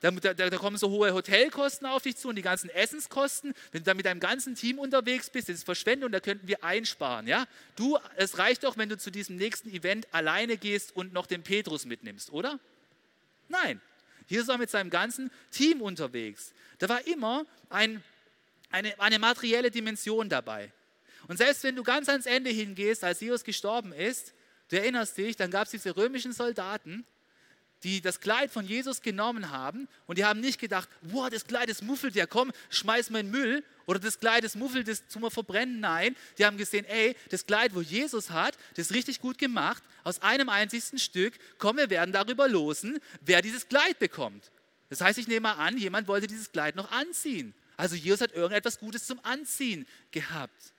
Da, 0.00 0.10
da, 0.10 0.32
da, 0.32 0.56
kommen 0.56 0.78
so 0.78 0.88
hohe 0.88 1.12
Hotelkosten 1.12 1.86
auf 1.86 2.02
dich 2.02 2.16
zu 2.16 2.28
und 2.28 2.36
die 2.36 2.42
ganzen 2.42 2.70
Essenskosten. 2.70 3.52
Wenn 3.70 3.82
du 3.82 3.84
da 3.84 3.94
mit 3.94 4.06
deinem 4.06 4.20
ganzen 4.20 4.54
Team 4.54 4.78
unterwegs 4.78 5.28
bist, 5.28 5.50
das 5.50 5.56
ist 5.56 5.64
Verschwendung, 5.64 6.10
da 6.10 6.20
könnten 6.20 6.48
wir 6.48 6.64
einsparen. 6.64 7.26
Ja? 7.26 7.46
Du, 7.76 7.98
es 8.16 8.38
reicht 8.38 8.64
doch, 8.64 8.78
wenn 8.78 8.88
du 8.88 8.96
zu 8.96 9.10
diesem 9.10 9.36
nächsten 9.36 9.70
Event 9.70 10.08
alleine 10.12 10.56
gehst 10.56 10.96
und 10.96 11.12
noch 11.12 11.26
den 11.26 11.42
Petrus 11.42 11.84
mitnimmst, 11.84 12.32
oder? 12.32 12.58
Nein. 13.48 13.80
Jesus 14.26 14.48
war 14.48 14.58
mit 14.58 14.70
seinem 14.70 14.90
ganzen 14.90 15.30
Team 15.50 15.82
unterwegs. 15.82 16.52
Da 16.78 16.88
war 16.88 17.06
immer 17.06 17.44
ein, 17.68 18.02
eine, 18.70 18.98
eine 19.00 19.18
materielle 19.18 19.70
Dimension 19.70 20.28
dabei. 20.28 20.72
Und 21.28 21.36
selbst 21.36 21.62
wenn 21.64 21.76
du 21.76 21.82
ganz 21.82 22.08
ans 22.08 22.26
Ende 22.26 22.48
hingehst, 22.48 23.04
als 23.04 23.20
Jesus 23.20 23.44
gestorben 23.44 23.92
ist, 23.92 24.32
du 24.68 24.78
erinnerst 24.78 25.18
dich, 25.18 25.36
dann 25.36 25.50
gab 25.50 25.64
es 25.64 25.72
diese 25.72 25.96
römischen 25.96 26.32
Soldaten, 26.32 27.04
die 27.82 28.00
das 28.00 28.20
Kleid 28.20 28.50
von 28.50 28.66
Jesus 28.66 29.00
genommen 29.00 29.50
haben 29.50 29.88
und 30.06 30.18
die 30.18 30.24
haben 30.24 30.40
nicht 30.40 30.60
gedacht, 30.60 30.88
wow, 31.02 31.30
das 31.30 31.46
Kleid, 31.46 31.70
das 31.70 31.82
muffelt 31.82 32.14
ja, 32.14 32.26
komm, 32.26 32.52
schmeiß 32.68 33.10
mal 33.10 33.20
in 33.20 33.30
Müll 33.30 33.64
oder 33.86 33.98
das 33.98 34.20
Kleid, 34.20 34.44
das 34.44 34.54
muffelt, 34.54 34.86
das 34.86 35.08
zum 35.08 35.28
Verbrennen. 35.30 35.80
Nein, 35.80 36.14
die 36.38 36.44
haben 36.44 36.58
gesehen, 36.58 36.84
ey, 36.84 37.16
das 37.30 37.46
Kleid, 37.46 37.74
wo 37.74 37.80
Jesus 37.80 38.30
hat, 38.30 38.56
das 38.76 38.86
ist 38.86 38.94
richtig 38.94 39.20
gut 39.20 39.38
gemacht, 39.38 39.82
aus 40.04 40.20
einem 40.20 40.48
einzigen 40.48 40.98
Stück, 40.98 41.34
komm, 41.58 41.78
wir 41.78 41.90
werden 41.90 42.12
darüber 42.12 42.48
losen, 42.48 42.98
wer 43.22 43.40
dieses 43.40 43.68
Kleid 43.68 43.98
bekommt. 43.98 44.50
Das 44.90 45.00
heißt, 45.00 45.18
ich 45.18 45.28
nehme 45.28 45.40
mal 45.40 45.52
an, 45.52 45.78
jemand 45.78 46.08
wollte 46.08 46.26
dieses 46.26 46.52
Kleid 46.52 46.76
noch 46.76 46.90
anziehen. 46.90 47.54
Also 47.76 47.96
Jesus 47.96 48.20
hat 48.20 48.32
irgendetwas 48.32 48.78
Gutes 48.78 49.06
zum 49.06 49.20
Anziehen 49.22 49.86
gehabt. 50.10 50.74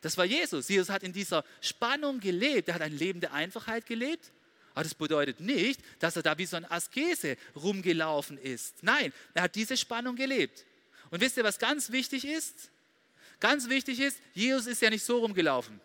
Das 0.00 0.16
war 0.16 0.24
Jesus. 0.24 0.68
Jesus 0.68 0.88
hat 0.88 1.02
in 1.02 1.12
dieser 1.12 1.44
Spannung 1.60 2.20
gelebt. 2.20 2.68
Er 2.68 2.74
hat 2.74 2.82
ein 2.82 2.96
Leben 2.96 3.20
der 3.20 3.32
Einfachheit 3.32 3.86
gelebt 3.86 4.30
aber 4.74 4.82
das 4.82 4.94
bedeutet 4.94 5.40
nicht, 5.40 5.80
dass 6.00 6.16
er 6.16 6.22
da 6.22 6.36
wie 6.36 6.46
so 6.46 6.56
ein 6.56 6.64
Askese 6.64 7.36
rumgelaufen 7.54 8.38
ist. 8.38 8.82
Nein, 8.82 9.12
er 9.32 9.42
hat 9.42 9.54
diese 9.54 9.76
Spannung 9.76 10.16
gelebt. 10.16 10.66
Und 11.10 11.20
wisst 11.20 11.36
ihr, 11.36 11.44
was 11.44 11.58
ganz 11.58 11.92
wichtig 11.92 12.24
ist? 12.24 12.70
Ganz 13.38 13.68
wichtig 13.68 14.00
ist, 14.00 14.18
Jesus 14.32 14.66
ist 14.66 14.82
ja 14.82 14.90
nicht 14.90 15.04
so 15.04 15.18
rumgelaufen. 15.18 15.80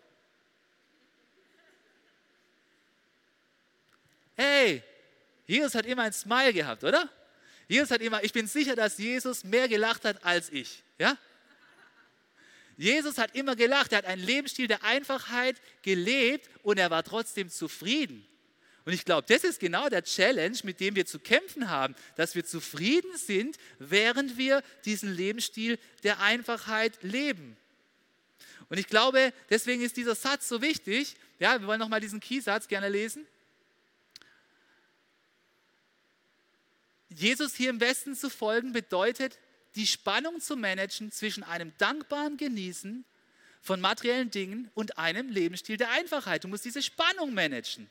Hey, 4.35 4.81
Jesus 5.45 5.75
hat 5.75 5.85
immer 5.85 6.03
ein 6.03 6.13
Smile 6.13 6.53
gehabt, 6.53 6.83
oder? 6.83 7.09
Jesus 7.67 7.91
hat 7.91 8.01
immer, 8.01 8.23
ich 8.23 8.33
bin 8.33 8.47
sicher, 8.47 8.75
dass 8.75 8.97
Jesus 8.97 9.43
mehr 9.43 9.67
gelacht 9.67 10.05
hat 10.05 10.23
als 10.25 10.49
ich. 10.49 10.81
Ja? 10.97 11.17
Jesus 12.77 13.17
hat 13.19 13.35
immer 13.35 13.55
gelacht, 13.55 13.91
er 13.91 13.99
hat 13.99 14.05
einen 14.05 14.23
Lebensstil 14.23 14.67
der 14.67 14.83
Einfachheit 14.83 15.61
gelebt 15.83 16.49
und 16.63 16.79
er 16.79 16.89
war 16.89 17.03
trotzdem 17.03 17.49
zufrieden. 17.49 18.25
Und 18.89 18.95
ich 18.95 19.05
glaube, 19.05 19.27
das 19.27 19.43
ist 19.43 19.59
genau 19.59 19.87
der 19.87 20.03
Challenge, 20.03 20.57
mit 20.63 20.79
dem 20.79 20.95
wir 20.95 21.05
zu 21.05 21.19
kämpfen 21.19 21.69
haben, 21.69 21.93
dass 22.15 22.33
wir 22.33 22.43
zufrieden 22.43 23.15
sind, 23.17 23.55
während 23.77 24.35
wir 24.35 24.63
diesen 24.83 25.13
Lebensstil 25.13 25.77
der 26.01 26.21
Einfachheit 26.21 26.97
leben. 27.03 27.55
Und 28.67 28.79
ich 28.79 28.87
glaube, 28.87 29.31
deswegen 29.51 29.83
ist 29.83 29.95
dieser 29.95 30.15
Satz 30.15 30.49
so 30.49 30.63
wichtig. 30.63 31.17
Ja, 31.37 31.61
wir 31.61 31.67
wollen 31.67 31.79
nochmal 31.79 31.99
diesen 31.99 32.19
Keysatz 32.19 32.67
gerne 32.67 32.89
lesen. 32.89 33.27
Jesus 37.09 37.53
hier 37.53 37.69
im 37.69 37.79
Westen 37.79 38.15
zu 38.15 38.31
folgen 38.31 38.73
bedeutet, 38.73 39.37
die 39.75 39.85
Spannung 39.85 40.41
zu 40.41 40.55
managen 40.55 41.11
zwischen 41.11 41.43
einem 41.43 41.73
dankbaren 41.77 42.37
Genießen 42.37 43.05
von 43.61 43.81
materiellen 43.81 44.31
Dingen 44.31 44.71
und 44.73 44.97
einem 44.97 45.29
Lebensstil 45.29 45.77
der 45.77 45.91
Einfachheit. 45.91 46.43
Du 46.43 46.47
musst 46.47 46.65
diese 46.65 46.81
Spannung 46.81 47.35
managen. 47.35 47.87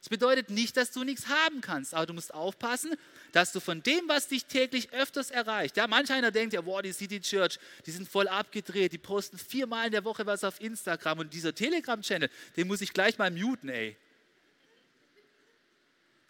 Das 0.00 0.08
bedeutet 0.08 0.50
nicht, 0.50 0.76
dass 0.76 0.92
du 0.92 1.02
nichts 1.02 1.26
haben 1.26 1.60
kannst, 1.60 1.92
aber 1.92 2.06
du 2.06 2.14
musst 2.14 2.32
aufpassen, 2.32 2.94
dass 3.32 3.52
du 3.52 3.58
von 3.58 3.82
dem, 3.82 4.08
was 4.08 4.28
dich 4.28 4.44
täglich 4.44 4.92
öfters 4.92 5.30
erreicht, 5.30 5.76
ja, 5.76 5.86
manch 5.88 6.12
einer 6.12 6.30
denkt 6.30 6.54
ja, 6.54 6.60
boah, 6.60 6.82
die 6.82 6.92
City 6.92 7.20
Church, 7.20 7.58
die 7.84 7.90
sind 7.90 8.08
voll 8.08 8.28
abgedreht, 8.28 8.92
die 8.92 8.98
posten 8.98 9.38
viermal 9.38 9.86
in 9.86 9.92
der 9.92 10.04
Woche 10.04 10.24
was 10.24 10.44
auf 10.44 10.60
Instagram 10.60 11.18
und 11.18 11.34
dieser 11.34 11.54
Telegram-Channel, 11.54 12.30
den 12.56 12.68
muss 12.68 12.80
ich 12.80 12.92
gleich 12.92 13.18
mal 13.18 13.30
muten, 13.30 13.68
ey. 13.68 13.96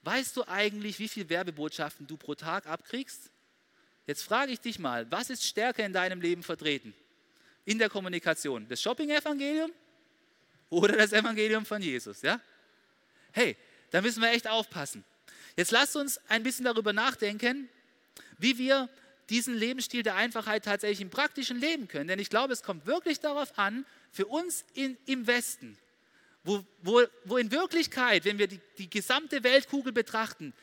Weißt 0.03 0.37
du 0.39 0.49
eigentlich, 0.49 0.99
wie 0.99 1.09
viele 1.09 1.29
Werbebotschaften 1.29 2.07
du 2.07 2.17
pro 2.17 2.35
Tag 2.35 2.67
abkriegst? 2.67 3.31
Jetzt 4.07 4.23
frage 4.23 4.53
ich 4.53 4.61
dich 4.61 4.79
mal, 4.79 5.11
was 5.11 5.29
ist 5.29 5.45
stärker 5.45 5.85
in 5.85 5.93
deinem 5.93 6.23
Leben 6.23 6.43
vertreten? 6.43 6.95
In 7.67 7.79
der 7.79 7.91
Kommunikation? 7.91 8.67
Das 8.67 8.81
Shopping-Evangelium 8.81 9.71
oder 10.71 10.97
das 10.97 11.13
Evangelium 11.13 11.67
von 11.67 11.83
Jesus? 11.83 12.23
Ja? 12.23 12.41
Hey, 13.33 13.57
da 13.91 14.01
müssen 14.01 14.23
wir 14.23 14.31
echt 14.31 14.49
aufpassen. 14.49 15.05
Jetzt 15.57 15.71
lasst 15.71 15.97
uns 15.97 16.21
ein 16.29 16.43
bisschen 16.43 16.65
darüber 16.65 16.93
nachdenken, 16.93 17.69
wie 18.39 18.59
wir 18.59 18.89
diesen 19.29 19.55
Lebensstil 19.55 20.03
der 20.03 20.15
Einfachheit 20.15 20.65
tatsächlich 20.65 21.01
im 21.01 21.11
praktischen 21.11 21.59
leben 21.59 21.89
können. 21.89 22.09
Denn 22.09 22.19
ich 22.19 22.31
glaube, 22.31 22.53
es 22.53 22.63
kommt 22.63 22.87
wirklich 22.87 23.21
darauf 23.21 23.59
an, 23.59 23.85
für 24.11 24.27
uns 24.27 24.65
in, 24.75 24.97
im 25.07 25.27
Westen, 25.27 25.77
wo, 26.45 26.65
wo, 26.83 27.03
wo 27.25 27.37
in 27.37 27.51
Wirklichkeit, 27.51 28.25
wenn 28.25 28.39
wir 28.39 28.47
die, 28.47 28.61
die 28.79 28.89
gesamte 28.89 29.43
Weltkugel 29.43 29.93
betrachten, 29.93 30.55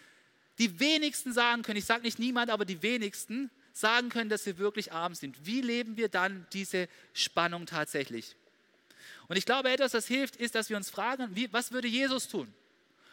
die 0.57 0.79
wenigsten 0.79 1.33
sagen 1.33 1.61
können, 1.61 1.77
ich 1.77 1.85
sage 1.85 2.03
nicht 2.03 2.17
niemand, 2.17 2.49
aber 2.49 2.65
die 2.65 2.81
wenigsten 2.81 3.51
sagen 3.73 4.09
können, 4.09 4.29
dass 4.29 4.45
wir 4.45 4.57
wirklich 4.57 4.93
arm 4.93 5.13
sind. 5.13 5.45
Wie 5.45 5.61
leben 5.61 5.97
wir 5.97 6.07
dann 6.07 6.47
diese 6.53 6.87
Spannung 7.13 7.65
tatsächlich? 7.65 8.35
Und 9.27 9.37
ich 9.37 9.45
glaube, 9.45 9.69
etwas, 9.69 9.91
das 9.91 10.07
hilft, 10.07 10.35
ist, 10.35 10.55
dass 10.55 10.69
wir 10.69 10.77
uns 10.77 10.89
fragen, 10.89 11.35
wie, 11.35 11.51
was 11.51 11.71
würde 11.71 11.87
Jesus 11.87 12.27
tun? 12.27 12.53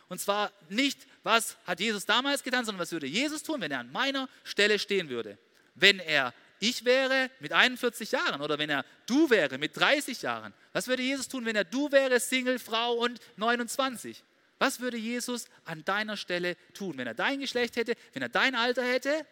Und 0.09 0.21
zwar 0.21 0.53
nicht, 0.69 1.07
was 1.23 1.57
hat 1.67 1.81
Jesus 1.81 2.05
damals 2.05 2.43
getan, 2.43 2.65
sondern 2.65 2.83
was 2.83 2.93
würde 2.93 3.07
Jesus 3.07 3.43
tun, 3.43 3.61
wenn 3.61 3.71
er 3.71 3.81
an 3.81 3.93
meiner 3.93 4.29
Stelle 4.45 4.79
stehen 4.79 5.09
würde? 5.09 5.39
Wenn 5.75 6.01
er 6.01 6.35
ich 6.63 6.85
wäre 6.85 7.29
mit 7.41 7.53
41 7.53 8.13
Jahren 8.13 8.41
oder 8.41 8.57
wenn 8.57 8.71
er 8.71 8.85
du 9.07 9.29
wäre 9.31 9.59
mit 9.59 9.77
30 9.77 10.23
Jahren. 10.23 10.55
Was 10.73 10.87
würde 10.87 11.03
Jesus 11.03 11.27
tun, 11.27 11.45
wenn 11.45 11.57
er 11.57 11.65
du 11.65 11.91
wäre, 11.91 12.21
Single, 12.21 12.61
Frau 12.61 12.95
und 12.95 13.19
29? 13.37 14.23
Was 14.61 14.79
würde 14.79 14.97
Jesus 14.97 15.47
an 15.65 15.85
deiner 15.85 16.17
Stelle 16.17 16.57
tun, 16.73 16.97
wenn 16.99 17.09
er 17.09 17.15
dein 17.15 17.41
Geschlecht 17.41 17.75
hätte, 17.75 17.95
wenn 18.13 18.23
er 18.23 18.29
dein 18.29 18.55
Alter 18.55 18.85
hätte 18.85 19.27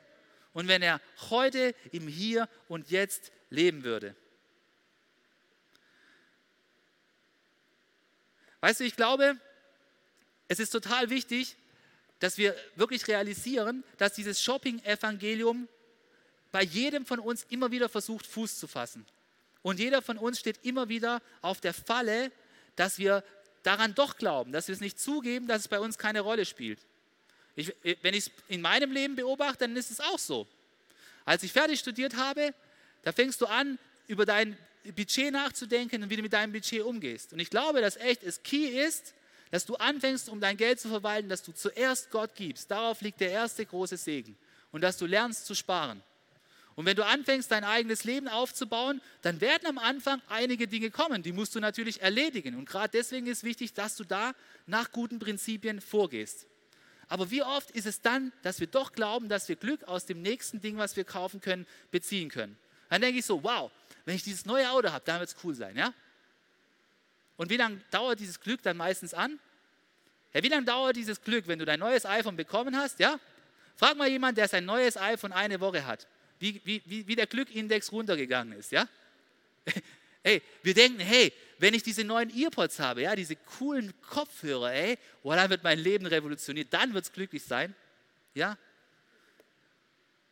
und 0.55 0.67
wenn 0.67 0.83
er 0.83 1.01
heute 1.31 1.73
im 1.93 2.09
Hier 2.09 2.49
und 2.67 2.91
Jetzt 2.91 3.31
leben 3.49 3.85
würde? 3.85 4.17
Weißt 8.61 8.81
du, 8.81 8.85
ich 8.85 8.97
glaube, 8.97 9.39
es 10.49 10.59
ist 10.59 10.71
total 10.71 11.11
wichtig, 11.11 11.57
dass 12.19 12.37
wir 12.37 12.55
wirklich 12.77 13.09
realisieren, 13.09 13.83
dass 13.97 14.13
dieses 14.13 14.43
Shopping-Evangelium 14.43 15.69
bei 16.53 16.63
jedem 16.63 17.07
von 17.07 17.19
uns 17.19 17.45
immer 17.49 17.71
wieder 17.71 17.89
versucht, 17.89 18.27
Fuß 18.27 18.59
zu 18.59 18.67
fassen. 18.67 19.07
Und 19.63 19.79
jeder 19.79 20.03
von 20.03 20.19
uns 20.19 20.39
steht 20.39 20.65
immer 20.65 20.89
wieder 20.89 21.23
auf 21.43 21.61
der 21.61 21.75
Falle, 21.75 22.31
dass 22.77 22.99
wir 22.99 23.25
daran 23.63 23.95
doch 23.95 24.17
glauben, 24.17 24.53
dass 24.53 24.69
wir 24.69 24.75
es 24.75 24.81
nicht 24.81 24.99
zugeben, 24.99 25.47
dass 25.47 25.63
es 25.63 25.69
bei 25.69 25.81
uns 25.81 25.99
keine 25.99 26.21
Rolle 26.21 26.45
spielt. 26.45 26.81
Ich, 27.57 27.75
wenn 28.03 28.15
ich 28.15 28.27
es 28.27 28.31
in 28.49 28.61
meinem 28.61 28.93
Leben 28.93 29.17
beobachte, 29.17 29.67
dann 29.67 29.77
ist 29.77 29.91
es 29.91 30.01
auch 30.01 30.19
so. 30.19 30.47
Als 31.25 31.43
ich 31.43 31.53
fertig 31.53 31.81
studiert 31.81 32.17
habe, 32.17 32.55
da 33.03 33.13
fängst 33.13 33.41
du 33.41 33.47
an, 33.47 33.79
über 34.07 34.25
dein 34.25 34.57
Budget 34.85 35.33
nachzudenken 35.33 36.03
und 36.03 36.11
wie 36.11 36.17
du 36.17 36.23
mit 36.23 36.33
deinem 36.33 36.53
Budget 36.53 36.83
umgehst. 36.83 37.33
Und 37.33 37.41
ich 37.41 37.51
glaube, 37.51 37.81
dass 37.81 37.97
echt 37.97 38.23
es 38.23 38.43
key 38.43 38.67
ist, 38.67 39.15
dass 39.51 39.67
du 39.67 39.75
anfängst, 39.77 40.29
um 40.29 40.41
dein 40.41 40.57
Geld 40.57 40.81
zu 40.81 40.89
verwalten, 40.89 41.29
dass 41.29 41.43
du 41.43 41.53
zuerst 41.53 42.11
Gott 42.11 42.35
gibst. 42.35 42.71
Darauf 42.71 43.01
liegt 43.01 43.21
der 43.21 43.31
erste 43.31 43.67
große 43.67 43.97
Segen. 43.97 44.37
Und 44.73 44.83
dass 44.83 44.97
du 44.97 45.07
lernst 45.07 45.47
zu 45.47 45.55
sparen. 45.55 46.03
Und 46.77 46.87
wenn 46.87 46.97
du 46.97 47.05
anfängst, 47.05 47.51
dein 47.51 47.65
eigenes 47.65 48.05
Leben 48.05 48.29
aufzubauen, 48.29 49.03
dann 49.23 49.41
werden 49.41 49.67
am 49.67 49.79
Anfang 49.79 50.23
einige 50.29 50.69
Dinge 50.69 50.91
kommen, 50.91 51.23
die 51.23 51.33
musst 51.33 51.55
du 51.55 51.61
natürlich 51.61 52.01
erledigen. 52.01 52.55
Und 52.57 52.65
gerade 52.65 52.91
deswegen 52.93 53.27
ist 53.27 53.43
wichtig, 53.43 53.75
dass 53.75 53.97
du 53.97 54.05
da 54.05 54.33
nach 54.67 54.93
guten 54.93 55.19
Prinzipien 55.19 55.81
vorgehst. 55.81 56.47
Aber 57.09 57.31
wie 57.33 57.43
oft 57.43 57.73
ist 57.73 57.87
es 57.87 58.01
dann, 58.01 58.33
dass 58.43 58.61
wir 58.61 58.69
doch 58.69 58.93
glauben, 58.93 59.29
dass 59.29 59.49
wir 59.49 59.57
Glück 59.57 59.83
aus 59.85 60.07
dem 60.07 60.23
nächsten 60.23 60.61
Ding, 60.61 60.77
was 60.77 60.97
wir 60.97 61.05
kaufen 61.05 61.41
können, 61.41 61.67
beziehen 61.91 62.31
können? 62.31 62.57
Dann 62.89 63.03
denke 63.03 63.19
ich 63.19 63.27
so, 63.27 63.43
wow, 63.43 63.71
wenn 64.11 64.17
ich 64.17 64.23
dieses 64.23 64.45
neue 64.45 64.71
Auto 64.71 64.91
habe, 64.91 65.05
dann 65.05 65.21
wird 65.21 65.31
es 65.31 65.37
cool 65.43 65.55
sein, 65.55 65.77
ja? 65.77 65.95
Und 67.37 67.49
wie 67.49 67.57
lange 67.57 67.81
dauert 67.91 68.21
dieses 68.21 68.39
Glück 68.39 68.63
dann 68.63 68.77
meistens 68.77 69.15
an? 69.15 69.39
Ja, 70.35 70.43
wie 70.43 70.49
lange 70.49 70.67
dauert 70.67 70.97
dieses 70.97 71.23
Glück, 71.23 71.47
wenn 71.47 71.59
du 71.59 71.65
dein 71.65 71.81
neues 71.81 72.05
iPhone 72.05 72.37
bekommen 72.37 72.77
hast, 72.77 72.99
ja? 73.01 73.19
Frag 73.77 73.97
mal 73.97 74.09
jemanden, 74.09 74.37
der 74.37 74.49
sein 74.49 74.67
neues 74.67 74.99
iPhone 74.99 75.33
eine 75.33 75.59
Woche 75.61 75.87
hat 75.87 76.07
wie, 76.41 76.61
wie, 76.65 77.07
wie 77.07 77.15
der 77.15 77.27
Glückindex 77.27 77.93
runtergegangen 77.93 78.59
ist, 78.59 78.73
ja? 78.73 78.89
Ey, 80.23 80.43
wir 80.63 80.75
denken, 80.75 81.01
hey, 81.01 81.33
wenn 81.59 81.73
ich 81.75 81.83
diese 81.83 82.05
neuen 82.05 82.31
Earpods 82.37 82.79
habe, 82.79 83.03
ja, 83.03 83.15
diese 83.15 83.37
coolen 83.37 83.93
Kopfhörer, 84.03 84.73
ey, 84.73 84.99
oh, 85.23 85.33
dann 85.33 85.49
wird 85.49 85.63
mein 85.63 85.79
Leben 85.79 86.05
revolutioniert, 86.07 86.69
dann 86.73 86.93
wird 86.93 87.05
es 87.05 87.13
glücklich 87.13 87.45
sein, 87.45 87.75
ja? 88.35 88.59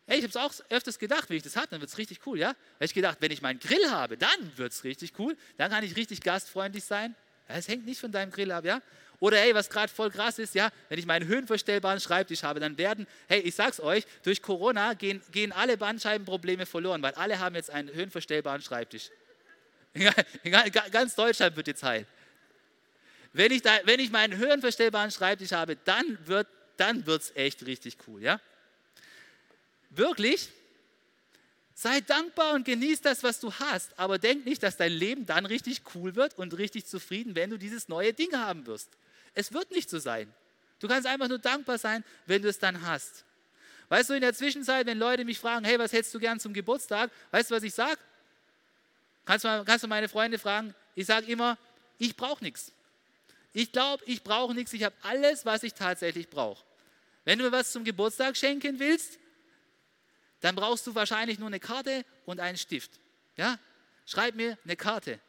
Ey, 0.09 0.19
ich 0.19 0.25
habe 0.25 0.31
es 0.31 0.37
auch 0.37 0.53
öfters 0.71 0.99
gedacht, 0.99 1.29
wenn 1.29 1.37
ich 1.37 1.43
das 1.43 1.55
habe, 1.55 1.69
dann 1.69 1.81
wird 1.81 1.91
es 1.91 1.99
richtig 1.99 2.21
cool, 2.27 2.39
ja? 2.39 2.49
Habe 2.49 2.85
ich 2.85 2.95
gedacht, 2.95 3.19
wenn 3.21 3.31
ich 3.31 3.43
meinen 3.43 3.61
Grill 3.61 3.91
habe, 3.91 4.17
dann 4.17 4.57
wird 4.57 4.73
es 4.73 4.83
richtig 4.83 5.13
cool, 5.19 5.37
dann 5.59 5.71
kann 5.71 5.85
ich 5.85 5.97
richtig 5.97 6.23
gastfreundlich 6.23 6.83
sein. 6.85 7.15
Es 7.47 7.69
hängt 7.69 7.85
nicht 7.85 8.01
von 8.01 8.11
deinem 8.11 8.31
Grill 8.33 8.51
ab, 8.51 8.65
ja? 8.65 8.81
Oder 9.21 9.39
hey, 9.39 9.55
was 9.55 9.69
gerade 9.69 9.93
voll 9.93 10.11
krass 10.11 10.39
ist, 10.39 10.55
ja, 10.55 10.71
wenn 10.89 10.99
ich 10.99 11.05
meinen 11.05 11.29
höhenverstellbaren 11.29 12.01
Schreibtisch 12.01 12.43
habe, 12.43 12.59
dann 12.59 12.79
werden, 12.79 13.07
hey, 13.29 13.41
ich 13.41 13.55
sag's 13.55 13.81
euch, 13.81 14.05
durch 14.23 14.41
Corona 14.41 14.95
gehen, 14.95 15.21
gehen 15.31 15.53
alle 15.53 15.77
Bandscheibenprobleme 15.77 16.65
verloren, 16.65 17.03
weil 17.03 17.13
alle 17.15 17.39
haben 17.39 17.55
jetzt 17.55 17.71
einen 17.71 17.93
höhenverstellbaren 17.93 18.63
Schreibtisch. 18.63 19.11
Ganz 20.91 21.17
Deutschland 21.17 21.57
wird 21.57 21.67
jetzt 21.67 21.83
heil. 21.83 22.07
Wenn 23.33 23.53
ich, 23.53 23.61
da, 23.61 23.79
wenn 23.85 24.01
ich 24.01 24.11
meinen 24.11 24.39
höhenverstellbaren 24.39 25.11
Schreibtisch 25.11 25.53
habe, 25.53 25.77
dann 25.77 26.19
wird 26.27 26.47
dann 26.79 27.07
wird's 27.07 27.33
echt 27.35 27.67
richtig 27.67 27.99
cool, 28.07 28.23
ja? 28.23 28.41
Wirklich? 29.91 30.51
Sei 31.75 32.01
dankbar 32.01 32.55
und 32.55 32.65
genieß 32.65 33.03
das, 33.03 33.23
was 33.23 33.39
du 33.39 33.53
hast, 33.53 33.97
aber 33.99 34.19
denk 34.19 34.45
nicht, 34.45 34.63
dass 34.63 34.77
dein 34.77 34.93
Leben 34.93 35.27
dann 35.27 35.47
richtig 35.47 35.83
cool 35.95 36.17
wird 36.17 36.37
und 36.37 36.59
richtig 36.59 36.87
zufrieden, 36.87 37.37
wenn 37.37 37.51
du 37.51 37.57
dieses 37.57 37.89
neue 37.89 38.13
Ding 38.13 38.33
haben 38.33 38.67
wirst. 38.67 38.91
Es 39.35 39.53
wird 39.53 39.71
nicht 39.71 39.89
so 39.89 40.01
sein. 40.01 40.33
Du 40.81 40.89
kannst 40.89 41.07
einfach 41.07 41.29
nur 41.29 41.39
dankbar 41.39 41.79
sein, 41.79 42.05
wenn 42.27 42.43
du 42.43 42.49
es 42.49 42.59
dann 42.59 42.83
hast. 42.83 43.25
Weißt 43.89 44.11
du, 44.11 44.15
in 44.15 44.21
der 44.21 44.35
Zwischenzeit, 44.35 44.87
wenn 44.87 44.99
Leute 44.99 45.25
mich 45.25 45.39
fragen, 45.39 45.65
hey, 45.65 45.79
was 45.79 45.93
hättest 45.93 46.15
du 46.15 46.19
gern 46.19 46.41
zum 46.41 46.53
Geburtstag? 46.53 47.11
Weißt 47.31 47.51
du, 47.51 47.55
was 47.55 47.63
ich 47.63 47.75
sage? 47.75 47.99
Kannst, 49.25 49.45
kannst, 49.45 49.85
du 49.85 49.89
meine 49.89 50.09
Freunde 50.09 50.39
fragen? 50.39 50.75
Ich 50.95 51.07
sage 51.07 51.27
immer, 51.27 51.57
ich 51.99 52.17
brauche 52.17 52.43
nichts. 52.43 52.73
Ich 53.53 53.73
glaube, 53.73 54.03
ich 54.07 54.23
brauche 54.23 54.55
nichts. 54.55 54.73
Ich 54.73 54.85
habe 54.85 54.95
alles, 55.03 55.47
was 55.47 55.63
ich 55.63 55.75
tatsächlich 55.75 56.29
brauche. 56.29 56.63
Wenn 57.25 57.39
du 57.39 57.45
mir 57.45 57.53
was 57.53 57.73
zum 57.73 57.85
Geburtstag 57.85 58.37
schenken 58.37 58.79
willst, 58.79 59.19
dann 60.41 60.55
brauchst 60.55 60.87
du 60.87 60.95
wahrscheinlich 60.95 61.39
nur 61.39 61.49
eine 61.49 61.61
Karte 61.61 62.05
und 62.27 62.41
einen 62.41 62.59
Stift. 62.59 63.01
Ja? 63.37 63.59
Schreib 64.07 64.35
mir 64.35 64.59
eine 64.65 64.77
Karte 64.77 65.21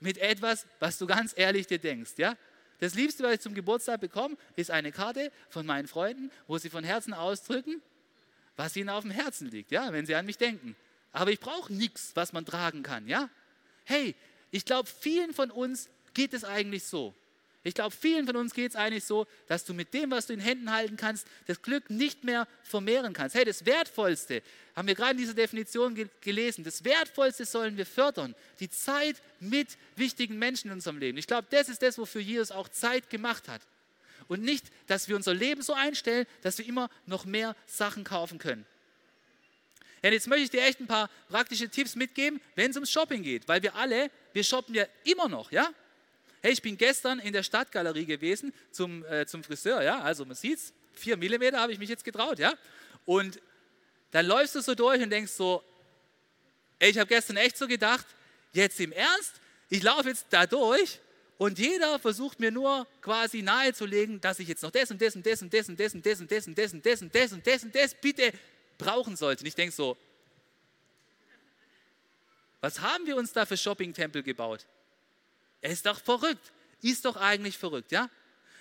mit 0.00 0.18
etwas, 0.18 0.66
was 0.78 0.98
du 0.98 1.06
ganz 1.06 1.32
ehrlich 1.36 1.66
dir 1.66 1.78
denkst. 1.78 2.12
Ja? 2.16 2.36
Das 2.78 2.94
Liebste, 2.94 3.22
was 3.22 3.34
ich 3.34 3.40
zum 3.40 3.54
Geburtstag 3.54 4.00
bekomme, 4.00 4.36
ist 4.56 4.70
eine 4.70 4.92
Karte 4.92 5.30
von 5.48 5.66
meinen 5.66 5.86
Freunden, 5.86 6.30
wo 6.46 6.58
sie 6.58 6.70
von 6.70 6.84
Herzen 6.84 7.12
ausdrücken, 7.12 7.82
was 8.56 8.76
ihnen 8.76 8.88
auf 8.88 9.02
dem 9.02 9.10
Herzen 9.10 9.50
liegt, 9.50 9.70
ja, 9.70 9.92
wenn 9.92 10.06
sie 10.06 10.14
an 10.14 10.26
mich 10.26 10.38
denken. 10.38 10.76
aber 11.12 11.32
ich 11.32 11.40
brauche 11.40 11.72
nichts, 11.72 12.12
was 12.14 12.32
man 12.32 12.46
tragen 12.46 12.82
kann, 12.82 13.08
ja? 13.08 13.28
Hey, 13.84 14.14
ich 14.50 14.64
glaube, 14.64 14.88
vielen 14.88 15.34
von 15.34 15.50
uns 15.50 15.88
geht 16.14 16.34
es 16.34 16.44
eigentlich 16.44 16.84
so. 16.84 17.14
Ich 17.62 17.74
glaube, 17.74 17.94
vielen 17.94 18.26
von 18.26 18.36
uns 18.36 18.54
geht 18.54 18.70
es 18.70 18.76
eigentlich 18.76 19.04
so, 19.04 19.26
dass 19.46 19.64
du 19.64 19.74
mit 19.74 19.92
dem, 19.92 20.10
was 20.10 20.26
du 20.26 20.32
in 20.32 20.40
Händen 20.40 20.72
halten 20.72 20.96
kannst, 20.96 21.26
das 21.46 21.60
Glück 21.60 21.90
nicht 21.90 22.24
mehr 22.24 22.48
vermehren 22.62 23.12
kannst. 23.12 23.34
Hey, 23.34 23.44
das 23.44 23.66
Wertvollste, 23.66 24.42
haben 24.74 24.88
wir 24.88 24.94
gerade 24.94 25.12
in 25.12 25.18
dieser 25.18 25.34
Definition 25.34 25.94
ge 25.94 26.08
gelesen, 26.22 26.64
das 26.64 26.84
Wertvollste 26.84 27.44
sollen 27.44 27.76
wir 27.76 27.84
fördern. 27.84 28.34
Die 28.60 28.70
Zeit 28.70 29.20
mit 29.40 29.76
wichtigen 29.96 30.38
Menschen 30.38 30.68
in 30.68 30.74
unserem 30.74 30.96
Leben. 30.98 31.18
Ich 31.18 31.26
glaube, 31.26 31.48
das 31.50 31.68
ist 31.68 31.82
das, 31.82 31.98
wofür 31.98 32.22
Jesus 32.22 32.50
auch 32.50 32.68
Zeit 32.70 33.10
gemacht 33.10 33.46
hat. 33.48 33.60
Und 34.26 34.42
nicht, 34.42 34.64
dass 34.86 35.08
wir 35.08 35.16
unser 35.16 35.34
Leben 35.34 35.60
so 35.60 35.74
einstellen, 35.74 36.26
dass 36.40 36.56
wir 36.56 36.66
immer 36.66 36.88
noch 37.04 37.26
mehr 37.26 37.54
Sachen 37.66 38.04
kaufen 38.04 38.38
können. 38.38 38.64
Ja, 40.02 40.10
jetzt 40.10 40.28
möchte 40.28 40.44
ich 40.44 40.50
dir 40.50 40.62
echt 40.62 40.80
ein 40.80 40.86
paar 40.86 41.10
praktische 41.28 41.68
Tipps 41.68 41.94
mitgeben, 41.94 42.40
wenn 42.54 42.70
es 42.70 42.76
ums 42.76 42.90
Shopping 42.90 43.22
geht, 43.22 43.48
weil 43.48 43.62
wir 43.62 43.74
alle, 43.74 44.10
wir 44.32 44.44
shoppen 44.44 44.74
ja 44.74 44.86
immer 45.04 45.28
noch, 45.28 45.52
ja? 45.52 45.68
Hey, 46.42 46.52
ich 46.52 46.62
bin 46.62 46.76
gestern 46.76 47.18
in 47.18 47.32
der 47.32 47.42
Stadtgalerie 47.42 48.06
gewesen 48.06 48.52
zum, 48.70 49.04
äh, 49.04 49.26
zum 49.26 49.44
Friseur, 49.44 49.82
ja, 49.82 50.00
also 50.00 50.24
man 50.24 50.34
sieht 50.34 50.58
es, 50.58 50.72
vier 50.94 51.16
Millimeter 51.16 51.60
habe 51.60 51.72
ich 51.72 51.78
mich 51.78 51.88
jetzt 51.88 52.04
getraut, 52.04 52.38
ja? 52.38 52.54
Und 53.04 53.40
dann 54.10 54.26
läufst 54.26 54.54
du 54.54 54.60
so 54.62 54.74
durch 54.74 55.02
und 55.02 55.10
denkst 55.10 55.32
so, 55.32 55.62
ey, 56.78 56.90
ich 56.90 56.98
habe 56.98 57.08
gestern 57.08 57.36
echt 57.36 57.56
so 57.56 57.66
gedacht, 57.66 58.06
jetzt 58.52 58.80
im 58.80 58.92
Ernst, 58.92 59.40
ich 59.68 59.82
laufe 59.82 60.08
jetzt 60.08 60.26
da 60.30 60.46
durch 60.46 60.98
und 61.36 61.58
jeder 61.58 61.98
versucht 61.98 62.40
mir 62.40 62.50
nur 62.50 62.86
quasi 63.00 63.42
nahezulegen, 63.42 64.20
dass 64.20 64.38
ich 64.38 64.48
jetzt 64.48 64.62
noch 64.62 64.70
das 64.70 64.90
und 64.90 65.00
das 65.00 65.14
und 65.14 65.24
das 65.24 65.42
und 65.42 65.52
das 65.52 65.68
und 65.68 65.78
das 65.78 65.94
und 65.94 66.02
das 66.06 66.20
und 66.20 66.30
das 66.30 66.46
und 66.46 66.58
das 66.58 66.72
und 66.72 66.84
das 66.84 67.02
und 67.02 67.14
das 67.14 67.32
und 67.32 67.46
das 67.46 67.64
und 67.64 67.74
das 67.74 67.94
bitte 67.94 68.32
brauchen 68.78 69.16
sollte. 69.16 69.42
Und 69.42 69.46
ich 69.46 69.54
denke 69.54 69.74
so, 69.74 69.96
was 72.60 72.80
haben 72.80 73.06
wir 73.06 73.16
uns 73.16 73.32
da 73.32 73.46
für 73.46 73.56
Shopping-Tempel 73.56 74.22
gebaut? 74.22 74.66
Er 75.60 75.70
ist 75.70 75.86
doch 75.86 76.00
verrückt. 76.00 76.52
Ist 76.82 77.04
doch 77.04 77.16
eigentlich 77.16 77.58
verrückt, 77.58 77.92
ja? 77.92 78.08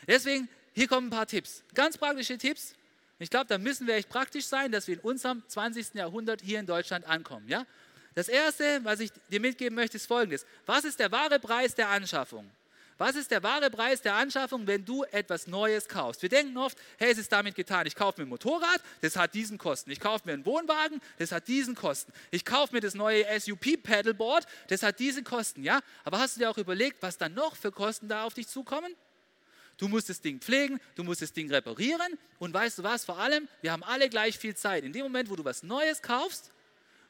Deswegen, 0.08 0.50
hier 0.74 0.88
kommen 0.88 1.08
ein 1.08 1.12
paar 1.12 1.28
Tipps. 1.28 1.64
Ganz 1.74 1.98
praktische 1.98 2.38
Tipps. 2.38 2.76
Ich 3.20 3.30
glaube, 3.30 3.48
da 3.48 3.58
müssen 3.58 3.88
wir 3.88 3.96
echt 3.96 4.10
praktisch 4.10 4.46
sein, 4.46 4.72
dass 4.72 4.88
wir 4.88 4.96
in 4.96 5.02
unserem 5.02 5.44
20. 5.48 5.94
Jahrhundert 5.94 6.42
hier 6.42 6.60
in 6.60 6.66
Deutschland 6.66 7.06
ankommen, 7.06 7.48
ja? 7.48 7.66
Das 8.16 8.28
erste, 8.28 8.84
was 8.84 9.00
ich 9.00 9.12
dir 9.30 9.40
mitgeben 9.40 9.76
möchte, 9.76 9.98
ist 9.98 10.08
folgendes. 10.08 10.46
Was 10.66 10.84
ist 10.84 11.00
der 11.00 11.12
wahre 11.12 11.40
Preis 11.40 11.76
der 11.76 11.90
Anschaffung? 11.90 12.50
Was 13.00 13.16
ist 13.16 13.32
der 13.32 13.42
wahre 13.44 13.70
Preis 13.70 14.02
der 14.02 14.16
Anschaffung, 14.16 14.68
wenn 14.68 14.84
du 14.84 15.06
etwas 15.06 15.48
Neues 15.48 15.88
kaufst? 15.88 16.22
Wir 16.22 16.28
denken 16.28 16.58
oft, 16.58 16.78
hey, 16.98 17.10
es 17.10 17.18
ist 17.18 17.32
damit 17.32 17.56
getan. 17.56 17.88
Ich 17.88 17.96
kaufe 17.96 18.20
mir 18.20 18.28
ein 18.28 18.30
Motorrad, 18.30 18.84
das 19.00 19.16
hat 19.16 19.34
diesen 19.34 19.58
Kosten. 19.58 19.90
Ich 19.90 20.02
kaufe 20.02 20.28
mir 20.28 20.34
einen 20.34 20.46
Wohnwagen, 20.46 21.00
das 21.18 21.32
hat 21.32 21.48
diesen 21.48 21.76
Kosten. 21.76 22.12
Ich 22.30 22.44
kaufe 22.44 22.76
mir 22.76 22.82
das 22.82 22.96
neue 22.96 23.24
SUP 23.40 23.82
Paddleboard, 23.82 24.46
das 24.68 24.84
hat 24.84 25.00
diese 25.00 25.24
Kosten. 25.24 25.64
Ja, 25.64 25.80
aber 26.04 26.20
hast 26.20 26.36
du 26.36 26.42
dir 26.42 26.50
auch 26.50 26.58
überlegt, 26.58 27.02
was 27.02 27.18
dann 27.18 27.34
noch 27.34 27.56
für 27.56 27.72
Kosten 27.72 28.10
da 28.10 28.26
auf 28.26 28.34
dich 28.34 28.50
zukommen? 28.50 28.94
Du 29.78 29.88
musst 29.88 30.10
das 30.10 30.20
Ding 30.20 30.42
pflegen, 30.42 30.82
du 30.96 31.06
musst 31.06 31.22
das 31.22 31.32
Ding 31.32 31.50
reparieren 31.50 32.20
und 32.38 32.54
weißt 32.54 32.80
du 32.80 32.84
was, 32.84 33.06
vor 33.06 33.18
allem, 33.18 33.48
wir 33.62 33.72
haben 33.72 33.84
alle 33.84 34.10
gleich 34.10 34.38
viel 34.38 34.58
Zeit. 34.58 34.84
In 34.84 34.92
dem 34.92 35.04
Moment, 35.04 35.30
wo 35.30 35.38
du 35.38 35.46
was 35.46 35.64
Neues 35.64 36.02
kaufst, 36.02 36.52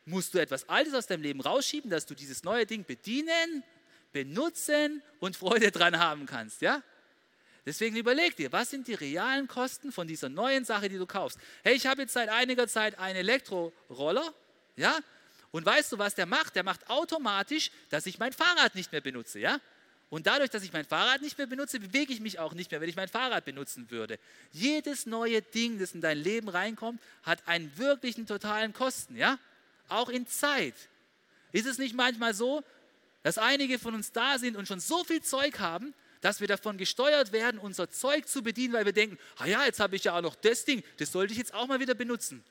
musst 0.06 0.36
du 0.36 0.38
etwas 0.38 0.70
Altes 0.70 0.94
aus 0.94 1.08
deinem 1.08 1.24
Leben 1.24 1.42
rausschieben, 1.42 1.90
dass 1.90 2.06
du 2.06 2.14
dieses 2.14 2.44
neue 2.44 2.68
Ding 2.68 2.86
bedienen, 2.86 3.64
benutzen 4.12 5.02
und 5.20 5.36
Freude 5.36 5.72
dran 5.72 6.00
haben 6.00 6.26
kannst, 6.26 6.62
ja? 6.62 6.82
Deswegen 7.66 7.98
überleg 7.98 8.36
dir, 8.36 8.52
was 8.52 8.70
sind 8.72 8.88
die 8.88 8.94
realen 8.94 9.48
Kosten 9.48 9.92
von 9.92 10.08
dieser 10.08 10.30
neuen 10.30 10.66
Sache, 10.66 10.90
die 10.90 10.98
du 10.98 11.06
kaufst? 11.06 11.38
Hey, 11.64 11.76
ich 11.76 11.86
habe 11.86 12.02
jetzt 12.02 12.14
seit 12.14 12.30
einiger 12.30 12.68
Zeit 12.68 12.98
einen 12.98 13.18
Elektroroller, 13.18 14.34
ja? 14.76 14.98
Und 15.52 15.66
weißt 15.66 15.92
du, 15.92 15.98
was 15.98 16.16
der 16.16 16.26
macht? 16.26 16.56
Der 16.56 16.64
macht 16.64 16.90
automatisch, 16.90 17.72
dass 17.90 18.06
ich 18.06 18.20
mein 18.20 18.34
Fahrrad 18.34 18.76
nicht 18.76 18.92
mehr 18.92 19.02
benutze, 19.02 19.40
ja? 19.40 19.60
Und 20.10 20.26
dadurch, 20.26 20.50
dass 20.50 20.64
ich 20.64 20.74
mein 20.74 20.86
Fahrrad 20.86 21.22
nicht 21.22 21.38
mehr 21.38 21.46
benutze, 21.46 21.80
bewege 21.80 22.12
ich 22.12 22.20
mich 22.20 22.40
auch 22.40 22.54
nicht 22.54 22.72
mehr, 22.72 22.82
wenn 22.82 22.90
ich 22.90 22.96
mein 22.96 23.10
Fahrrad 23.10 23.46
benutzen 23.46 23.92
würde. 23.92 24.18
Jedes 24.52 25.06
neue 25.06 25.42
Ding, 25.42 25.78
das 25.78 25.92
in 25.92 26.02
dein 26.02 26.18
Leben 26.18 26.50
reinkommt, 26.50 27.00
hat 27.22 27.48
einen 27.48 27.72
wirklichen 27.78 28.26
totalen 28.26 28.74
Kosten, 28.74 29.16
ja? 29.16 29.38
Auch 29.88 30.10
in 30.10 30.26
Zeit. 30.26 30.76
Ist 31.52 31.68
es 31.68 31.78
nicht 31.78 31.96
manchmal 31.96 32.34
so, 32.34 32.64
dass 33.30 33.38
einige 33.38 33.78
von 33.78 33.94
uns 33.94 34.12
da 34.12 34.40
sind 34.40 34.58
und 34.58 34.68
schon 34.68 34.80
so 34.80 35.04
viel 35.04 35.22
Zeug 35.22 35.60
haben, 35.60 35.94
dass 36.20 36.42
wir 36.42 36.48
davon 36.48 36.80
gesteuert 36.80 37.32
werden, 37.32 37.60
unser 37.60 37.88
Zeug 37.88 38.28
zu 38.28 38.42
bedienen, 38.42 38.74
weil 38.74 38.86
wir 38.86 38.92
denken, 38.92 39.20
ah 39.38 39.46
ja, 39.46 39.66
jetzt 39.66 39.80
habe 39.80 39.96
ich 39.96 40.04
ja 40.06 40.18
auch 40.18 40.22
noch 40.24 40.34
das 40.34 40.66
Ding, 40.66 40.82
das 40.98 41.12
sollte 41.12 41.34
ich 41.34 41.38
jetzt 41.38 41.54
auch 41.54 41.68
mal 41.68 41.80
wieder 41.80 41.94
benutzen. 41.94 42.44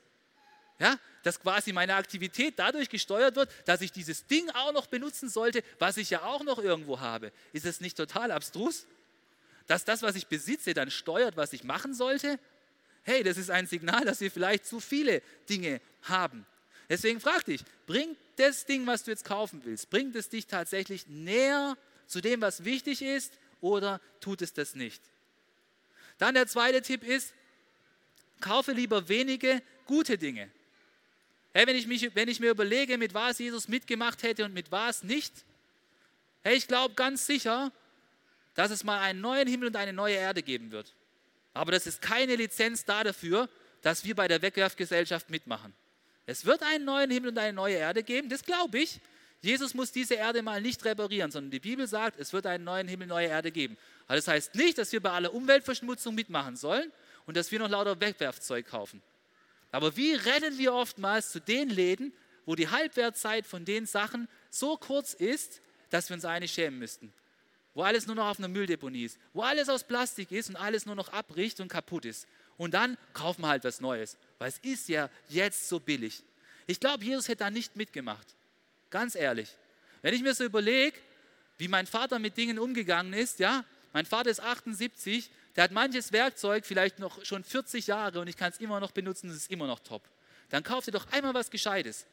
Ja, 0.79 0.97
dass 1.23 1.41
quasi 1.41 1.73
meine 1.73 1.95
Aktivität 1.95 2.53
dadurch 2.55 2.87
gesteuert 2.87 3.35
wird, 3.35 3.51
dass 3.65 3.81
ich 3.81 3.91
dieses 3.91 4.25
Ding 4.27 4.49
auch 4.51 4.71
noch 4.71 4.87
benutzen 4.87 5.27
sollte, 5.27 5.63
was 5.79 5.97
ich 5.97 6.11
ja 6.11 6.23
auch 6.23 6.45
noch 6.45 6.59
irgendwo 6.59 7.01
habe. 7.01 7.33
Ist 7.51 7.65
es 7.65 7.81
nicht 7.81 7.97
total 7.97 8.31
abstrus? 8.31 8.87
Dass 9.67 9.83
das, 9.83 10.01
was 10.01 10.15
ich 10.15 10.27
besitze, 10.27 10.73
dann 10.73 10.91
steuert, 10.91 11.35
was 11.35 11.51
ich 11.51 11.65
machen 11.65 11.93
sollte? 11.93 12.39
Hey, 13.03 13.21
das 13.23 13.35
ist 13.35 13.49
ein 13.49 13.67
Signal, 13.67 14.05
dass 14.05 14.21
wir 14.21 14.31
vielleicht 14.31 14.65
zu 14.65 14.79
viele 14.79 15.21
Dinge 15.49 15.81
haben. 16.03 16.45
Deswegen 16.89 17.21
frag 17.21 17.45
dich, 17.45 17.61
bringt 17.85 18.17
das 18.37 18.65
Ding, 18.65 18.87
was 18.87 19.03
du 19.03 19.11
jetzt 19.11 19.23
kaufen 19.23 19.61
willst, 19.63 19.89
bringt 19.91 20.15
es 20.15 20.29
dich 20.29 20.47
tatsächlich 20.47 21.07
näher 21.07 21.77
zu 22.07 22.19
dem, 22.19 22.41
was 22.41 22.65
wichtig 22.65 23.03
ist, 23.03 23.33
oder 23.61 24.01
tut 24.19 24.41
es 24.41 24.53
das 24.53 24.73
nicht? 24.73 25.01
Dann 26.17 26.33
der 26.33 26.47
zweite 26.47 26.81
Tipp 26.81 27.03
ist, 27.03 27.33
kaufe 28.41 28.71
lieber 28.71 29.07
wenige 29.07 29.61
gute 29.85 30.17
Dinge. 30.17 30.49
Hey, 31.53 31.67
wenn, 31.67 31.75
ich 31.75 31.87
mich, 31.87 32.13
wenn 32.15 32.27
ich 32.27 32.39
mir 32.39 32.51
überlege, 32.51 32.97
mit 32.97 33.13
was 33.13 33.39
Jesus 33.39 33.67
mitgemacht 33.67 34.23
hätte 34.23 34.45
und 34.45 34.53
mit 34.53 34.71
was 34.71 35.03
nicht, 35.03 35.33
hey, 36.43 36.55
ich 36.55 36.67
glaube 36.67 36.95
ganz 36.95 37.25
sicher, 37.25 37.71
dass 38.55 38.71
es 38.71 38.83
mal 38.83 38.99
einen 38.99 39.21
neuen 39.21 39.47
Himmel 39.47 39.67
und 39.67 39.75
eine 39.75 39.93
neue 39.93 40.15
Erde 40.15 40.41
geben 40.41 40.71
wird. 40.71 40.93
Aber 41.53 41.71
das 41.71 41.87
ist 41.87 42.01
keine 42.01 42.35
Lizenz 42.35 42.85
da 42.85 43.03
dafür, 43.03 43.49
dass 43.81 44.03
wir 44.03 44.15
bei 44.15 44.27
der 44.27 44.41
Wegwerfgesellschaft 44.41 45.29
mitmachen. 45.29 45.73
Es 46.29 46.45
wird 46.45 46.61
einen 46.61 46.85
neuen 46.85 47.09
Himmel 47.09 47.31
und 47.31 47.39
eine 47.39 47.53
neue 47.53 47.77
Erde 47.77 48.03
geben, 48.03 48.29
das 48.29 48.43
glaube 48.43 48.77
ich. 48.77 48.99
Jesus 49.41 49.73
muss 49.73 49.91
diese 49.91 50.13
Erde 50.13 50.43
mal 50.43 50.61
nicht 50.61 50.85
reparieren, 50.85 51.31
sondern 51.31 51.49
die 51.49 51.59
Bibel 51.59 51.87
sagt, 51.87 52.19
es 52.19 52.33
wird 52.33 52.45
einen 52.45 52.65
neuen 52.65 52.87
Himmel, 52.87 53.07
neue 53.07 53.25
Erde 53.25 53.51
geben. 53.51 53.77
Aber 54.05 54.15
das 54.15 54.27
heißt 54.27 54.53
nicht, 54.53 54.77
dass 54.77 54.91
wir 54.91 55.01
bei 55.01 55.09
aller 55.09 55.33
Umweltverschmutzung 55.33 56.13
mitmachen 56.13 56.55
sollen 56.55 56.91
und 57.25 57.35
dass 57.35 57.51
wir 57.51 57.57
noch 57.57 57.67
lauter 57.67 57.99
Wegwerfzeug 57.99 58.67
kaufen. 58.67 59.01
Aber 59.71 59.97
wie 59.97 60.13
rennen 60.13 60.59
wir 60.59 60.71
oftmals 60.71 61.31
zu 61.31 61.41
den 61.41 61.67
Läden, 61.69 62.13
wo 62.45 62.53
die 62.53 62.69
Halbwertzeit 62.69 63.47
von 63.47 63.65
den 63.65 63.87
Sachen 63.87 64.27
so 64.51 64.77
kurz 64.77 65.13
ist, 65.13 65.61
dass 65.89 66.09
wir 66.09 66.13
uns 66.13 66.25
eigentlich 66.25 66.51
schämen 66.51 66.77
müssten? 66.77 67.11
Wo 67.73 67.81
alles 67.81 68.05
nur 68.05 68.15
noch 68.15 68.27
auf 68.27 68.37
einer 68.37 68.49
Mülldeponie 68.49 69.05
ist, 69.05 69.17
wo 69.33 69.41
alles 69.41 69.67
aus 69.67 69.83
Plastik 69.83 70.31
ist 70.31 70.49
und 70.49 70.57
alles 70.57 70.85
nur 70.85 70.95
noch 70.95 71.11
abbricht 71.11 71.59
und 71.59 71.69
kaputt 71.69 72.05
ist. 72.05 72.27
Und 72.55 72.75
dann 72.75 72.99
kaufen 73.13 73.41
wir 73.41 73.47
halt 73.47 73.63
was 73.63 73.81
Neues 73.81 74.15
weil 74.39 74.49
es 74.49 74.57
ist 74.59 74.89
ja 74.89 75.09
jetzt 75.27 75.69
so 75.69 75.79
billig. 75.79 76.23
Ich 76.65 76.79
glaube, 76.79 77.03
Jesus 77.03 77.27
hätte 77.27 77.43
da 77.43 77.51
nicht 77.51 77.75
mitgemacht. 77.75 78.25
Ganz 78.89 79.15
ehrlich. 79.15 79.55
Wenn 80.01 80.13
ich 80.13 80.21
mir 80.23 80.33
so 80.33 80.43
überlege, 80.43 80.97
wie 81.57 81.67
mein 81.67 81.85
Vater 81.85 82.17
mit 82.19 82.37
Dingen 82.37 82.57
umgegangen 82.57 83.13
ist, 83.13 83.39
ja, 83.39 83.63
mein 83.93 84.05
Vater 84.05 84.29
ist 84.29 84.39
78, 84.39 85.29
der 85.55 85.65
hat 85.65 85.71
manches 85.71 86.11
Werkzeug 86.11 86.65
vielleicht 86.65 86.99
noch 86.99 87.23
schon 87.25 87.43
40 87.43 87.87
Jahre 87.87 88.21
und 88.21 88.27
ich 88.27 88.37
kann 88.37 88.51
es 88.51 88.59
immer 88.59 88.79
noch 88.79 88.91
benutzen, 88.91 89.29
es 89.29 89.37
ist 89.37 89.51
immer 89.51 89.67
noch 89.67 89.79
top. 89.79 90.03
Dann 90.49 90.63
kauft 90.63 90.87
ihr 90.87 90.93
doch 90.93 91.11
einmal 91.11 91.33
was 91.33 91.51
Gescheites. 91.51 92.05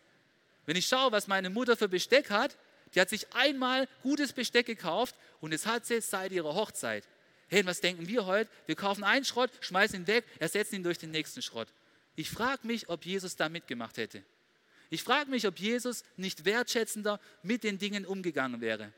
Wenn 0.64 0.77
ich 0.77 0.87
schaue, 0.87 1.12
was 1.12 1.29
meine 1.29 1.49
Mutter 1.49 1.77
für 1.77 1.89
Besteck 1.89 2.31
hat, 2.31 2.57
die 2.95 3.01
hat 3.01 3.09
sich 3.09 3.33
einmal 3.35 3.89
gutes 4.03 4.33
Besteck 4.33 4.66
gekauft 4.66 5.14
und 5.41 5.53
es 5.53 5.66
hat 5.66 5.87
sie 5.87 6.01
seit 6.01 6.33
ihrer 6.33 6.55
Hochzeit. 6.55 7.05
Hey, 7.49 7.64
was 7.64 7.81
denken 7.81 8.09
wir 8.09 8.27
heute? 8.27 8.51
Wir 8.66 8.74
kaufen 8.74 9.05
einen 9.05 9.24
Schrott, 9.24 9.51
schmeißen 9.61 10.01
ihn 10.01 10.07
weg, 10.07 10.24
ersetzen 10.41 10.77
ihn 10.77 10.83
durch 10.83 10.99
den 10.99 11.12
nächsten 11.12 11.43
Schrott. 11.43 11.68
Ich 12.16 12.30
frage 12.30 12.66
mich, 12.66 12.88
ob 12.88 13.04
Jesus 13.04 13.36
da 13.36 13.48
mitgemacht 13.48 13.98
hätte. 13.98 14.24
Ich 14.88 15.02
frage 15.02 15.30
mich, 15.30 15.46
ob 15.46 15.58
Jesus 15.58 16.02
nicht 16.16 16.44
wertschätzender 16.44 17.20
mit 17.42 17.62
den 17.62 17.78
Dingen 17.78 18.06
umgegangen 18.06 18.60
wäre. 18.60 18.92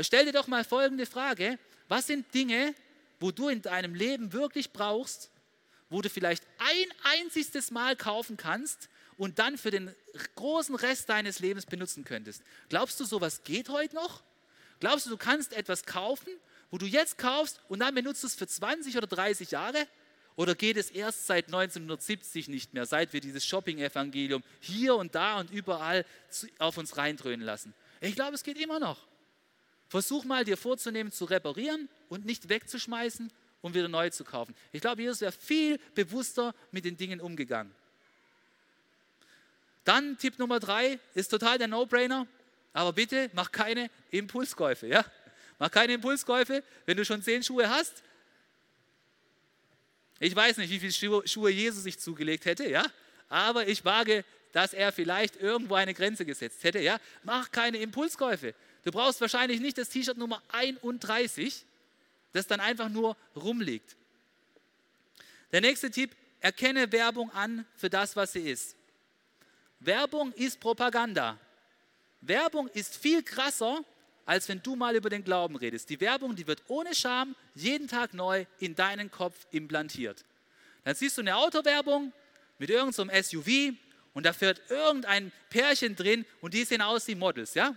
Stell 0.00 0.24
dir 0.24 0.32
doch 0.32 0.48
mal 0.48 0.64
folgende 0.64 1.06
Frage. 1.06 1.58
Was 1.88 2.06
sind 2.06 2.32
Dinge, 2.34 2.74
wo 3.20 3.30
du 3.30 3.48
in 3.48 3.62
deinem 3.62 3.94
Leben 3.94 4.32
wirklich 4.32 4.72
brauchst, 4.72 5.30
wo 5.90 6.02
du 6.02 6.10
vielleicht 6.10 6.44
ein 6.58 7.20
einziges 7.20 7.70
Mal 7.70 7.96
kaufen 7.96 8.36
kannst 8.36 8.88
und 9.16 9.38
dann 9.38 9.58
für 9.58 9.70
den 9.70 9.94
großen 10.34 10.74
Rest 10.74 11.08
deines 11.08 11.40
Lebens 11.40 11.66
benutzen 11.66 12.04
könntest? 12.04 12.42
Glaubst 12.68 12.98
du, 13.00 13.04
sowas 13.04 13.42
geht 13.44 13.68
heute 13.68 13.94
noch? 13.94 14.22
Glaubst 14.80 15.06
du, 15.06 15.10
du 15.10 15.16
kannst 15.16 15.52
etwas 15.52 15.84
kaufen, 15.84 16.28
wo 16.70 16.78
du 16.78 16.86
jetzt 16.86 17.18
kaufst 17.18 17.60
und 17.68 17.80
dann 17.80 17.94
benutzt 17.94 18.24
es 18.24 18.34
für 18.34 18.46
20 18.46 18.96
oder 18.96 19.06
30 19.06 19.50
Jahre? 19.50 19.86
Oder 20.38 20.54
geht 20.54 20.76
es 20.76 20.92
erst 20.92 21.26
seit 21.26 21.46
1970 21.46 22.46
nicht 22.46 22.72
mehr, 22.72 22.86
seit 22.86 23.12
wir 23.12 23.20
dieses 23.20 23.44
Shopping-Evangelium 23.44 24.44
hier 24.60 24.94
und 24.94 25.16
da 25.16 25.40
und 25.40 25.50
überall 25.50 26.06
auf 26.60 26.78
uns 26.78 26.96
reindröhnen 26.96 27.44
lassen? 27.44 27.74
Ich 28.00 28.14
glaube, 28.14 28.36
es 28.36 28.44
geht 28.44 28.56
immer 28.56 28.78
noch. 28.78 29.04
Versuch 29.88 30.24
mal 30.24 30.44
dir 30.44 30.56
vorzunehmen, 30.56 31.10
zu 31.10 31.24
reparieren 31.24 31.88
und 32.08 32.24
nicht 32.24 32.48
wegzuschmeißen 32.48 33.32
und 33.62 33.74
wieder 33.74 33.88
neu 33.88 34.10
zu 34.10 34.22
kaufen. 34.22 34.54
Ich 34.70 34.80
glaube, 34.80 35.02
Jesus 35.02 35.22
wäre 35.22 35.32
viel 35.32 35.78
bewusster 35.96 36.54
mit 36.70 36.84
den 36.84 36.96
Dingen 36.96 37.20
umgegangen. 37.20 37.74
Dann 39.82 40.18
Tipp 40.18 40.38
Nummer 40.38 40.60
drei 40.60 41.00
ist 41.14 41.30
total 41.30 41.58
der 41.58 41.66
No-Brainer, 41.66 42.28
aber 42.74 42.92
bitte 42.92 43.28
mach 43.32 43.50
keine 43.50 43.90
Impulskäufe. 44.12 44.86
Ja? 44.86 45.04
Mach 45.58 45.72
keine 45.72 45.94
Impulskäufe, 45.94 46.62
wenn 46.86 46.96
du 46.96 47.04
schon 47.04 47.22
zehn 47.22 47.42
Schuhe 47.42 47.68
hast. 47.68 48.04
Ich 50.20 50.34
weiß 50.34 50.56
nicht, 50.56 50.70
wie 50.70 50.90
viele 50.90 51.26
Schuhe 51.26 51.50
Jesus 51.50 51.84
sich 51.84 51.98
zugelegt 51.98 52.44
hätte, 52.44 52.68
ja? 52.68 52.84
aber 53.28 53.68
ich 53.68 53.84
wage, 53.84 54.24
dass 54.52 54.72
er 54.72 54.92
vielleicht 54.92 55.36
irgendwo 55.36 55.74
eine 55.74 55.94
Grenze 55.94 56.24
gesetzt 56.24 56.64
hätte. 56.64 56.80
Ja? 56.80 56.98
Mach 57.22 57.50
keine 57.50 57.78
Impulskäufe. 57.78 58.54
Du 58.84 58.90
brauchst 58.90 59.20
wahrscheinlich 59.20 59.60
nicht 59.60 59.78
das 59.78 59.88
T-Shirt 59.90 60.16
Nummer 60.16 60.42
31, 60.48 61.64
das 62.32 62.46
dann 62.46 62.60
einfach 62.60 62.88
nur 62.88 63.16
rumliegt. 63.36 63.96
Der 65.52 65.60
nächste 65.60 65.90
Tipp, 65.90 66.14
erkenne 66.40 66.90
Werbung 66.92 67.30
an 67.32 67.66
für 67.74 67.90
das, 67.90 68.16
was 68.16 68.32
sie 68.32 68.48
ist. 68.48 68.76
Werbung 69.80 70.32
ist 70.32 70.60
Propaganda. 70.60 71.38
Werbung 72.20 72.68
ist 72.68 72.96
viel 72.96 73.22
krasser, 73.22 73.84
als 74.28 74.46
wenn 74.50 74.62
du 74.62 74.76
mal 74.76 74.94
über 74.94 75.08
den 75.08 75.24
Glauben 75.24 75.56
redest. 75.56 75.88
Die 75.88 76.02
Werbung, 76.02 76.36
die 76.36 76.46
wird 76.46 76.62
ohne 76.68 76.94
Scham 76.94 77.34
jeden 77.54 77.88
Tag 77.88 78.12
neu 78.12 78.44
in 78.58 78.74
deinen 78.74 79.10
Kopf 79.10 79.34
implantiert. 79.52 80.22
Dann 80.84 80.94
siehst 80.94 81.16
du 81.16 81.22
eine 81.22 81.34
Autowerbung 81.34 82.12
mit 82.58 82.68
irgendeinem 82.68 83.08
so 83.22 83.38
SUV 83.40 83.72
und 84.12 84.26
da 84.26 84.34
fährt 84.34 84.60
irgendein 84.68 85.32
Pärchen 85.48 85.96
drin 85.96 86.26
und 86.42 86.52
die 86.52 86.64
sehen 86.64 86.82
aus 86.82 87.08
wie 87.08 87.14
Models, 87.14 87.54
ja? 87.54 87.74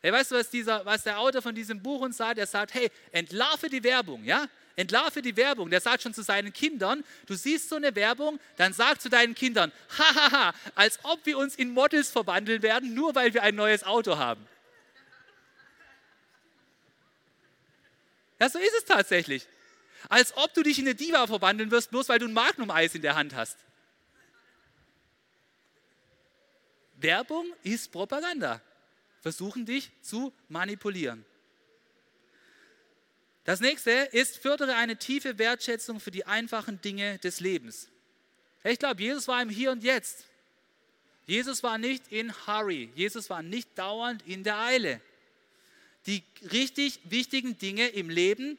Hey, 0.00 0.10
weißt 0.10 0.30
du, 0.30 0.36
was, 0.36 0.48
dieser, 0.48 0.86
was 0.86 1.02
der 1.02 1.18
Autor 1.18 1.42
von 1.42 1.54
diesem 1.54 1.82
Buch 1.82 2.00
uns 2.00 2.16
sagt? 2.16 2.38
Er 2.38 2.46
sagt, 2.46 2.72
hey, 2.72 2.90
entlarve 3.12 3.68
die 3.68 3.84
Werbung, 3.84 4.24
ja? 4.24 4.46
Entlarve 4.74 5.20
die 5.20 5.36
Werbung. 5.36 5.68
Der 5.68 5.82
sagt 5.82 6.02
schon 6.02 6.14
zu 6.14 6.22
seinen 6.22 6.54
Kindern, 6.54 7.04
du 7.26 7.34
siehst 7.34 7.68
so 7.68 7.76
eine 7.76 7.94
Werbung, 7.94 8.40
dann 8.56 8.72
sag 8.72 9.02
zu 9.02 9.10
deinen 9.10 9.34
Kindern, 9.34 9.70
hahaha, 9.98 10.54
als 10.74 10.98
ob 11.02 11.26
wir 11.26 11.36
uns 11.36 11.56
in 11.56 11.72
Models 11.72 12.10
verwandeln 12.10 12.62
werden, 12.62 12.94
nur 12.94 13.14
weil 13.14 13.34
wir 13.34 13.42
ein 13.42 13.54
neues 13.54 13.84
Auto 13.84 14.16
haben. 14.16 14.46
Ja, 18.38 18.48
so 18.48 18.58
ist 18.58 18.74
es 18.76 18.84
tatsächlich. 18.84 19.46
Als 20.08 20.36
ob 20.36 20.54
du 20.54 20.62
dich 20.62 20.78
in 20.78 20.86
eine 20.86 20.94
Diva 20.94 21.26
verwandeln 21.26 21.70
wirst, 21.70 21.90
bloß 21.90 22.08
weil 22.08 22.18
du 22.18 22.26
ein 22.26 22.32
Magnum-Eis 22.32 22.94
in 22.94 23.02
der 23.02 23.16
Hand 23.16 23.34
hast. 23.34 23.58
Werbung 26.96 27.46
ist 27.62 27.90
Propaganda. 27.90 28.60
Versuchen 29.20 29.66
dich 29.66 29.90
zu 30.02 30.32
manipulieren. 30.48 31.24
Das 33.44 33.60
nächste 33.60 33.90
ist, 33.90 34.38
fördere 34.38 34.74
eine 34.74 34.96
tiefe 34.96 35.38
Wertschätzung 35.38 36.00
für 36.00 36.10
die 36.10 36.26
einfachen 36.26 36.80
Dinge 36.80 37.18
des 37.18 37.40
Lebens. 37.40 37.88
Ich 38.62 38.78
glaube, 38.78 39.02
Jesus 39.02 39.26
war 39.26 39.40
im 39.40 39.48
Hier 39.48 39.72
und 39.72 39.82
Jetzt. 39.82 40.26
Jesus 41.26 41.62
war 41.62 41.78
nicht 41.78 42.12
in 42.12 42.32
Hurry. 42.46 42.90
Jesus 42.94 43.30
war 43.30 43.42
nicht 43.42 43.78
dauernd 43.78 44.26
in 44.26 44.44
der 44.44 44.58
Eile. 44.58 45.00
Die 46.08 46.24
richtig 46.50 47.00
wichtigen 47.04 47.58
Dinge 47.58 47.86
im 47.88 48.08
Leben, 48.08 48.56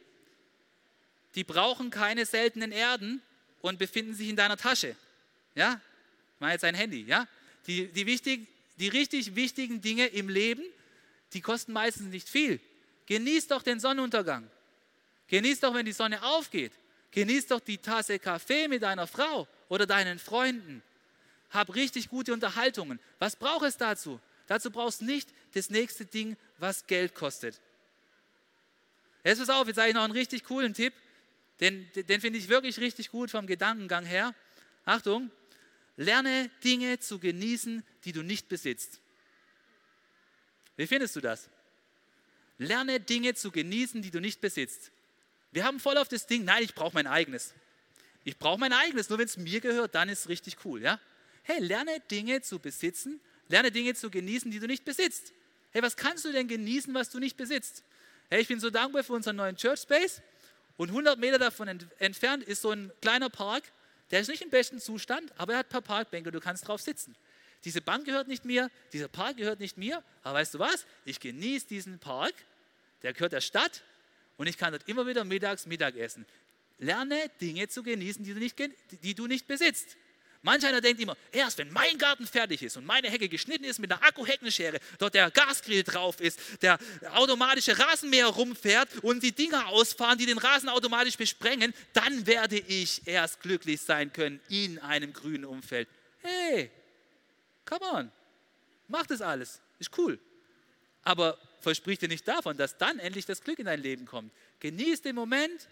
die 1.33 1.43
brauchen 1.43 1.89
keine 1.89 2.27
seltenen 2.27 2.71
Erden 2.71 3.23
und 3.61 3.79
befinden 3.79 4.13
sich 4.13 4.29
in 4.29 4.35
deiner 4.35 4.55
Tasche. 4.55 4.95
Ja? 5.55 5.81
Ich 6.35 6.39
meine 6.39 6.53
jetzt 6.53 6.63
ein 6.63 6.75
Handy. 6.75 7.01
Ja? 7.01 7.27
Die, 7.65 7.87
die, 7.87 8.05
wichtig, 8.05 8.47
die 8.77 8.87
richtig 8.87 9.35
wichtigen 9.35 9.81
Dinge 9.81 10.05
im 10.05 10.29
Leben, 10.29 10.63
die 11.33 11.41
kosten 11.41 11.73
meistens 11.73 12.11
nicht 12.11 12.29
viel. 12.29 12.59
Genieß 13.07 13.47
doch 13.47 13.63
den 13.63 13.79
Sonnenuntergang. 13.79 14.47
Genieß 15.27 15.59
doch, 15.61 15.73
wenn 15.73 15.87
die 15.87 15.91
Sonne 15.91 16.21
aufgeht. 16.21 16.73
Genieß 17.09 17.47
doch 17.47 17.61
die 17.61 17.79
Tasse 17.79 18.19
Kaffee 18.19 18.67
mit 18.67 18.83
deiner 18.83 19.07
Frau 19.07 19.47
oder 19.69 19.87
deinen 19.87 20.19
Freunden. 20.19 20.83
Hab 21.49 21.73
richtig 21.73 22.09
gute 22.09 22.31
Unterhaltungen. 22.31 22.99
Was 23.17 23.35
braucht 23.35 23.65
es 23.65 23.75
dazu? 23.75 24.19
Dazu 24.49 24.69
brauchst 24.69 24.99
du 24.99 25.05
nicht 25.05 25.29
das 25.53 25.69
nächste 25.69 26.05
Ding, 26.05 26.35
was 26.57 26.85
Geld 26.85 27.15
kostet. 27.15 27.61
Jetzt 29.23 29.39
pass 29.39 29.49
auf, 29.49 29.67
jetzt 29.67 29.77
sage 29.77 29.89
ich 29.89 29.95
noch 29.95 30.03
einen 30.03 30.11
richtig 30.11 30.43
coolen 30.43 30.73
Tipp. 30.73 30.93
Den, 31.61 31.89
den 31.93 32.19
finde 32.19 32.37
ich 32.37 32.49
wirklich 32.49 32.79
richtig 32.79 33.09
gut 33.09 33.31
vom 33.31 33.47
Gedankengang 33.47 34.05
her. 34.05 34.35
Achtung, 34.85 35.31
Lerne 35.99 36.49
Dinge 36.63 36.99
zu 36.99 37.19
genießen, 37.19 37.83
die 38.05 38.13
du 38.13 38.23
nicht 38.23 38.47
besitzt. 38.47 39.01
Wie 40.77 40.87
findest 40.87 41.17
du 41.17 41.19
das? 41.19 41.49
Lerne 42.57 43.01
Dinge 43.01 43.33
zu 43.33 43.51
genießen, 43.51 44.01
die 44.01 44.09
du 44.09 44.21
nicht 44.21 44.39
besitzt. 44.39 44.91
Wir 45.51 45.65
haben 45.65 45.81
voll 45.81 45.97
auf 45.97 46.07
das 46.07 46.25
Ding, 46.25 46.45
nein, 46.45 46.63
ich 46.63 46.73
brauche 46.73 46.93
mein 46.93 47.05
eigenes. 47.05 47.53
Ich 48.23 48.37
brauche 48.37 48.57
mein 48.57 48.71
eigenes, 48.71 49.09
nur 49.09 49.19
wenn 49.19 49.25
es 49.25 49.35
mir 49.35 49.59
gehört, 49.59 49.93
dann 49.93 50.07
ist 50.07 50.19
es 50.19 50.29
richtig 50.29 50.63
cool. 50.63 50.81
Ja? 50.81 51.01
Hey, 51.43 51.59
lerne 51.59 51.99
Dinge 52.09 52.41
zu 52.41 52.59
besitzen, 52.59 53.19
lerne 53.49 53.71
Dinge 53.71 53.93
zu 53.93 54.09
genießen, 54.09 54.49
die 54.49 54.59
du 54.59 54.67
nicht 54.67 54.85
besitzt. 54.85 55.33
Hey, 55.71 55.83
was 55.83 55.97
kannst 55.97 56.23
du 56.23 56.31
denn 56.31 56.47
genießen, 56.47 56.93
was 56.93 57.09
du 57.09 57.19
nicht 57.19 57.35
besitzt? 57.35 57.83
Hey, 58.29 58.41
ich 58.41 58.47
bin 58.47 58.59
so 58.59 58.69
dankbar 58.69 59.03
für 59.03 59.13
unseren 59.13 59.35
neuen 59.35 59.57
Church 59.57 59.81
Space 59.81 60.21
und 60.77 60.89
100 60.89 61.19
Meter 61.19 61.37
davon 61.37 61.67
entfernt 61.99 62.43
ist 62.43 62.61
so 62.61 62.71
ein 62.71 62.91
kleiner 63.01 63.29
Park 63.29 63.63
der 64.11 64.21
ist 64.21 64.27
nicht 64.27 64.41
im 64.41 64.49
besten 64.49 64.79
Zustand, 64.79 65.31
aber 65.37 65.53
er 65.53 65.59
hat 65.59 65.67
ein 65.67 65.69
paar 65.69 65.81
Parkbänke, 65.81 66.31
du 66.31 66.39
kannst 66.39 66.67
drauf 66.67 66.81
sitzen. 66.81 67.15
Diese 67.65 67.81
Bank 67.81 68.05
gehört 68.05 68.27
nicht 68.27 68.45
mir, 68.45 68.71
dieser 68.93 69.07
Park 69.07 69.37
gehört 69.37 69.59
nicht 69.59 69.77
mir, 69.77 70.03
aber 70.23 70.39
weißt 70.39 70.55
du 70.55 70.59
was? 70.59 70.85
Ich 71.05 71.19
genieße 71.19 71.67
diesen 71.67 71.99
Park, 71.99 72.33
der 73.03 73.13
gehört 73.13 73.33
der 73.33 73.41
Stadt 73.41 73.83
und 74.37 74.47
ich 74.47 74.57
kann 74.57 74.71
dort 74.71 74.87
immer 74.87 75.05
wieder 75.05 75.23
mittags 75.23 75.65
Mittag 75.65 75.95
essen. 75.95 76.25
Lerne 76.79 77.29
Dinge 77.41 77.67
zu 77.67 77.83
genießen, 77.83 78.23
die 78.23 78.33
du 78.33 78.39
nicht, 78.39 78.57
die 79.03 79.13
du 79.13 79.27
nicht 79.27 79.47
besitzt. 79.47 79.97
Manch 80.41 80.65
einer 80.65 80.79
denkt 80.79 81.01
immer, 81.01 81.17
erst 81.33 81.57
wenn 81.57 81.71
mein 81.71 81.97
Garten 81.97 82.25
fertig 82.25 82.63
ist 82.63 82.77
und 82.77 82.85
meine 82.85 83.09
Hecke 83.09 83.27
geschnitten 83.27 83.65
ist 83.65 83.77
mit 83.79 83.91
einer 83.91 84.01
Akkuheckenschere, 84.01 84.79
dort 84.97 85.13
der 85.13 85.31
Gasgrill 85.31 85.83
drauf 85.83 86.21
ist, 86.21 86.39
der 86.61 86.79
automatische 87.13 87.77
Rasenmäher 87.77 88.27
rumfährt 88.27 89.03
und 89.03 89.21
die 89.21 89.33
Dinger 89.33 89.67
ausfahren, 89.67 90.17
die 90.17 90.25
den 90.25 90.37
Rasen 90.37 90.69
automatisch 90.69 91.17
besprengen, 91.17 91.73
dann 91.91 92.25
werde 92.25 92.57
ich 92.57 93.05
erst 93.05 93.41
glücklich 93.41 93.81
sein 93.81 94.13
können 94.13 94.39
in 94.47 94.79
einem 94.79 95.11
grünen 95.11 95.43
Umfeld. 95.43 95.89
Hey, 96.21 96.71
come 97.65 97.85
on, 97.91 98.11
mach 98.87 99.05
das 99.07 99.21
alles, 99.21 99.59
ist 99.77 99.97
cool. 99.97 100.17
Aber 101.03 101.37
versprich 101.59 101.99
dir 101.99 102.07
nicht 102.07 102.25
davon, 102.25 102.55
dass 102.55 102.77
dann 102.77 102.99
endlich 102.99 103.25
das 103.25 103.41
Glück 103.41 103.59
in 103.59 103.65
dein 103.65 103.81
Leben 103.81 104.05
kommt. 104.05 104.31
Genieß 104.61 105.01
den 105.01 105.15
Moment, 105.15 105.67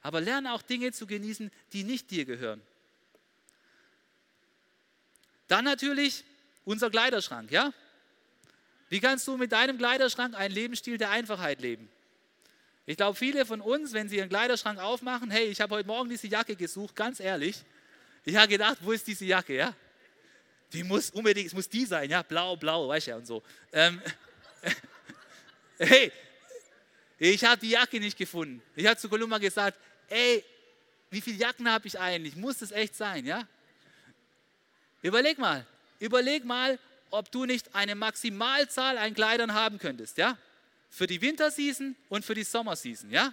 aber 0.00 0.22
lerne 0.22 0.54
auch 0.54 0.62
Dinge 0.62 0.92
zu 0.92 1.06
genießen, 1.06 1.50
die 1.74 1.84
nicht 1.84 2.10
dir 2.10 2.24
gehören. 2.24 2.62
Dann 5.48 5.64
natürlich 5.64 6.24
unser 6.64 6.90
Kleiderschrank, 6.90 7.50
ja? 7.50 7.72
Wie 8.90 9.00
kannst 9.00 9.26
du 9.26 9.36
mit 9.36 9.52
deinem 9.52 9.78
Kleiderschrank 9.78 10.34
einen 10.34 10.54
Lebensstil 10.54 10.98
der 10.98 11.10
Einfachheit 11.10 11.60
leben? 11.60 11.88
Ich 12.86 12.96
glaube, 12.96 13.18
viele 13.18 13.44
von 13.44 13.60
uns, 13.60 13.92
wenn 13.92 14.08
sie 14.08 14.16
ihren 14.16 14.30
Kleiderschrank 14.30 14.78
aufmachen, 14.78 15.30
hey, 15.30 15.46
ich 15.46 15.60
habe 15.60 15.74
heute 15.74 15.86
Morgen 15.86 16.08
diese 16.08 16.26
Jacke 16.26 16.56
gesucht, 16.56 16.96
ganz 16.96 17.20
ehrlich. 17.20 17.62
Ich 18.24 18.36
habe 18.36 18.48
gedacht, 18.48 18.78
wo 18.80 18.92
ist 18.92 19.06
diese 19.06 19.24
Jacke, 19.26 19.54
ja? 19.54 19.74
Die 20.72 20.84
muss 20.84 21.10
unbedingt, 21.10 21.48
es 21.48 21.54
muss 21.54 21.68
die 21.68 21.84
sein, 21.84 22.10
ja, 22.10 22.22
blau, 22.22 22.56
blau, 22.56 22.88
weißt 22.88 23.06
du 23.06 23.10
ja, 23.10 23.16
und 23.16 23.26
so. 23.26 23.42
Ähm, 23.72 24.00
hey, 25.78 26.12
ich 27.18 27.44
habe 27.44 27.60
die 27.60 27.70
Jacke 27.70 28.00
nicht 28.00 28.16
gefunden. 28.16 28.62
Ich 28.76 28.86
habe 28.86 28.96
zu 28.96 29.08
Kolumba 29.08 29.38
gesagt, 29.38 29.78
ey, 30.08 30.44
wie 31.10 31.20
viele 31.20 31.38
Jacken 31.38 31.70
habe 31.70 31.86
ich 31.86 31.98
eigentlich? 31.98 32.36
Muss 32.36 32.58
das 32.58 32.70
echt 32.70 32.94
sein, 32.94 33.24
ja? 33.24 33.46
Überleg 35.02 35.38
mal, 35.38 35.66
überleg 36.00 36.44
mal, 36.44 36.78
ob 37.10 37.30
du 37.32 37.44
nicht 37.44 37.74
eine 37.74 37.94
Maximalzahl 37.94 38.98
an 38.98 39.14
Kleidern 39.14 39.54
haben 39.54 39.78
könntest, 39.78 40.18
ja? 40.18 40.36
Für 40.90 41.06
die 41.06 41.20
Winterseason 41.20 41.96
und 42.08 42.24
für 42.24 42.34
die 42.34 42.44
Sommerseason, 42.44 43.10
ja? 43.10 43.32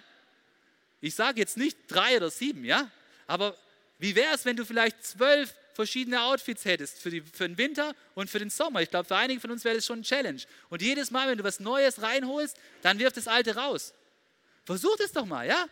Ich 1.00 1.14
sage 1.14 1.40
jetzt 1.40 1.56
nicht 1.56 1.76
drei 1.88 2.16
oder 2.16 2.30
sieben, 2.30 2.64
ja? 2.64 2.90
Aber 3.26 3.56
wie 3.98 4.14
wäre 4.14 4.34
es, 4.34 4.44
wenn 4.44 4.56
du 4.56 4.64
vielleicht 4.64 5.04
zwölf 5.04 5.54
verschiedene 5.74 6.22
Outfits 6.22 6.64
hättest 6.64 6.98
für, 6.98 7.10
die, 7.10 7.20
für 7.20 7.46
den 7.48 7.58
Winter 7.58 7.94
und 8.14 8.30
für 8.30 8.38
den 8.38 8.50
Sommer? 8.50 8.82
Ich 8.82 8.90
glaube, 8.90 9.06
für 9.06 9.16
einige 9.16 9.40
von 9.40 9.50
uns 9.50 9.64
wäre 9.64 9.76
das 9.76 9.86
schon 9.86 10.00
ein 10.00 10.04
Challenge. 10.04 10.40
Und 10.68 10.82
jedes 10.82 11.10
Mal, 11.10 11.28
wenn 11.28 11.38
du 11.38 11.44
was 11.44 11.60
Neues 11.60 12.00
reinholst, 12.00 12.56
dann 12.82 12.98
wirf 12.98 13.12
das 13.12 13.28
Alte 13.28 13.56
raus. 13.56 13.92
Versuch 14.64 14.96
das 14.96 15.12
doch 15.12 15.26
mal, 15.26 15.46
ja? 15.46 15.66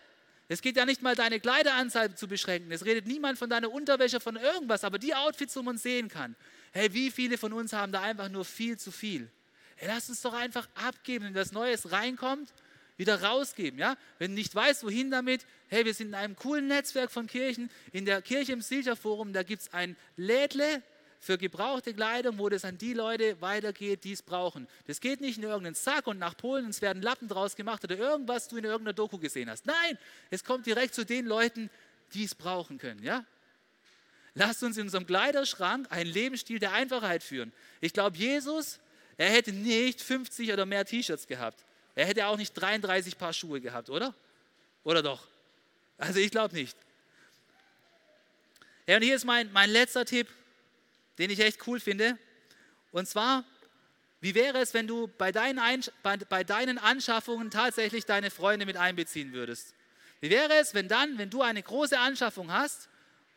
Es 0.54 0.62
geht 0.62 0.76
ja 0.76 0.86
nicht 0.86 1.02
mal 1.02 1.16
deine 1.16 1.40
Kleideranzahl 1.40 2.14
zu 2.14 2.28
beschränken. 2.28 2.70
Es 2.70 2.84
redet 2.84 3.08
niemand 3.08 3.40
von 3.40 3.50
deiner 3.50 3.72
Unterwäsche, 3.72 4.20
von 4.20 4.36
irgendwas, 4.36 4.84
aber 4.84 5.00
die 5.00 5.12
Outfits, 5.12 5.56
wo 5.56 5.62
man 5.62 5.78
sehen 5.78 6.08
kann. 6.08 6.36
Hey, 6.70 6.94
wie 6.94 7.10
viele 7.10 7.38
von 7.38 7.52
uns 7.52 7.72
haben 7.72 7.90
da 7.90 8.02
einfach 8.02 8.28
nur 8.28 8.44
viel 8.44 8.78
zu 8.78 8.92
viel? 8.92 9.28
Hey, 9.74 9.88
lass 9.88 10.08
uns 10.08 10.22
doch 10.22 10.32
einfach 10.32 10.68
abgeben, 10.76 11.24
wenn 11.24 11.34
was 11.34 11.50
Neues 11.50 11.90
reinkommt, 11.90 12.54
wieder 12.96 13.20
rausgeben. 13.20 13.80
Ja? 13.80 13.96
Wenn 14.20 14.30
du 14.30 14.36
nicht 14.36 14.54
weißt, 14.54 14.84
wohin 14.84 15.10
damit, 15.10 15.44
hey, 15.66 15.84
wir 15.84 15.92
sind 15.92 16.10
in 16.10 16.14
einem 16.14 16.36
coolen 16.36 16.68
Netzwerk 16.68 17.10
von 17.10 17.26
Kirchen. 17.26 17.68
In 17.90 18.04
der 18.04 18.22
Kirche 18.22 18.52
im 18.52 18.60
Silcher 18.60 18.94
Forum, 18.94 19.32
da 19.32 19.42
gibt 19.42 19.62
es 19.62 19.72
ein 19.72 19.96
Lädle, 20.16 20.84
für 21.24 21.38
gebrauchte 21.38 21.94
Kleidung, 21.94 22.38
wo 22.38 22.48
das 22.48 22.64
an 22.64 22.78
die 22.78 22.94
Leute 22.94 23.40
weitergeht, 23.40 24.04
die 24.04 24.12
es 24.12 24.22
brauchen. 24.22 24.68
Das 24.86 25.00
geht 25.00 25.20
nicht 25.20 25.38
in 25.38 25.44
irgendeinen 25.44 25.74
Sack 25.74 26.06
und 26.06 26.18
nach 26.18 26.36
Polen 26.36 26.68
es 26.68 26.82
werden 26.82 27.02
Lappen 27.02 27.28
draus 27.28 27.56
gemacht 27.56 27.82
oder 27.84 27.96
irgendwas 27.96 28.48
du 28.48 28.56
in 28.56 28.64
irgendeiner 28.64 28.92
Doku 28.92 29.18
gesehen 29.18 29.50
hast. 29.50 29.66
Nein, 29.66 29.98
es 30.30 30.44
kommt 30.44 30.66
direkt 30.66 30.94
zu 30.94 31.04
den 31.04 31.26
Leuten, 31.26 31.70
die 32.12 32.24
es 32.24 32.34
brauchen 32.34 32.78
können. 32.78 33.02
Ja? 33.02 33.24
lasst 34.34 34.62
uns 34.62 34.76
in 34.76 34.84
unserem 34.84 35.06
Kleiderschrank 35.06 35.86
einen 35.90 36.10
Lebensstil 36.10 36.58
der 36.58 36.72
Einfachheit 36.72 37.22
führen. 37.22 37.52
Ich 37.80 37.92
glaube, 37.92 38.16
Jesus, 38.16 38.80
er 39.16 39.30
hätte 39.30 39.52
nicht 39.52 40.00
50 40.00 40.52
oder 40.52 40.66
mehr 40.66 40.84
T-Shirts 40.84 41.26
gehabt. 41.26 41.64
Er 41.94 42.06
hätte 42.06 42.26
auch 42.26 42.36
nicht 42.36 42.52
33 42.54 43.16
Paar 43.16 43.32
Schuhe 43.32 43.60
gehabt, 43.60 43.88
oder? 43.88 44.14
Oder 44.82 45.02
doch? 45.02 45.26
Also 45.96 46.18
ich 46.18 46.30
glaube 46.30 46.54
nicht. 46.54 46.76
Ja, 48.86 48.96
und 48.96 49.02
hier 49.02 49.14
ist 49.14 49.24
mein, 49.24 49.50
mein 49.52 49.70
letzter 49.70 50.04
Tipp, 50.04 50.28
den 51.18 51.30
ich 51.30 51.40
echt 51.40 51.66
cool 51.66 51.80
finde. 51.80 52.18
Und 52.92 53.08
zwar, 53.08 53.44
wie 54.20 54.34
wäre 54.34 54.58
es, 54.58 54.74
wenn 54.74 54.86
du 54.86 55.08
bei 55.18 55.32
deinen, 55.32 55.58
Einsch 55.58 55.90
bei, 56.02 56.16
bei 56.16 56.44
deinen 56.44 56.78
Anschaffungen 56.78 57.50
tatsächlich 57.50 58.06
deine 58.06 58.30
Freunde 58.30 58.66
mit 58.66 58.76
einbeziehen 58.76 59.32
würdest? 59.32 59.74
Wie 60.20 60.30
wäre 60.30 60.54
es, 60.54 60.74
wenn 60.74 60.88
dann, 60.88 61.18
wenn 61.18 61.30
du 61.30 61.42
eine 61.42 61.62
große 61.62 61.98
Anschaffung 61.98 62.52
hast, 62.52 62.88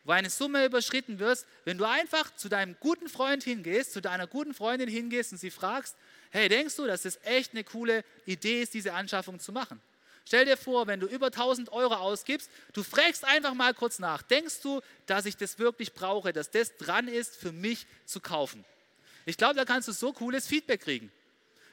wo 0.06 0.14
eine 0.14 0.30
Summe 0.30 0.66
überschritten 0.66 1.20
wird, 1.20 1.46
wenn 1.66 1.78
du 1.78 1.84
einfach 1.84 2.34
zu 2.36 2.48
deinem 2.48 2.78
guten 2.80 3.10
Freund 3.10 3.44
hingehst, 3.44 3.92
zu 3.92 4.00
deiner 4.00 4.26
guten 4.26 4.54
Freundin 4.54 4.88
hingehst 4.88 5.34
und 5.34 5.38
sie 5.38 5.52
fragst, 5.52 5.98
hey, 6.32 6.48
denkst 6.48 6.78
du, 6.78 6.88
dass 6.88 7.04
es 7.04 7.20
echt 7.24 7.52
eine 7.52 7.66
coole 7.66 8.06
Idee 8.26 8.62
ist, 8.62 8.74
diese 8.74 8.94
Anschaffung 8.94 9.40
zu 9.40 9.52
machen? 9.52 9.82
Stell 10.28 10.44
dir 10.44 10.58
vor, 10.58 10.88
wenn 10.88 11.00
du 11.00 11.08
über 11.08 11.28
1000 11.28 11.72
Euro 11.72 11.94
ausgibst, 11.94 12.52
du 12.74 12.84
fragst 12.84 13.24
einfach 13.24 13.54
mal 13.54 13.74
kurz 13.74 13.98
nach, 13.98 14.22
denkst 14.24 14.60
du, 14.62 14.82
dass 15.06 15.26
ich 15.26 15.38
das 15.38 15.58
wirklich 15.58 15.94
brauche, 15.94 16.34
dass 16.34 16.52
das 16.52 16.76
dran 16.76 17.08
ist, 17.08 17.38
für 17.38 17.54
mich 17.54 17.88
zu 18.06 18.20
kaufen? 18.20 18.66
Ich 19.26 19.38
glaube, 19.38 19.56
da 19.56 19.64
kannst 19.64 19.88
du 19.88 19.94
so 19.94 20.12
cooles 20.12 20.46
Feedback 20.46 20.82
kriegen. 20.82 21.14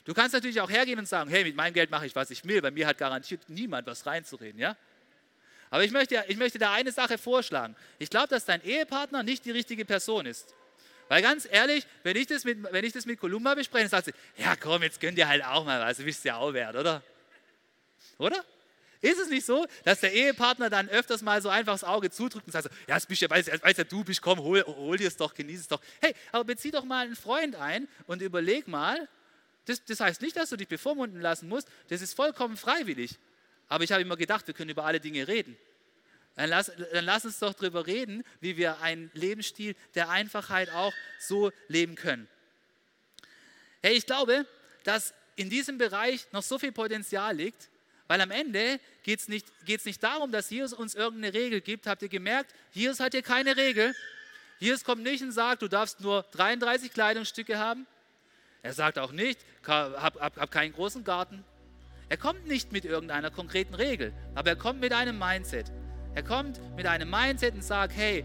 Du 0.04 0.14
kannst 0.14 0.34
natürlich 0.34 0.60
auch 0.60 0.70
hergehen 0.70 1.00
und 1.00 1.08
sagen, 1.08 1.30
hey, 1.30 1.42
mit 1.42 1.56
meinem 1.56 1.74
Geld 1.74 1.90
mache 1.90 2.06
ich, 2.06 2.14
was 2.14 2.30
ich 2.30 2.44
will. 2.44 2.62
Bei 2.62 2.70
mir 2.70 2.86
hat 2.86 2.96
garantiert 2.96 3.40
niemand 3.48 3.88
was 3.88 4.06
reinzureden, 4.06 4.60
ja? 4.60 4.76
Aber 5.70 5.82
ich 5.82 5.90
möchte, 5.90 6.24
ich 6.28 6.36
möchte 6.36 6.60
da 6.60 6.74
eine 6.74 6.92
Sache 6.92 7.18
vorschlagen. 7.18 7.74
Ich 7.98 8.08
glaube, 8.08 8.28
dass 8.28 8.44
dein 8.44 8.62
Ehepartner 8.62 9.24
nicht 9.24 9.44
die 9.46 9.50
richtige 9.50 9.84
Person 9.84 10.26
ist. 10.26 10.54
Weil 11.08 11.22
ganz 11.22 11.48
ehrlich, 11.50 11.88
wenn 12.04 12.16
ich 12.16 12.28
das 12.28 12.44
mit, 12.44 12.62
wenn 12.72 12.84
ich 12.84 12.92
das 12.92 13.04
mit 13.04 13.18
Kolumba 13.18 13.56
bespreche, 13.56 13.88
dann 13.88 13.90
sagt 13.90 14.04
sie, 14.04 14.14
ja 14.40 14.54
komm, 14.54 14.84
jetzt 14.84 15.00
gönn 15.00 15.16
dir 15.16 15.26
halt 15.26 15.44
auch 15.44 15.64
mal 15.64 15.80
was, 15.80 15.96
du 15.96 16.04
bist 16.04 16.24
ja 16.24 16.36
auch 16.36 16.52
wert, 16.52 16.76
oder? 16.76 17.02
Oder? 18.18 18.44
Ist 19.00 19.20
es 19.20 19.28
nicht 19.28 19.44
so, 19.44 19.66
dass 19.84 20.00
der 20.00 20.14
Ehepartner 20.14 20.70
dann 20.70 20.88
öfters 20.88 21.20
mal 21.20 21.42
so 21.42 21.50
einfach 21.50 21.74
das 21.74 21.84
Auge 21.84 22.10
zudrückt 22.10 22.46
und 22.46 22.52
sagt, 22.52 22.64
so, 22.64 22.70
ja, 22.88 22.94
das 22.94 23.04
bist 23.04 23.20
ja, 23.20 23.28
weiß, 23.28 23.48
weiß 23.62 23.76
ja 23.76 23.84
du 23.84 24.02
bist, 24.02 24.22
komm, 24.22 24.38
hol, 24.38 24.64
hol 24.64 24.96
dir 24.96 25.08
es 25.08 25.16
doch, 25.18 25.34
genieß 25.34 25.60
es 25.60 25.68
doch. 25.68 25.80
Hey, 26.00 26.14
aber 26.32 26.44
bezieh 26.44 26.70
doch 26.70 26.84
mal 26.84 27.04
einen 27.04 27.16
Freund 27.16 27.54
ein 27.54 27.86
und 28.06 28.22
überleg 28.22 28.66
mal, 28.66 29.06
das, 29.66 29.84
das 29.84 30.00
heißt 30.00 30.22
nicht, 30.22 30.36
dass 30.36 30.48
du 30.48 30.56
dich 30.56 30.68
bevormunden 30.68 31.20
lassen 31.20 31.48
musst, 31.48 31.68
das 31.88 32.00
ist 32.00 32.14
vollkommen 32.14 32.56
freiwillig. 32.56 33.18
Aber 33.68 33.84
ich 33.84 33.92
habe 33.92 34.00
immer 34.00 34.16
gedacht, 34.16 34.46
wir 34.46 34.54
können 34.54 34.70
über 34.70 34.86
alle 34.86 35.00
Dinge 35.00 35.28
reden. 35.28 35.56
Dann 36.36 36.48
lass, 36.48 36.72
dann 36.92 37.04
lass 37.04 37.26
uns 37.26 37.38
doch 37.38 37.52
darüber 37.52 37.86
reden, 37.86 38.24
wie 38.40 38.56
wir 38.56 38.80
einen 38.80 39.10
Lebensstil 39.12 39.76
der 39.94 40.08
Einfachheit 40.08 40.70
auch 40.70 40.94
so 41.20 41.52
leben 41.68 41.94
können. 41.94 42.26
Hey, 43.82 43.96
ich 43.96 44.06
glaube, 44.06 44.46
dass 44.82 45.12
in 45.36 45.50
diesem 45.50 45.78
Bereich 45.78 46.26
noch 46.32 46.42
so 46.42 46.58
viel 46.58 46.72
Potenzial 46.72 47.36
liegt, 47.36 47.68
weil 48.14 48.20
am 48.20 48.30
Ende 48.30 48.78
geht 49.02 49.18
es 49.18 49.26
nicht, 49.26 49.44
geht's 49.64 49.84
nicht 49.84 50.00
darum, 50.00 50.30
dass 50.30 50.48
Jesus 50.48 50.72
uns 50.72 50.94
irgendeine 50.94 51.34
Regel 51.34 51.60
gibt. 51.60 51.88
Habt 51.88 52.00
ihr 52.00 52.08
gemerkt, 52.08 52.54
Jesus 52.70 53.00
hat 53.00 53.10
hier 53.10 53.22
keine 53.22 53.56
Regel. 53.56 53.92
Jesus 54.60 54.84
kommt 54.84 55.02
nicht 55.02 55.20
und 55.20 55.32
sagt, 55.32 55.62
du 55.62 55.66
darfst 55.66 56.00
nur 56.00 56.22
33 56.30 56.92
Kleidungsstücke 56.92 57.58
haben. 57.58 57.88
Er 58.62 58.72
sagt 58.72 59.00
auch 59.00 59.10
nicht, 59.10 59.40
hab, 59.66 60.00
hab, 60.20 60.36
hab 60.36 60.50
keinen 60.52 60.72
großen 60.72 61.02
Garten. 61.02 61.42
Er 62.08 62.16
kommt 62.16 62.46
nicht 62.46 62.70
mit 62.70 62.84
irgendeiner 62.84 63.32
konkreten 63.32 63.74
Regel, 63.74 64.12
aber 64.36 64.50
er 64.50 64.56
kommt 64.56 64.78
mit 64.78 64.92
einem 64.92 65.18
Mindset. 65.18 65.72
Er 66.14 66.22
kommt 66.22 66.60
mit 66.76 66.86
einem 66.86 67.10
Mindset 67.10 67.54
und 67.54 67.64
sagt, 67.64 67.96
hey, 67.96 68.24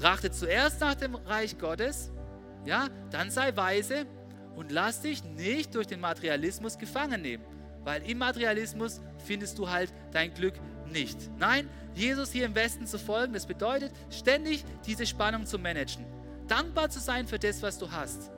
trachte 0.00 0.30
zuerst 0.30 0.80
nach 0.80 0.94
dem 0.94 1.14
Reich 1.14 1.58
Gottes, 1.58 2.10
ja, 2.64 2.88
dann 3.10 3.30
sei 3.30 3.54
weise 3.54 4.06
und 4.54 4.72
lass 4.72 5.02
dich 5.02 5.24
nicht 5.24 5.74
durch 5.74 5.86
den 5.88 6.00
Materialismus 6.00 6.78
gefangen 6.78 7.20
nehmen, 7.20 7.44
weil 7.86 8.02
im 8.02 8.18
Materialismus 8.18 9.00
findest 9.24 9.58
du 9.58 9.70
halt 9.70 9.90
dein 10.12 10.34
Glück 10.34 10.54
nicht. 10.92 11.16
Nein, 11.38 11.70
Jesus 11.94 12.30
hier 12.30 12.44
im 12.44 12.54
Westen 12.54 12.86
zu 12.86 12.98
folgen, 12.98 13.32
das 13.32 13.46
bedeutet 13.46 13.92
ständig 14.10 14.64
diese 14.84 15.06
Spannung 15.06 15.46
zu 15.46 15.58
managen, 15.58 16.04
dankbar 16.48 16.90
zu 16.90 17.00
sein 17.00 17.26
für 17.26 17.38
das, 17.38 17.62
was 17.62 17.78
du 17.78 17.90
hast. 17.90 18.30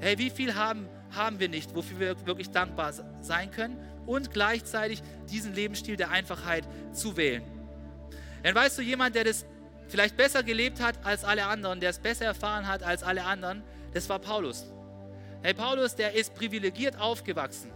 Hey, 0.00 0.18
wie 0.18 0.28
viel 0.28 0.54
haben, 0.54 0.86
haben 1.10 1.40
wir 1.40 1.48
nicht, 1.48 1.74
wofür 1.74 1.98
wir 1.98 2.26
wirklich 2.26 2.50
dankbar 2.50 2.92
sein 3.22 3.50
können? 3.50 3.78
und 4.06 4.32
gleichzeitig 4.32 5.02
diesen 5.30 5.54
Lebensstil 5.54 5.96
der 5.96 6.10
Einfachheit 6.10 6.64
zu 6.92 7.16
wählen. 7.16 7.42
Dann 8.42 8.54
weißt 8.54 8.78
du, 8.78 8.82
jemand, 8.82 9.14
der 9.14 9.24
das 9.24 9.44
vielleicht 9.88 10.16
besser 10.16 10.42
gelebt 10.42 10.80
hat 10.80 11.04
als 11.04 11.24
alle 11.24 11.46
anderen, 11.46 11.80
der 11.80 11.90
es 11.90 11.98
besser 11.98 12.24
erfahren 12.24 12.66
hat 12.66 12.82
als 12.82 13.02
alle 13.02 13.24
anderen, 13.24 13.62
das 13.92 14.08
war 14.08 14.18
Paulus. 14.18 14.66
Hey, 15.42 15.54
Paulus, 15.54 15.94
der 15.94 16.14
ist 16.14 16.34
privilegiert 16.34 16.98
aufgewachsen. 17.00 17.70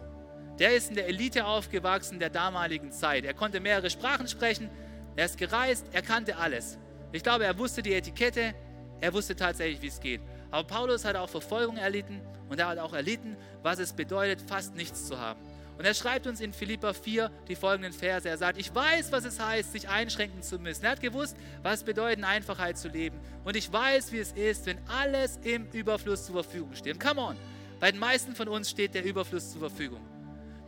Der 0.60 0.76
ist 0.76 0.90
in 0.90 0.96
der 0.96 1.08
Elite 1.08 1.46
aufgewachsen 1.46 2.18
der 2.18 2.28
damaligen 2.28 2.92
Zeit. 2.92 3.24
Er 3.24 3.32
konnte 3.32 3.60
mehrere 3.60 3.88
Sprachen 3.88 4.28
sprechen, 4.28 4.68
er 5.16 5.24
ist 5.24 5.38
gereist, 5.38 5.86
er 5.92 6.02
kannte 6.02 6.36
alles. 6.36 6.78
Ich 7.12 7.22
glaube, 7.22 7.44
er 7.44 7.58
wusste 7.58 7.82
die 7.82 7.94
Etikette, 7.94 8.54
er 9.00 9.14
wusste 9.14 9.34
tatsächlich, 9.34 9.80
wie 9.80 9.86
es 9.86 9.98
geht. 9.98 10.20
Aber 10.50 10.66
Paulus 10.66 11.06
hat 11.06 11.16
auch 11.16 11.30
Verfolgung 11.30 11.78
erlitten 11.78 12.20
und 12.50 12.60
er 12.60 12.68
hat 12.68 12.78
auch 12.78 12.92
erlitten, 12.92 13.38
was 13.62 13.78
es 13.78 13.94
bedeutet, 13.94 14.42
fast 14.46 14.74
nichts 14.74 15.06
zu 15.06 15.18
haben. 15.18 15.40
Und 15.78 15.86
er 15.86 15.94
schreibt 15.94 16.26
uns 16.26 16.42
in 16.42 16.52
Philippa 16.52 16.92
4 16.92 17.30
die 17.48 17.56
folgenden 17.56 17.94
Verse. 17.94 18.28
Er 18.28 18.36
sagt, 18.36 18.58
ich 18.58 18.74
weiß, 18.74 19.12
was 19.12 19.24
es 19.24 19.40
heißt, 19.40 19.72
sich 19.72 19.88
einschränken 19.88 20.42
zu 20.42 20.58
müssen. 20.58 20.84
Er 20.84 20.90
hat 20.90 21.00
gewusst, 21.00 21.38
was 21.62 21.78
es 21.78 21.84
bedeutet, 21.84 22.18
in 22.18 22.24
Einfachheit 22.24 22.76
zu 22.76 22.88
leben. 22.88 23.18
Und 23.44 23.56
ich 23.56 23.72
weiß, 23.72 24.12
wie 24.12 24.18
es 24.18 24.32
ist, 24.32 24.66
wenn 24.66 24.76
alles 24.88 25.38
im 25.42 25.70
Überfluss 25.72 26.26
zur 26.26 26.34
Verfügung 26.34 26.74
steht. 26.74 27.00
Come 27.00 27.22
on, 27.22 27.36
bei 27.78 27.90
den 27.90 27.98
meisten 27.98 28.34
von 28.34 28.48
uns 28.48 28.68
steht 28.68 28.94
der 28.94 29.04
Überfluss 29.04 29.52
zur 29.52 29.60
Verfügung. 29.60 30.00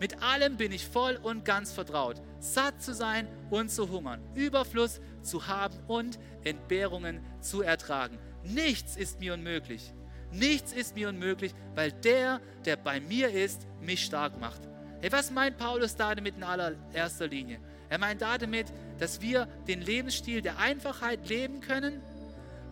Mit 0.03 0.21
allem 0.21 0.57
bin 0.57 0.73
ich 0.73 0.85
voll 0.85 1.17
und 1.23 1.45
ganz 1.45 1.71
vertraut, 1.71 2.21
satt 2.41 2.83
zu 2.83 2.93
sein 2.93 3.29
und 3.51 3.71
zu 3.71 3.89
hungern, 3.89 4.21
Überfluss 4.35 5.01
zu 5.23 5.47
haben 5.47 5.79
und 5.87 6.19
Entbehrungen 6.43 7.21
zu 7.41 7.63
ertragen. 7.63 8.19
Nichts 8.43 8.97
ist 8.97 9.21
mir 9.21 9.33
unmöglich. 9.33 9.95
Nichts 10.33 10.73
ist 10.73 10.97
mir 10.97 11.09
unmöglich, 11.09 11.55
weil 11.77 11.93
der, 11.93 12.41
der 12.65 12.75
bei 12.75 12.99
mir 12.99 13.31
ist, 13.31 13.69
mich 13.81 14.05
stark 14.05 14.41
macht. 14.41 14.63
Hey, 15.01 15.13
was 15.13 15.31
meint 15.31 15.57
Paulus 15.57 15.95
da 15.95 16.17
damit 16.17 16.35
in 16.35 16.43
allererster 16.43 17.29
Linie? 17.29 17.61
Er 17.89 17.99
meint 17.99 18.23
da 18.23 18.39
damit, 18.39 18.73
dass 18.99 19.21
wir 19.21 19.47
den 19.69 19.83
Lebensstil 19.83 20.43
der 20.43 20.59
Einfachheit 20.59 21.29
leben 21.29 21.61
können, 21.61 22.03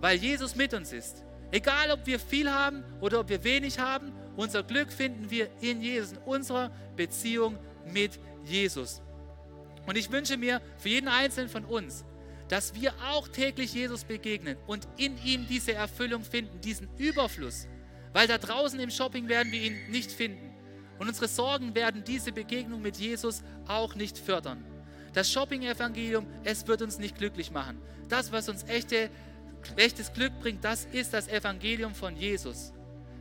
weil 0.00 0.18
Jesus 0.18 0.56
mit 0.56 0.74
uns 0.74 0.92
ist. 0.92 1.22
Egal, 1.52 1.92
ob 1.92 2.06
wir 2.06 2.18
viel 2.18 2.50
haben 2.50 2.82
oder 3.00 3.20
ob 3.20 3.28
wir 3.28 3.44
wenig 3.44 3.78
haben, 3.78 4.12
unser 4.36 4.62
Glück 4.62 4.92
finden 4.92 5.30
wir 5.30 5.48
in 5.60 5.82
Jesus, 5.82 6.12
in 6.12 6.18
unserer 6.18 6.70
Beziehung 6.96 7.58
mit 7.86 8.18
Jesus. 8.44 9.02
Und 9.86 9.96
ich 9.96 10.10
wünsche 10.10 10.36
mir 10.36 10.60
für 10.78 10.88
jeden 10.88 11.08
Einzelnen 11.08 11.48
von 11.48 11.64
uns, 11.64 12.04
dass 12.48 12.74
wir 12.74 12.92
auch 13.10 13.28
täglich 13.28 13.74
Jesus 13.74 14.04
begegnen 14.04 14.56
und 14.66 14.88
in 14.96 15.16
ihm 15.24 15.46
diese 15.46 15.72
Erfüllung 15.72 16.24
finden, 16.24 16.60
diesen 16.60 16.88
Überfluss. 16.98 17.68
Weil 18.12 18.26
da 18.26 18.38
draußen 18.38 18.78
im 18.80 18.90
Shopping 18.90 19.28
werden 19.28 19.52
wir 19.52 19.62
ihn 19.62 19.90
nicht 19.90 20.10
finden. 20.10 20.50
Und 20.98 21.08
unsere 21.08 21.28
Sorgen 21.28 21.74
werden 21.74 22.04
diese 22.04 22.32
Begegnung 22.32 22.82
mit 22.82 22.96
Jesus 22.96 23.42
auch 23.66 23.94
nicht 23.94 24.18
fördern. 24.18 24.64
Das 25.12 25.30
Shopping-Evangelium, 25.30 26.26
es 26.44 26.66
wird 26.66 26.82
uns 26.82 26.98
nicht 26.98 27.16
glücklich 27.16 27.50
machen. 27.50 27.80
Das, 28.08 28.32
was 28.32 28.48
uns 28.48 28.64
echte, 28.64 29.10
echtes 29.76 30.12
Glück 30.12 30.38
bringt, 30.40 30.64
das 30.64 30.84
ist 30.86 31.14
das 31.14 31.28
Evangelium 31.28 31.94
von 31.94 32.16
Jesus. 32.16 32.72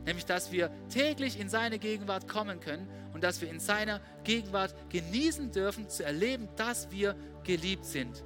Nämlich, 0.06 0.24
dass 0.24 0.50
wir 0.50 0.70
täglich 0.88 1.38
in 1.38 1.48
seine 1.48 1.78
Gegenwart 1.78 2.26
kommen 2.28 2.60
können 2.60 2.88
und 3.12 3.22
dass 3.22 3.40
wir 3.40 3.50
in 3.50 3.60
seiner 3.60 4.00
Gegenwart 4.24 4.74
genießen 4.90 5.52
dürfen, 5.52 5.88
zu 5.88 6.04
erleben, 6.04 6.48
dass 6.56 6.90
wir 6.90 7.14
geliebt 7.44 7.84
sind. 7.84 8.24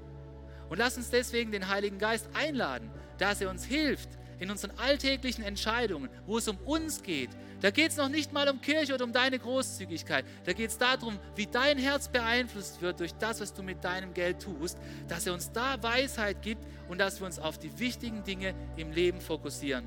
Und 0.68 0.79
lass 0.79 0.97
uns 0.97 1.11
deswegen 1.11 1.53
den 1.53 1.68
Heiligen 1.68 1.99
Geist 1.99 2.29
einladen, 2.35 2.91
dass 3.18 3.41
er 3.41 3.51
uns 3.51 3.64
hilft 3.64 4.09
in 4.39 4.51
unseren 4.51 4.72
alltäglichen 4.79 5.45
Entscheidungen, 5.45 6.09
wo 6.27 6.39
es 6.39 6.49
um 6.49 6.57
uns 6.59 7.03
geht, 7.03 7.31
da 7.64 7.70
geht 7.70 7.93
es 7.93 7.97
noch 7.97 8.11
nicht 8.11 8.31
mal 8.31 8.47
um 8.51 8.61
Kirche 8.61 8.93
oder 8.93 9.05
um 9.05 9.12
deine 9.14 9.39
Großzügigkeit. 9.39 10.27
Da 10.45 10.53
geht 10.53 10.68
es 10.68 10.77
darum, 10.77 11.18
wie 11.35 11.47
dein 11.47 11.79
Herz 11.79 12.09
beeinflusst 12.09 12.83
wird 12.83 13.01
durch 13.01 13.14
das, 13.14 13.41
was 13.41 13.55
du 13.55 13.62
mit 13.62 13.83
deinem 13.83 14.12
Geld 14.12 14.43
tust, 14.43 14.77
dass 15.09 15.27
er 15.27 15.33
uns 15.33 15.51
da 15.51 15.83
Weisheit 15.83 16.43
gibt 16.43 16.62
und 16.91 16.99
dass 16.99 17.20
wir 17.20 17.27
uns 17.27 17.39
auf 17.39 17.57
die 17.57 17.79
wichtigen 17.79 18.22
Dinge 18.22 18.55
im 18.77 18.93
Leben 18.93 19.18
fokussieren. 19.18 19.87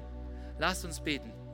Lasst 0.57 0.85
uns 0.85 0.99
beten. 0.99 1.36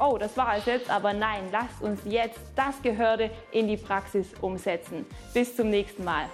oh, 0.00 0.18
das 0.18 0.36
war 0.36 0.56
es 0.56 0.64
jetzt, 0.64 0.90
aber 0.90 1.12
nein, 1.12 1.44
lasst 1.52 1.80
uns 1.82 2.00
jetzt 2.04 2.40
das 2.56 2.80
Gehörte 2.82 3.30
in 3.52 3.68
die 3.68 3.76
Praxis 3.76 4.28
umsetzen. 4.40 5.06
Bis 5.32 5.54
zum 5.54 5.68
nächsten 5.68 6.04
Mal. 6.04 6.26